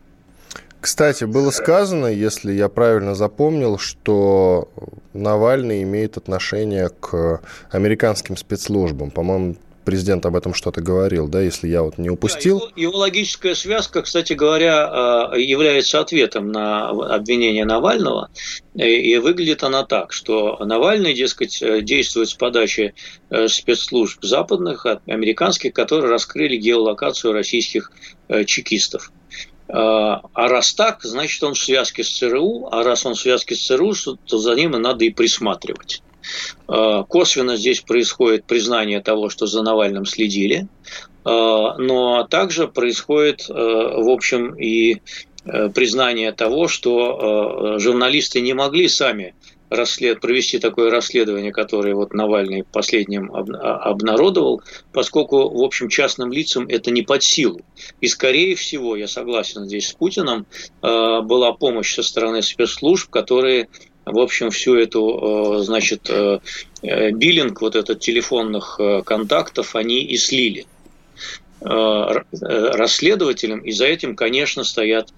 Кстати, 0.81 1.25
было 1.25 1.51
сказано, 1.51 2.07
если 2.07 2.53
я 2.53 2.69
правильно 2.69 3.15
запомнил, 3.15 3.79
что 3.79 4.69
Навальный 5.13 5.83
имеет 5.83 6.17
отношение 6.17 6.89
к 6.89 7.43
американским 7.71 8.37
спецслужбам. 8.37 9.11
По-моему, 9.11 9.57
президент 9.85 10.25
об 10.25 10.37
этом 10.37 10.55
что-то 10.55 10.81
говорил, 10.81 11.29
да, 11.29 11.41
если 11.41 11.69
я 11.69 11.83
вот 11.83 11.99
не 11.99 12.11
упустил. 12.11 12.61
Да, 12.61 12.65
его, 12.67 12.73
его 12.77 12.99
логическая 12.99 13.55
связка, 13.55 14.03
кстати 14.03 14.33
говоря, 14.33 15.31
э, 15.35 15.41
является 15.41 16.01
ответом 16.01 16.53
на 16.53 16.91
обвинение 16.91 17.65
Навального. 17.65 18.31
И 18.75 19.17
выглядит 19.19 19.65
она 19.65 19.85
так, 19.85 20.13
что 20.13 20.57
Навальный, 20.65 21.13
дескать, 21.13 21.61
э, 21.61 21.81
действует 21.83 22.29
с 22.29 22.35
подачи 22.35 22.95
э, 23.31 23.49
спецслужб 23.49 24.23
западных, 24.23 24.87
американских, 25.07 25.73
которые 25.73 26.11
раскрыли 26.11 26.57
геолокацию 26.57 27.33
российских 27.33 27.93
чекистов. 28.47 29.11
А 29.73 30.49
раз 30.49 30.75
так, 30.75 31.03
значит, 31.03 31.43
он 31.43 31.55
в 31.55 31.59
связке 31.59 32.03
с 32.03 32.19
ЦРУ, 32.19 32.69
а 32.73 32.83
раз 32.83 33.07
он 33.07 33.15
в 33.15 33.21
связке 33.21 33.55
с 33.55 33.67
ЦРУ, 33.67 33.93
то 34.27 34.39
за 34.39 34.55
ним 34.55 34.75
и 34.75 34.79
надо 34.79 35.05
и 35.05 35.11
присматривать. 35.11 36.03
Косвенно 36.67 37.57
здесь 37.57 37.81
происходит 37.81 38.45
признание 38.45 39.01
того, 39.01 39.31
что 39.31 39.47
за 39.47 39.63
Навальным 39.63 40.07
следили, 40.07 40.67
но 41.25 42.27
также 42.29 42.69
происходит, 42.69 43.49
в 43.49 44.11
общем, 44.11 44.55
и 44.55 45.01
признание 45.75 46.33
того, 46.33 46.69
что 46.69 47.79
журналисты 47.79 48.41
не 48.41 48.55
могли 48.55 48.89
сами 48.89 49.35
расслед... 49.71 50.21
провести 50.21 50.59
такое 50.59 50.91
расследование, 50.91 51.53
которое 51.53 51.95
вот 51.95 52.13
Навальный 52.13 52.65
последним 52.65 53.33
об... 53.33 53.51
А, 53.53 53.79
обнародовал, 53.79 54.63
поскольку, 54.93 55.49
в 55.49 55.63
общем, 55.63 55.89
частным 55.89 56.33
лицам 56.33 56.67
это 56.69 56.91
не 56.91 57.03
под 57.03 57.23
силу. 57.23 57.61
И, 58.01 58.09
скорее 58.09 58.57
всего, 58.57 58.97
я 58.97 59.07
согласен 59.07 59.65
здесь 59.65 59.89
с 59.89 59.95
Путиным, 59.95 60.45
э, 60.83 61.21
была 61.23 61.53
помощь 61.53 61.95
со 61.95 62.03
стороны 62.03 62.43
спецслужб, 62.43 63.09
которые 63.11 63.69
в 64.07 64.19
общем, 64.19 64.51
всю 64.51 64.77
эту, 64.77 65.59
э, 65.61 65.63
значит, 65.63 66.11
э, 66.11 66.41
биллинг 66.83 67.61
вот 67.61 67.77
этот 67.77 68.01
телефонных 68.01 68.81
контактов 69.05 69.77
они 69.77 70.03
и 70.03 70.17
слили 70.17 70.67
расследователям, 71.61 73.61
и 73.61 73.71
за 73.71 73.85
этим, 73.85 74.17
конечно, 74.17 74.65
стоят 74.65 75.13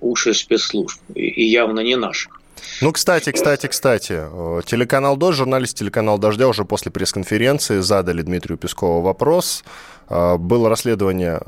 уши 0.00 0.32
спецслужб, 0.32 0.98
и 1.14 1.44
явно 1.44 1.80
не 1.80 1.96
наших. 1.96 2.41
Ну, 2.80 2.92
кстати, 2.92 3.32
кстати, 3.32 3.66
кстати, 3.66 4.18
э, 4.18 4.60
телеканал 4.64 5.16
«Дождь», 5.16 5.38
журналист 5.38 5.76
телеканал 5.76 6.18
«Дождя» 6.18 6.48
уже 6.48 6.64
после 6.64 6.90
пресс-конференции 6.90 7.80
задали 7.80 8.22
Дмитрию 8.22 8.58
Пескову 8.58 9.00
вопрос. 9.02 9.64
Э, 10.08 10.36
было 10.36 10.68
расследование, 10.68 11.40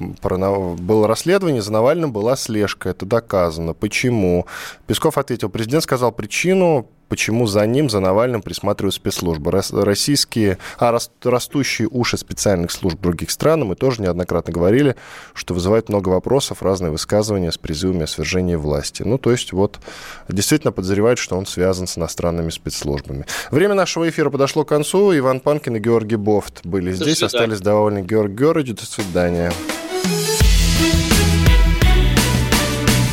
э, 0.00 0.74
было 0.76 1.08
расследование, 1.08 1.62
за 1.62 1.72
Навальным 1.72 2.12
была 2.12 2.36
слежка, 2.36 2.90
это 2.90 3.06
доказано. 3.06 3.74
Почему? 3.74 4.46
Песков 4.86 5.18
ответил, 5.18 5.48
президент 5.48 5.82
сказал 5.82 6.12
причину, 6.12 6.88
почему 7.12 7.46
за 7.46 7.66
ним, 7.66 7.90
за 7.90 8.00
Навальным 8.00 8.40
присматривают 8.40 8.94
спецслужбы. 8.94 9.50
Российские, 9.50 10.56
а 10.78 10.98
растущие 11.22 11.86
уши 11.90 12.16
специальных 12.16 12.70
служб 12.70 12.98
других 12.98 13.30
стран, 13.30 13.66
мы 13.66 13.76
тоже 13.76 14.00
неоднократно 14.00 14.50
говорили, 14.50 14.96
что 15.34 15.52
вызывает 15.52 15.90
много 15.90 16.08
вопросов, 16.08 16.62
разные 16.62 16.90
высказывания 16.90 17.52
с 17.52 17.58
призывами 17.58 18.04
о 18.04 18.06
свержении 18.06 18.54
власти. 18.54 19.02
Ну, 19.02 19.18
то 19.18 19.30
есть 19.30 19.52
вот 19.52 19.78
действительно 20.26 20.72
подозревают, 20.72 21.18
что 21.18 21.36
он 21.36 21.44
связан 21.44 21.86
с 21.86 21.98
иностранными 21.98 22.48
спецслужбами. 22.48 23.26
Время 23.50 23.74
нашего 23.74 24.08
эфира 24.08 24.30
подошло 24.30 24.64
к 24.64 24.68
концу. 24.68 25.14
Иван 25.14 25.40
Панкин 25.40 25.76
и 25.76 25.80
Георгий 25.80 26.16
Бофт 26.16 26.64
были 26.64 26.92
До 26.92 26.96
здесь, 26.96 27.18
свидания. 27.18 27.26
остались 27.26 27.60
довольны. 27.60 27.98
Георгий 28.00 28.36
Георгиевич, 28.36 28.80
до 28.80 28.86
свидания. 28.86 29.52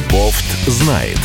Бофт 0.09 0.45
знает. 0.67 1.17